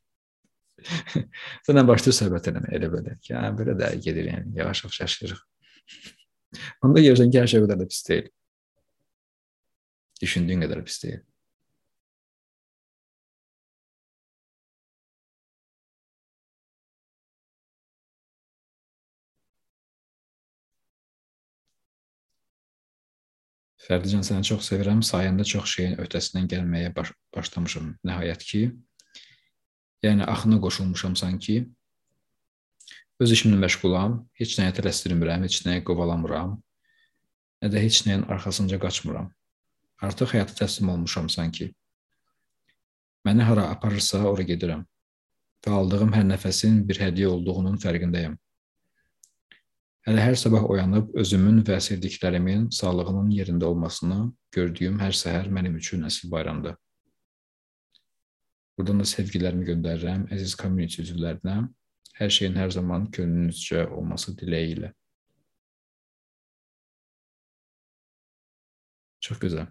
Sən 1.67 1.83
başlayır 1.88 2.17
söhbət 2.17 2.49
eləməyə 2.51 2.79
elə 2.79 2.89
belə 2.93 3.15
ki, 3.21 3.35
hə, 3.35 3.51
belə 3.59 3.75
də 3.79 3.93
gedir 4.03 4.31
yəni, 4.31 4.55
yavaş-yavaş 4.59 4.99
yaşayırıq. 5.03 5.45
Onda 6.85 7.03
görürsən 7.03 7.31
ki, 7.31 7.41
hər 7.41 7.53
şey 7.53 7.65
qədər 7.65 7.81
də 7.81 7.89
pis 7.91 8.03
deyil. 8.09 8.29
Düşündüyün 10.21 10.63
qədər 10.65 10.85
pis 10.88 11.01
deyil. 11.03 11.25
Fərdican 23.88 24.25
səni 24.27 24.43
çox 24.43 24.67
sevirəm. 24.67 24.99
Sayəndə 25.09 25.45
çox 25.47 25.77
şeyin 25.77 25.93
öhdəsindən 26.03 26.49
gəlməyə 26.51 26.91
baş 26.95 27.13
başlamışam 27.35 27.93
nəhayət 28.09 28.43
ki. 28.49 28.61
Yəni 30.05 30.25
axına 30.25 30.59
qoşulmuşam 30.61 31.15
sanki. 31.15 31.65
Öz 33.19 33.31
işimlə 33.33 33.57
məşğulam, 33.63 34.19
heç 34.37 34.57
nəyə 34.59 34.75
tələsdirmirəm, 34.77 35.45
heç 35.47 35.63
nəyə 35.65 35.81
qovalamıram. 35.87 36.53
Nə 37.63 37.71
də 37.73 37.81
heç 37.81 38.03
nəyin 38.05 38.27
arxasınca 38.29 38.77
qaçmıram. 38.83 39.31
Artıq 40.05 40.35
həyata 40.35 40.53
təslim 40.59 40.91
olmuşam 40.93 41.29
sanki. 41.33 41.71
Məni 43.25 43.41
hara 43.47 43.71
aparırsa, 43.73 44.21
ora 44.29 44.45
gedirəm. 44.45 44.85
Və 45.65 45.73
aldığım 45.73 46.13
hər 46.13 46.27
nəfəsin 46.29 46.83
bir 46.87 47.01
hədiyyə 47.01 47.31
olduğunun 47.33 47.81
fərqindəyəm. 47.81 48.37
Hələ 50.07 50.23
hər 50.23 50.37
sabah 50.39 50.63
oyanıb 50.71 51.09
özümün 51.19 51.63
və 51.67 51.81
sevdiklərimin 51.83 52.69
sağlığının 52.71 53.33
yerində 53.35 53.67
olmasını 53.67 54.19
gördüyüm 54.55 55.01
hər 55.01 55.17
səhər 55.17 55.49
mənim 55.51 55.75
üçün 55.81 56.05
əsl 56.07 56.29
bayramdır. 56.31 56.77
Buradan 58.78 58.99
da 59.01 59.07
sevgilərimi 59.09 59.65
göndərirəm 59.71 60.28
əziz 60.34 60.53
community 60.61 61.01
üzvlərinə. 61.01 61.57
Hər 62.17 62.34
şeyin 62.34 62.57
hər 62.61 62.73
zaman 62.75 63.07
könlünüzcə 63.13 63.88
olması 63.93 64.34
diləyi 64.38 64.75
ilə. 64.75 64.91
Çox 69.28 69.39
gözəl. 69.41 69.65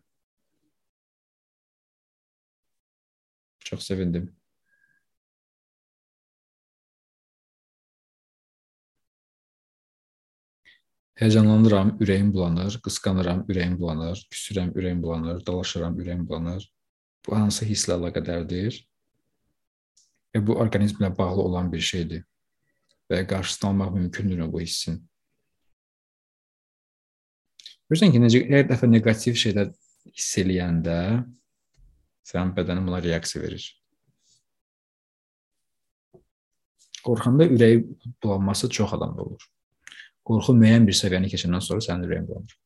Çox 3.66 3.86
sevindim. 3.86 4.26
Həyəcanlanıram, 11.16 11.94
ürəyim 12.04 12.28
bulanır, 12.34 12.74
qısqanıram, 12.84 13.46
ürəyim 13.48 13.78
bulanır, 13.80 14.20
küsürəm, 14.34 14.74
ürəyim 14.76 14.98
bulanır, 15.02 15.40
dalaşıram, 15.46 15.96
ürəyim 16.02 16.26
bulanır. 16.28 16.66
Bu 17.26 17.38
hansı 17.38 17.64
hisslə 17.70 17.96
əlaqədardır? 17.96 18.82
Və 20.36 20.42
bu 20.44 20.58
orqanizmlə 20.60 21.08
bağlı 21.16 21.42
olan 21.48 21.70
bir 21.72 21.80
şeydir. 21.80 22.24
Və 23.08 23.22
qarşısını 23.28 23.70
almaq 23.70 23.94
mümkündür 23.94 24.42
bu 24.52 24.60
hissin. 24.60 24.98
Görürsən 27.88 28.12
ki, 28.12 28.20
necə 28.20 28.42
hər 28.50 28.66
dəfə 28.68 28.90
neqativ 28.90 29.38
şeylər 29.40 29.70
hiss 30.10 30.36
eləyəndə 30.42 30.98
sənin 32.26 32.52
bədənin 32.58 32.84
buna 32.90 33.00
reaksiya 33.00 33.44
verir. 33.46 33.64
Qorxanda 37.06 37.46
ürəyi 37.46 37.80
bulanması 38.22 38.68
çox 38.68 38.92
adamda 38.98 39.22
olur. 39.22 39.48
Qorxu 40.26 40.58
müəyyən 40.60 40.90
bir 40.90 41.00
səviyyəni 41.00 41.32
keçəndən 41.32 41.64
sonra 41.64 41.86
sənin 41.88 42.10
ürəyin 42.10 42.28
bulanır. 42.28 42.58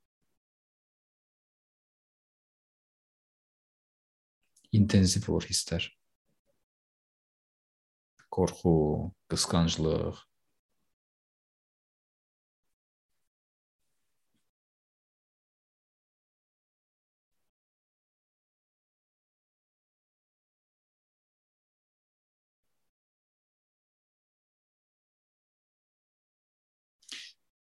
İntensiv 4.80 5.30
olur 5.30 5.46
hisslər. 5.52 5.86
Qorxu, 8.36 8.72
qısqanclıq, 9.30 10.16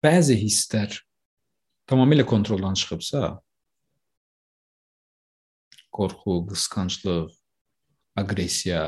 bəzi 0.04 0.36
hisslər 0.42 0.94
tamamilə 1.90 2.24
kontroldan 2.32 2.76
çıxıbsa, 2.80 3.22
qorxu, 5.96 6.34
qısqanclıq, 6.50 7.30
aqressiya, 8.22 8.82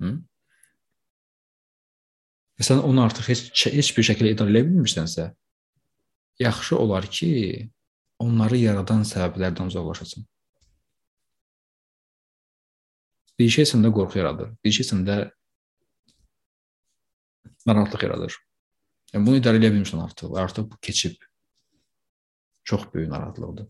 hı? 0.00 0.10
Və 2.60 2.66
sən 2.66 2.82
onu 2.84 3.00
artıq 3.00 3.30
heç 3.32 3.62
heç 3.72 3.88
bir 3.96 4.04
şəkildə 4.04 4.34
idarə 4.34 4.52
edə 4.52 4.66
bilmirsənsə, 4.68 5.30
yaxşı 6.44 6.76
olar 6.76 7.06
ki, 7.08 7.30
onları 8.20 8.58
yaradan 8.60 9.00
səbəblərdən 9.08 9.72
uzaqlaşasan. 9.72 10.26
Bir 13.40 13.48
şey 13.48 13.64
səndə 13.72 13.88
qorxu 13.96 14.20
yaradır, 14.20 14.52
bir 14.60 14.76
şey 14.76 14.90
səndə 14.90 15.16
narahatlıq 17.66 18.04
yaradır. 18.04 18.36
Yəni 19.14 19.26
bunu 19.26 19.40
idarə 19.40 19.56
edə 19.56 19.72
bilmirsən 19.72 20.04
artıq. 20.04 20.36
Artıq 20.44 20.68
bu 20.70 20.84
keçib. 20.84 21.16
Çox 22.68 22.90
böyük 22.94 23.08
narahatlıqdır. 23.08 23.66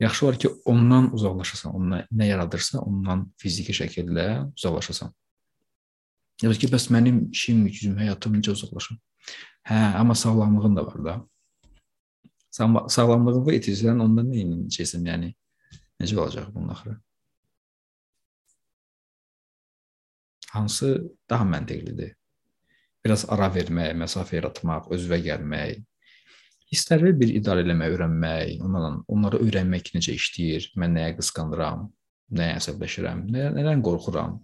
Yaxşı 0.00 0.26
var 0.26 0.38
ki, 0.38 0.48
ondan 0.68 1.14
uzaqlaşasan, 1.14 1.72
ondan 1.74 2.04
nə 2.12 2.26
yaradırsa, 2.28 2.84
ondan 2.84 3.30
fiziki 3.40 3.72
şəkildə 3.72 4.26
uzaqlaşasan. 4.52 5.16
Ya 6.42 6.52
ki, 6.52 6.68
bəs 6.68 6.90
mənim 6.92 7.22
işim, 7.32 7.64
gücüm, 7.64 7.96
həyatım 7.96 8.36
necə 8.36 8.52
uzaqlaşım? 8.52 8.98
Hə, 9.68 9.78
amma 9.96 10.14
sağlamlığın 10.14 10.76
da 10.76 10.84
var 10.86 11.04
da. 11.04 11.14
Sağlamlığını 12.52 13.56
itirsən, 13.56 14.02
onda 14.04 14.24
nə 14.26 14.42
edəcəksən, 14.42 15.08
yəni? 15.10 15.32
Necə 16.00 16.18
olacaq 16.20 16.52
bunun 16.54 16.74
axırı? 16.74 16.96
Hansı 20.52 20.90
daha 21.30 21.44
məntiqlidir? 21.44 22.14
Biraz 23.04 23.24
ara 23.32 23.48
vermək, 23.54 23.94
məsafə 24.02 24.36
yaratmaq, 24.36 24.90
özünə 24.92 25.18
gəlmək, 25.24 25.84
hissləri 26.72 27.12
bir 27.16 27.32
idarə 27.40 27.64
eləmək, 27.64 27.94
öyrənmək, 27.96 28.56
onlarla 28.66 28.92
onları 29.08 29.40
öyrənmək 29.46 29.92
necə 29.96 30.16
işləyir, 30.18 30.68
mən 30.80 30.96
nəyə 30.98 31.16
qısqanıram, 31.20 31.86
nəyə 32.36 32.58
əsəbləşirəm, 32.60 33.24
nə, 33.32 33.50
nədən 33.56 33.84
qorxuram. 33.86 34.40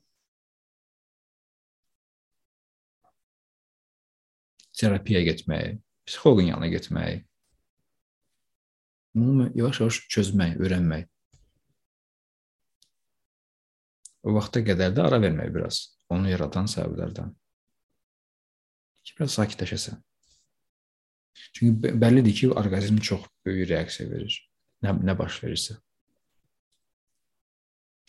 Terapiyaya 4.82 5.30
getmək, 5.30 5.78
psixoloqun 6.08 6.50
yanına 6.50 6.68
getmək, 6.72 7.22
Bunu 9.14 9.50
yavaş-yavaş 9.54 9.98
çözmək, 10.08 10.54
öyrənmək. 10.56 11.08
O 14.24 14.32
vaxta 14.32 14.62
qədər 14.64 14.94
də 14.96 15.04
ara 15.04 15.18
vermək 15.20 15.50
biraz. 15.52 15.82
Onu 16.12 16.30
yaradan 16.30 16.70
səbəblərdən. 16.70 17.34
Ki, 19.02 19.14
biraz 19.18 19.36
sakitləşəsən. 19.36 20.00
Çünki 21.52 21.92
bəllidir 22.00 22.36
ki, 22.38 22.50
orqanizm 22.56 23.02
çox 23.04 23.28
böyük 23.44 23.68
reaksiya 23.68 24.08
verir. 24.10 24.38
Nə, 24.84 24.96
nə 24.96 25.16
baş 25.18 25.42
verirsə. 25.44 25.76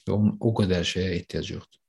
Və 0.08 0.16
onun 0.16 0.38
o 0.40 0.56
qədər 0.56 0.88
şeyə 0.88 1.18
ehtiyac 1.20 1.52
yoxdur. 1.58 1.83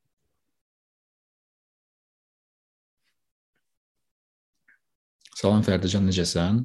Salam 5.34 5.64
Fərdican, 5.66 6.04
necəsən? 6.06 6.60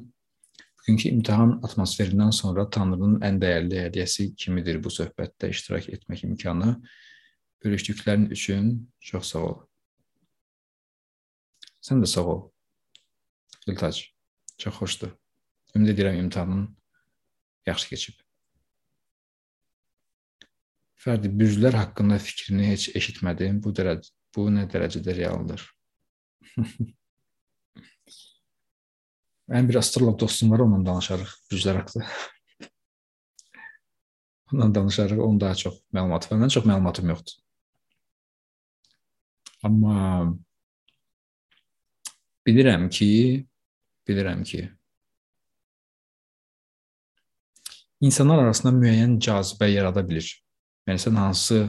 Bugünkü 0.78 1.10
imtahan 1.10 1.56
atmosferindən 1.66 2.30
sonra 2.36 2.68
Tanrının 2.70 3.16
ən 3.26 3.40
dəyərli 3.42 3.80
hədiyyəsi 3.82 4.28
kimidir 4.38 4.78
bu 4.84 4.92
söhbətdə 4.94 5.50
iştirak 5.50 5.88
etmək 5.96 6.22
imkanı. 6.28 6.76
Bölüşdüklərin 7.64 8.28
üçün 8.36 8.68
çox 9.08 9.32
sağ 9.32 9.42
ol. 9.48 9.56
Sən 11.82 12.04
də 12.04 12.10
sağ 12.12 12.24
ol. 12.34 12.44
Gültac, 13.66 13.98
çox 14.62 14.78
xoşdur. 14.78 15.16
Ümid 15.74 15.90
edirəm 15.96 16.20
imtahanın 16.22 16.62
yaxşı 17.66 17.90
keçib. 17.96 18.22
Fərdi, 21.00 21.34
bürclər 21.42 21.74
haqqında 21.80 22.22
fikrini 22.22 22.70
heç 22.70 22.86
eşitmədim. 22.94 23.58
Bu 23.66 23.74
dərəcə 23.74 24.14
bu 24.36 24.46
nə 24.54 24.68
dərəcədə 24.70 25.18
realdır? 25.18 25.66
Mənim 29.50 29.68
bir 29.68 29.80
astrolog 29.80 30.18
dostum 30.20 30.52
var, 30.52 30.62
onunla 30.62 30.86
danışarıq 30.86 31.30
güclər 31.50 31.80
haqqında. 31.82 32.06
onunla 34.52 34.74
danışarıq, 34.74 35.18
onun 35.18 35.40
daha 35.40 35.54
çox 35.54 35.74
məlumatı 35.92 36.30
var. 36.30 36.38
Mənim 36.38 36.54
çox 36.54 36.64
məlumatım 36.64 37.08
yoxdur. 37.08 37.36
Amma 39.62 40.36
bilirəm 42.46 42.88
ki, 42.90 43.10
bilirəm 44.08 44.42
ki, 44.44 44.62
insanlar 48.00 48.44
arasında 48.44 48.72
müəyyən 48.78 49.18
cazibə 49.20 49.68
yarada 49.70 50.06
bilir. 50.08 50.30
Yəni 50.88 51.02
sən 51.02 51.18
hansı 51.20 51.60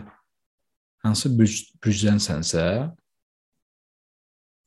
hansı 1.03 1.33
bürc, 1.37 1.73
bürcdənsənsə, 1.83 2.63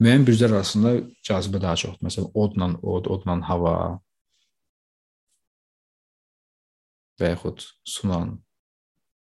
müəyyən 0.02 0.26
bürclər 0.26 0.56
arasında 0.56 0.94
cazibə 1.26 1.60
daha 1.62 1.76
çoxdur. 1.80 2.02
Məsələn, 2.06 2.30
odla 2.34 2.70
od, 2.82 3.06
odla 3.14 3.38
hava 3.48 3.74
və 7.20 7.30
yaxud 7.34 7.62
sunan 7.86 8.34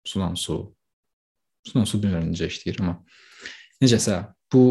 sunan 0.04 0.36
su. 0.36 0.58
Sunan 1.68 1.88
su 1.88 2.00
bilmirəm 2.00 2.30
necə 2.32 2.48
işləyir, 2.48 2.80
amma 2.80 2.96
necəsə 3.84 4.16
bu 4.52 4.64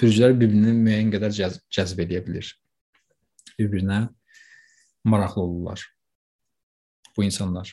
bürclər 0.00 0.34
bir-birini 0.38 0.74
müəyyən 0.78 1.12
qədər 1.14 1.34
cəz 1.36 1.60
cəzb 1.74 2.02
edə 2.06 2.22
bilər. 2.26 2.46
Bir-birinə 3.58 4.00
maraqlı 5.04 5.42
olurlar. 5.42 5.84
Bu 7.16 7.24
insanlar. 7.26 7.72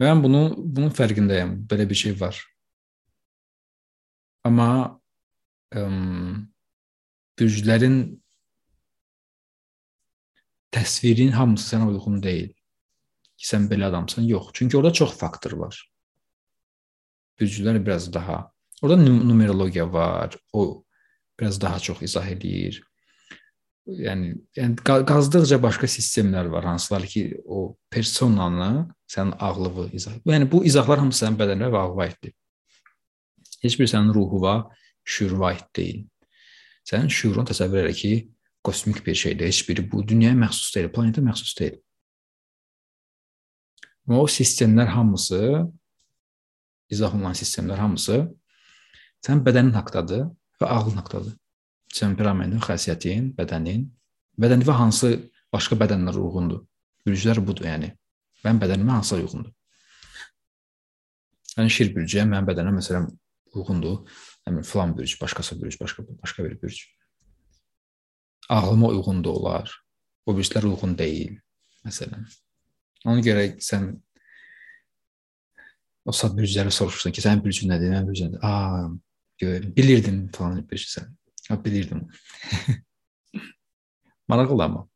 Mən 0.00 0.22
bunu 0.24 0.42
bunun 0.56 0.92
fərqindəyəm. 0.96 1.58
Belə 1.68 1.84
bir 1.88 1.98
şey 2.02 2.16
var. 2.20 2.38
Amma 4.44 4.70
ə, 5.74 5.84
bürclərin 7.38 7.98
təsvirin 10.74 11.34
hamısı 11.36 11.74
sənə 11.74 11.90
uyğun 11.90 12.22
deyil. 12.24 12.54
Ki 13.40 13.48
sən 13.48 13.66
belə 13.70 13.88
adamsan. 13.90 14.28
Yox. 14.28 14.52
Çünki 14.54 14.76
orada 14.76 14.92
çox 14.92 15.16
faktor 15.18 15.58
var. 15.60 15.76
Bürclər 17.40 17.78
biraz 17.84 18.12
daha 18.12 18.50
Orada 18.82 18.96
numerologiya 18.96 19.92
var. 19.92 20.36
O 20.52 20.84
biraz 21.40 21.60
daha 21.60 21.78
çox 21.78 22.02
izah 22.02 22.26
eləyir. 22.26 22.80
Yəni, 23.86 24.34
yəni 24.56 24.76
qazdıqca 24.84 25.56
başqa 25.62 25.88
sistemlər 25.88 26.50
var, 26.52 26.64
hansılar 26.64 27.06
ki, 27.08 27.40
o 27.44 27.76
personanı, 27.90 28.86
sənin 29.08 29.32
ağlığı 29.40 29.88
izah. 29.96 30.18
Yəni 30.28 30.50
bu 30.52 30.62
izahlar 30.68 31.00
hamısı 31.00 31.24
sənin 31.24 31.38
bədənə 31.40 31.70
və 31.72 31.80
ağla 31.80 32.06
aiddir. 32.06 32.34
Heç 33.60 33.76
bir 33.80 33.88
sənin 33.90 34.14
ruhuna, 34.14 34.70
şüuruna 35.04 35.52
aid 35.52 35.66
deyil. 35.76 36.04
Sənin 36.88 37.10
şüurun 37.12 37.48
təsəvvür 37.48 37.84
elə 37.84 37.94
ki, 37.96 38.12
kosmik 38.64 39.04
bir 39.06 39.14
şeydir. 39.14 39.46
Heç 39.46 39.68
biri 39.68 39.84
bu 39.92 40.02
dünyaya 40.08 40.36
məxsus 40.38 40.74
deyil, 40.74 40.90
planetə 40.94 41.24
məxsus 41.24 41.52
deyil. 41.58 41.78
O 44.10 44.24
sistemlər 44.26 44.88
hamısı 44.90 45.68
izah 46.90 47.14
olunan 47.14 47.36
sistemlər 47.38 47.78
hamısı 47.78 48.24
sənin 49.22 49.44
bədənin 49.46 49.76
haqqdadır 49.76 50.26
və 50.60 50.66
ağlın 50.66 50.98
haqqdadır. 51.02 51.36
Temperamentin, 51.94 52.62
xəssiyyətin, 52.64 53.30
bədənin, 53.38 53.86
bədənində 54.40 54.74
hansı 54.78 55.12
başqa 55.52 55.78
bədənlər 55.78 56.18
uyğundur. 56.18 56.64
Bürclər 57.06 57.40
budur, 57.44 57.66
yəni. 57.66 57.90
Mənim 58.44 58.60
bədənimə 58.62 58.98
hansı 58.98 59.16
uyğundur? 59.18 59.52
Yəni 61.56 61.72
şir 61.74 61.90
bürcüyə 61.96 62.24
mənim 62.28 62.46
bədənimə 62.48 62.78
məsələn 62.78 63.08
uyğundur. 63.54 64.08
Həmin 64.46 64.66
filan 64.66 64.96
bürc, 64.98 65.20
başqası 65.20 65.62
bürc, 65.62 65.80
başqa 65.80 66.04
başqa 66.22 66.44
bir 66.44 66.62
bürc. 66.62 66.82
Ağlıma 68.48 68.88
uyğun 68.88 69.24
da 69.24 69.30
olar. 69.30 69.74
O 70.26 70.34
bürclər 70.36 70.66
uyğun 70.66 70.96
deyil, 70.98 71.38
məsələn. 71.86 72.26
Ona 73.06 73.22
görə 73.24 73.46
sən 73.62 73.92
o 76.04 76.12
saat 76.12 76.36
bürcləri 76.36 76.72
soruşursan 76.74 77.12
ki, 77.12 77.24
sənin 77.24 77.44
bürcün 77.44 77.70
nədir? 77.72 77.92
Mənim 77.92 78.08
bürcüm 78.10 78.32
nədir? 78.32 78.44
Aa, 78.44 78.90
bilirdim 79.76 80.28
falan 80.36 80.62
bir 80.70 80.82
şey 80.84 81.00
sən. 81.00 81.10
Ha, 81.48 81.64
bilirdim. 81.64 82.08
Maraqlı 84.28 84.64
amma. 84.64 84.88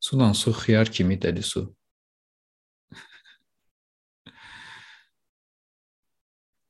Sudan 0.00 0.32
su 0.32 0.50
xiyar 0.50 0.90
kimi 0.92 1.14
dəli 1.22 1.42
su. 1.46 1.62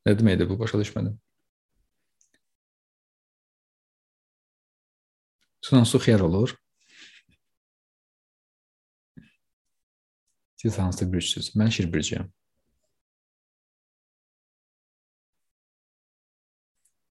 Nə 0.06 0.14
deməkdir 0.18 0.48
bu? 0.50 0.58
Başa 0.62 0.78
düşmədim. 0.80 1.18
Sudan 5.62 5.84
su 5.84 5.98
xiyar 5.98 6.20
olur. 6.20 6.56
Siz 10.62 10.78
hansı 10.78 11.12
bürcsüz? 11.12 11.52
Mən 11.58 11.70
şir 11.74 11.88
bürcüyəm. 11.94 12.28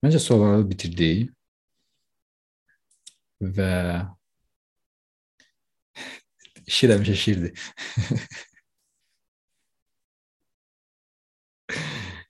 Məncə 0.04 0.20
sualları 0.20 0.68
bitirdik. 0.70 1.32
Və 3.60 3.74
şir 6.78 6.96
həmişə 6.96 7.16
şirdir. 7.26 7.70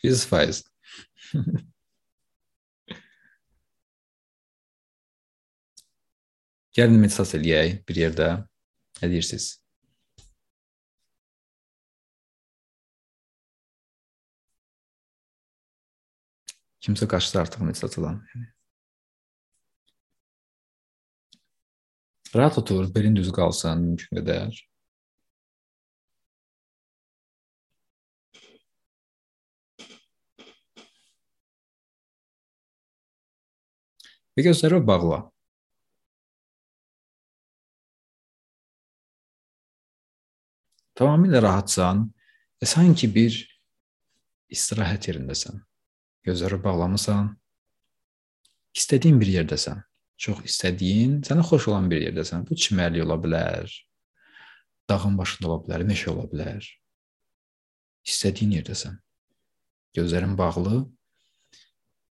100%. 0.04 0.68
Gəlin 6.78 6.98
meditasiya 7.00 7.40
eləyək 7.40 7.76
bir 7.88 8.00
yerdə. 8.02 8.30
Nə 9.02 9.10
deyirsiniz? 9.12 9.46
Kimsə 16.84 17.08
qaçdı 17.08 17.40
artıq 17.40 17.64
meditasiyadan. 17.64 18.20
Yəni. 18.34 18.50
Rahat 22.36 22.58
otur, 22.58 22.90
belin 22.96 23.16
düz 23.16 23.30
qalsın 23.32 23.86
mümkün 23.86 24.20
qədər. 24.20 24.58
Və 34.34 34.46
gözləri 34.48 34.80
bağla. 34.86 35.20
Tamamilə 40.98 41.42
rahatsan 41.42 42.06
və 42.62 42.70
sanki 42.70 43.10
bir 43.14 43.38
istirahət 44.54 45.10
yerindəsən. 45.10 45.58
Gözləri 46.26 46.60
bağlamısan. 46.64 47.32
İstədiyin 48.78 49.18
bir 49.22 49.32
yerdəsən. 49.40 49.82
Çox 50.24 50.44
istədiyin, 50.48 51.20
sənə 51.26 51.44
xoş 51.46 51.68
olan 51.72 51.90
bir 51.92 52.06
yerdəsən. 52.06 52.46
Bu 52.48 52.56
çimərlik 52.56 53.06
ola 53.06 53.18
bilər. 53.22 53.74
Dağın 54.90 55.18
başında 55.18 55.50
ola 55.50 55.60
bilər, 55.66 55.86
meşə 55.90 56.14
ola 56.14 56.26
bilər. 56.30 56.66
İstədiyin 58.08 58.58
yerdəsən. 58.60 58.98
Gözlərin 59.98 60.38
bağlı 60.38 60.84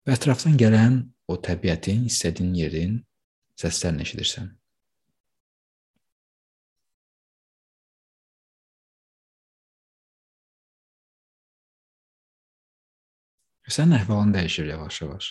və 0.08 0.16
ətrafdan 0.16 0.58
gələn 0.60 1.02
o 1.30 1.38
təbiətin, 1.38 2.08
istədiyin 2.10 2.56
yerin 2.58 2.96
səslərini 3.60 4.06
eşidirsən. 4.08 4.50
Sənin 13.70 14.00
əhvalın 14.00 14.34
dəyişir 14.34 14.72
yavaş-yavaş. 14.72 15.28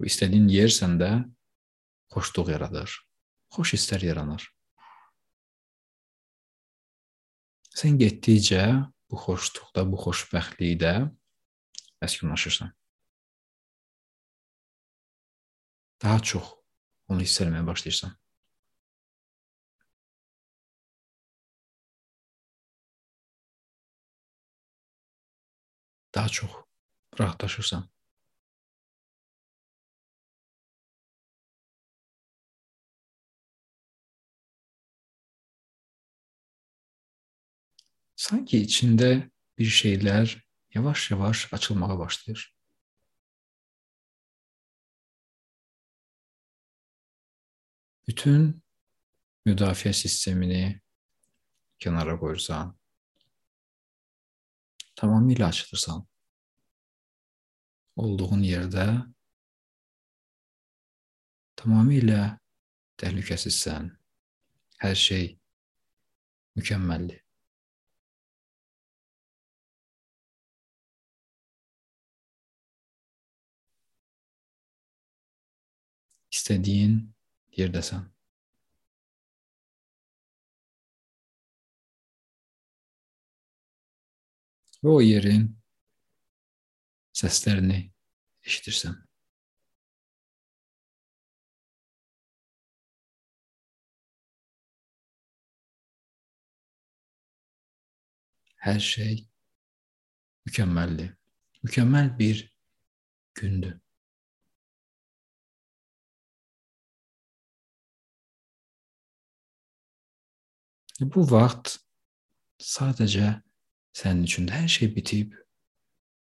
Bu 0.00 0.08
istədiyin 0.10 0.48
yer 0.50 0.72
səndə 0.74 1.12
xoşluq 2.10 2.50
yaradır. 2.50 2.90
Xoş 3.54 3.76
hisslər 3.76 4.02
yaranır. 4.10 4.48
Sən 7.78 7.94
getdikcə 8.02 8.64
bu 9.06 9.20
xoşluqda, 9.22 9.86
bu 9.86 10.00
xoşbəxtlikdə 10.02 10.94
məskunlaşırsan. 12.04 12.74
Daha 16.02 16.20
çox 16.32 16.52
onu 17.08 17.24
hiss 17.24 17.40
etməyə 17.40 17.66
başlayırsan. 17.66 18.14
daha 26.14 26.28
çox 26.28 26.50
rahatlaşırsan. 27.20 27.88
Sanki 38.16 38.60
içində 38.64 39.08
bir 39.58 39.70
şeylər 40.74 40.84
yavaş-yavaş 40.84 41.52
açılmağa 41.52 41.98
başlayır. 41.98 42.56
Bütün 48.08 48.62
müdafiə 49.46 49.92
sistemini 49.92 50.80
kənara 51.80 52.18
qoyursan, 52.18 52.74
tamamilə 54.96 55.44
açılırsan. 55.44 56.04
Olduğun 57.96 58.42
yerdə 58.42 59.06
tamamilə 61.56 62.38
təhlükəsizsən. 62.98 63.92
Hər 64.82 64.94
şey 64.94 65.38
mükəmməldir. 66.58 67.23
İstədiyin 76.44 76.98
yerdəsən. 77.56 78.02
və 84.84 84.92
o 84.92 85.00
yerin 85.00 85.46
səslərini 87.16 87.78
eşidirsən. 88.44 88.98
Hər 98.64 98.84
şey 98.88 99.16
mükəmməldir. 100.48 101.14
Mükəmməl 101.64 102.12
bir 102.20 102.44
gündür. 103.40 103.83
Bu 111.00 111.24
vaxt 111.30 111.78
sadəcə 112.62 113.32
Sənin 113.94 114.26
üçün 114.26 114.48
hər 114.50 114.66
şey 114.74 114.90
bitib. 114.96 115.34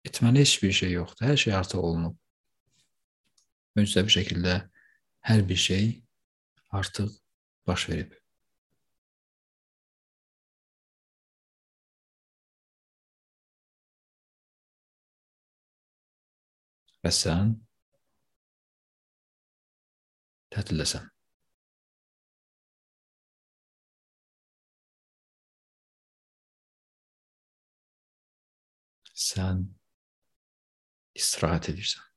Etməli 0.08 0.42
heç 0.42 0.56
bir 0.64 0.72
şey 0.74 0.96
yoxdur. 0.96 1.28
Hər 1.30 1.38
şey 1.44 1.54
artıq 1.54 1.84
olunub. 1.86 2.16
Möcüzəvi 3.78 4.14
şəkildə 4.16 4.56
hər 5.30 5.44
bir 5.52 5.60
şey 5.66 5.92
artıq 6.80 7.14
baş 7.70 7.86
verib. 7.92 8.18
Və 17.06 17.14
sən 17.16 17.54
tətildəsən. 20.58 21.06
Sən 29.30 29.66
istirahət 31.20 31.74
edirsən. 31.74 32.09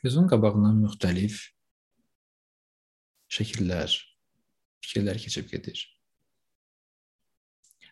Gözün 0.00 0.28
qabağından 0.32 0.78
müxtəlif 0.80 1.42
şəkillər, 3.30 3.92
fikirlər 4.80 5.18
keçib 5.20 5.50
gedir. 5.50 5.82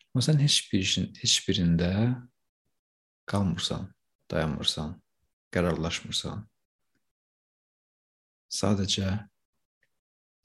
Amma 0.09 0.25
sən 0.25 0.41
heç 0.41 0.57
bir 0.71 0.81
işin 0.87 1.11
heç 1.21 1.35
birində 1.45 1.91
qalmırsan, 3.29 3.91
dayanmırsan, 4.33 4.95
qərarlaşmırsan. 5.53 6.47
Sadəcə 8.49 9.13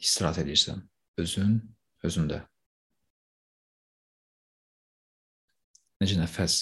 istirahət 0.03 0.43
edirsən. 0.43 0.83
Özün 1.23 1.55
özündə. 2.03 2.41
Necə 6.03 6.19
nəfəs 6.19 6.59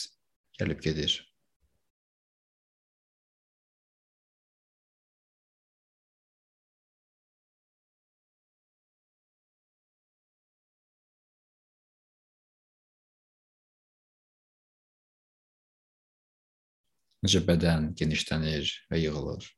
gəlib 0.59 0.85
gedir. 0.85 1.17
Necə 17.25 17.39
bədən 17.47 17.83
genişlənir 17.97 18.69
və 18.89 18.97
yığılır. 19.01 19.49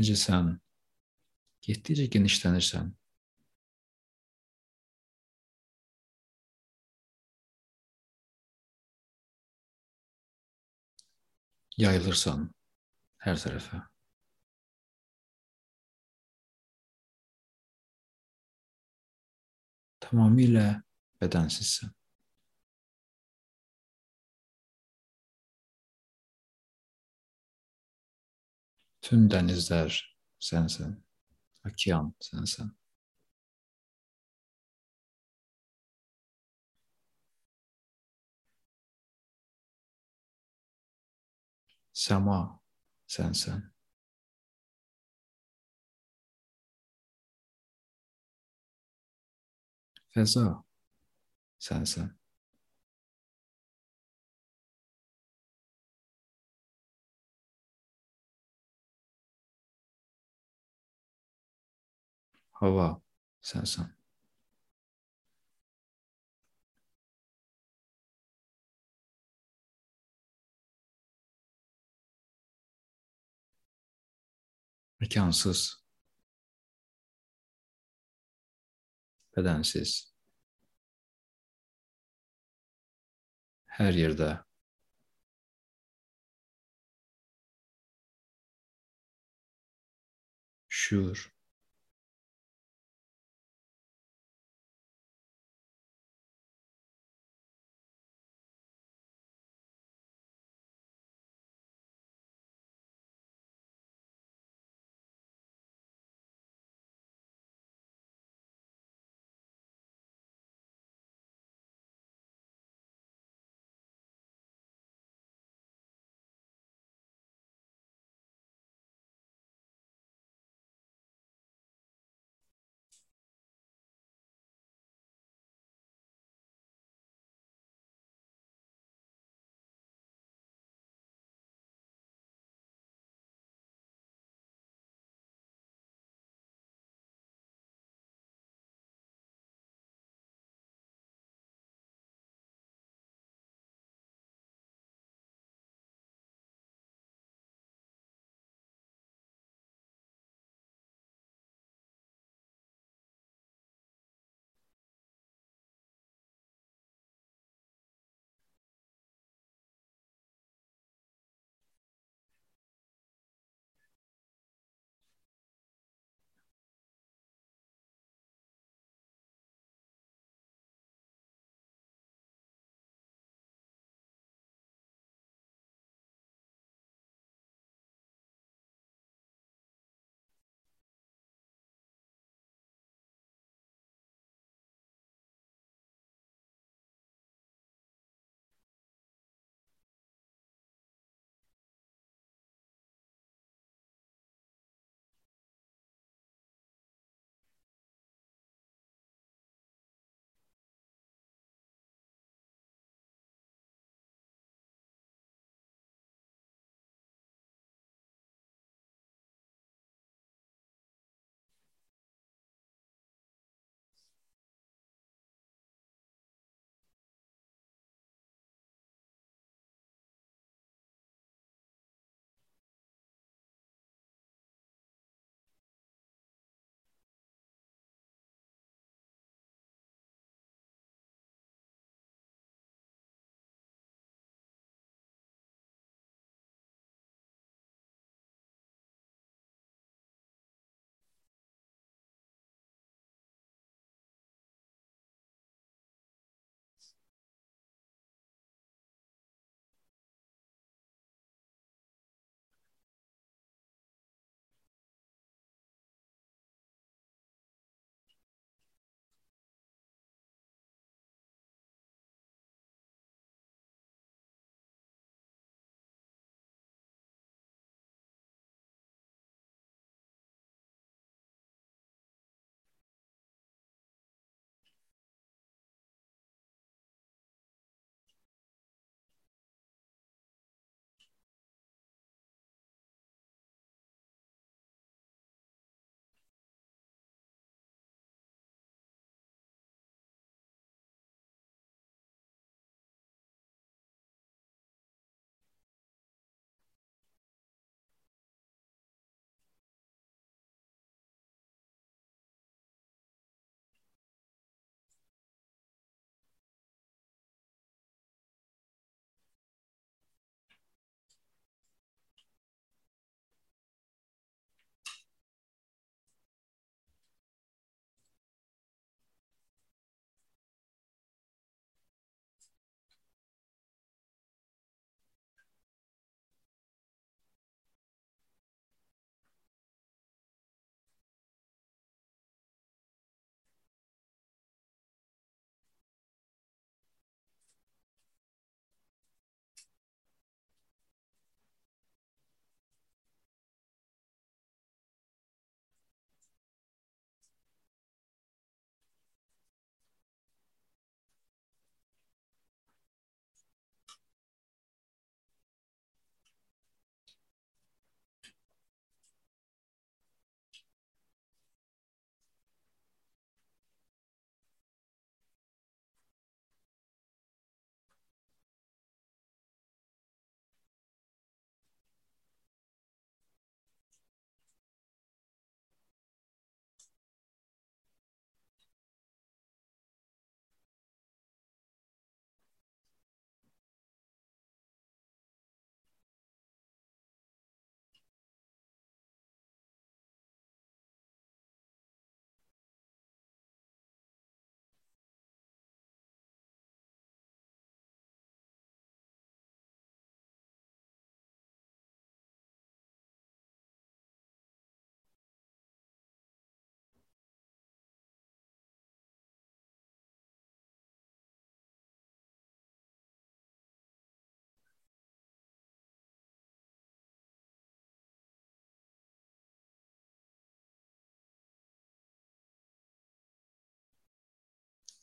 Necə 0.00 0.16
sən 0.16 0.46
getdikcə 1.68 2.08
genişlənirsən. 2.16 2.88
yayılırsan 11.76 12.54
her 13.18 13.38
tarafa. 13.38 13.88
Tamamıyla 20.00 20.82
bedensizsin. 21.20 21.90
Tüm 29.02 29.30
denizler 29.30 30.16
sensin. 30.38 31.04
Akyan 31.64 32.14
sensin. 32.20 32.81
Tamamilə 42.02 42.48
bədənsizsən. 42.52 42.58
Bütün 43.02 43.24
dənizlər 43.28 43.62
sənsən. 43.62 43.62
Okean 50.12 50.26
sənsən. 50.26 50.56
Səma 51.58 51.68
sənsən. 51.68 51.82
Fəza 51.82 51.82
sənsən. 51.86 52.10
Hava 62.62 62.88
sənsən. 63.42 64.01
Məkansız, 75.02 75.60
bədənsiz, 79.34 79.94
hər 83.80 83.98
yerdə 83.98 84.30
şuur 90.82 91.26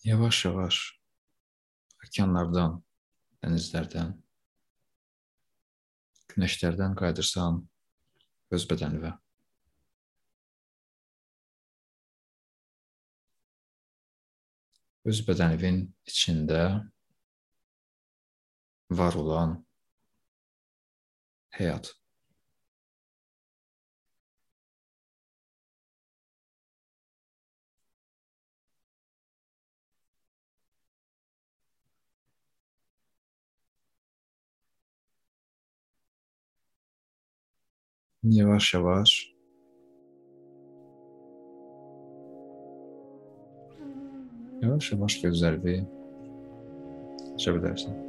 Yavaş-yavaş 0.08 0.78
okeanlardan, 2.06 2.78
dənizlərdən, 3.44 4.14
günəşlərdən 6.32 6.96
qayıdırsan 7.02 7.58
öz 8.56 8.68
bədəninə. 8.72 9.12
Öz 15.12 15.22
bədəninin 15.28 15.82
içində 16.08 16.64
var 19.04 19.20
olan 19.20 19.60
həyat. 21.60 21.99
Yavaş 38.24 38.74
yavaş 38.74 39.34
Yavaş 44.62 44.92
yavaş 44.92 45.22
gözlerini 45.22 45.88
açabilirsin. 47.34 48.09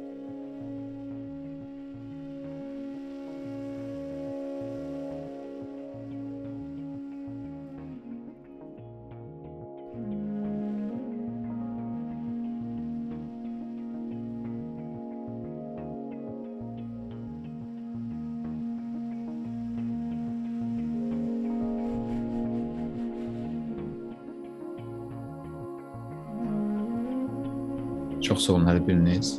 Çox 28.31 28.45
sağ 28.47 28.53
olun 28.53 28.67
hər 28.69 28.77
biriniz 28.87 29.29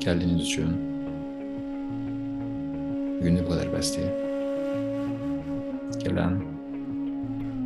gəldiyiniz 0.00 0.46
üçün. 0.46 0.70
Günlük 3.20 3.44
bu 3.44 3.52
qədər 3.52 3.68
bəsdir. 3.74 4.06
Gələn 6.00 6.38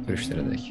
görüşlərə 0.09 0.49
dək. 0.49 0.67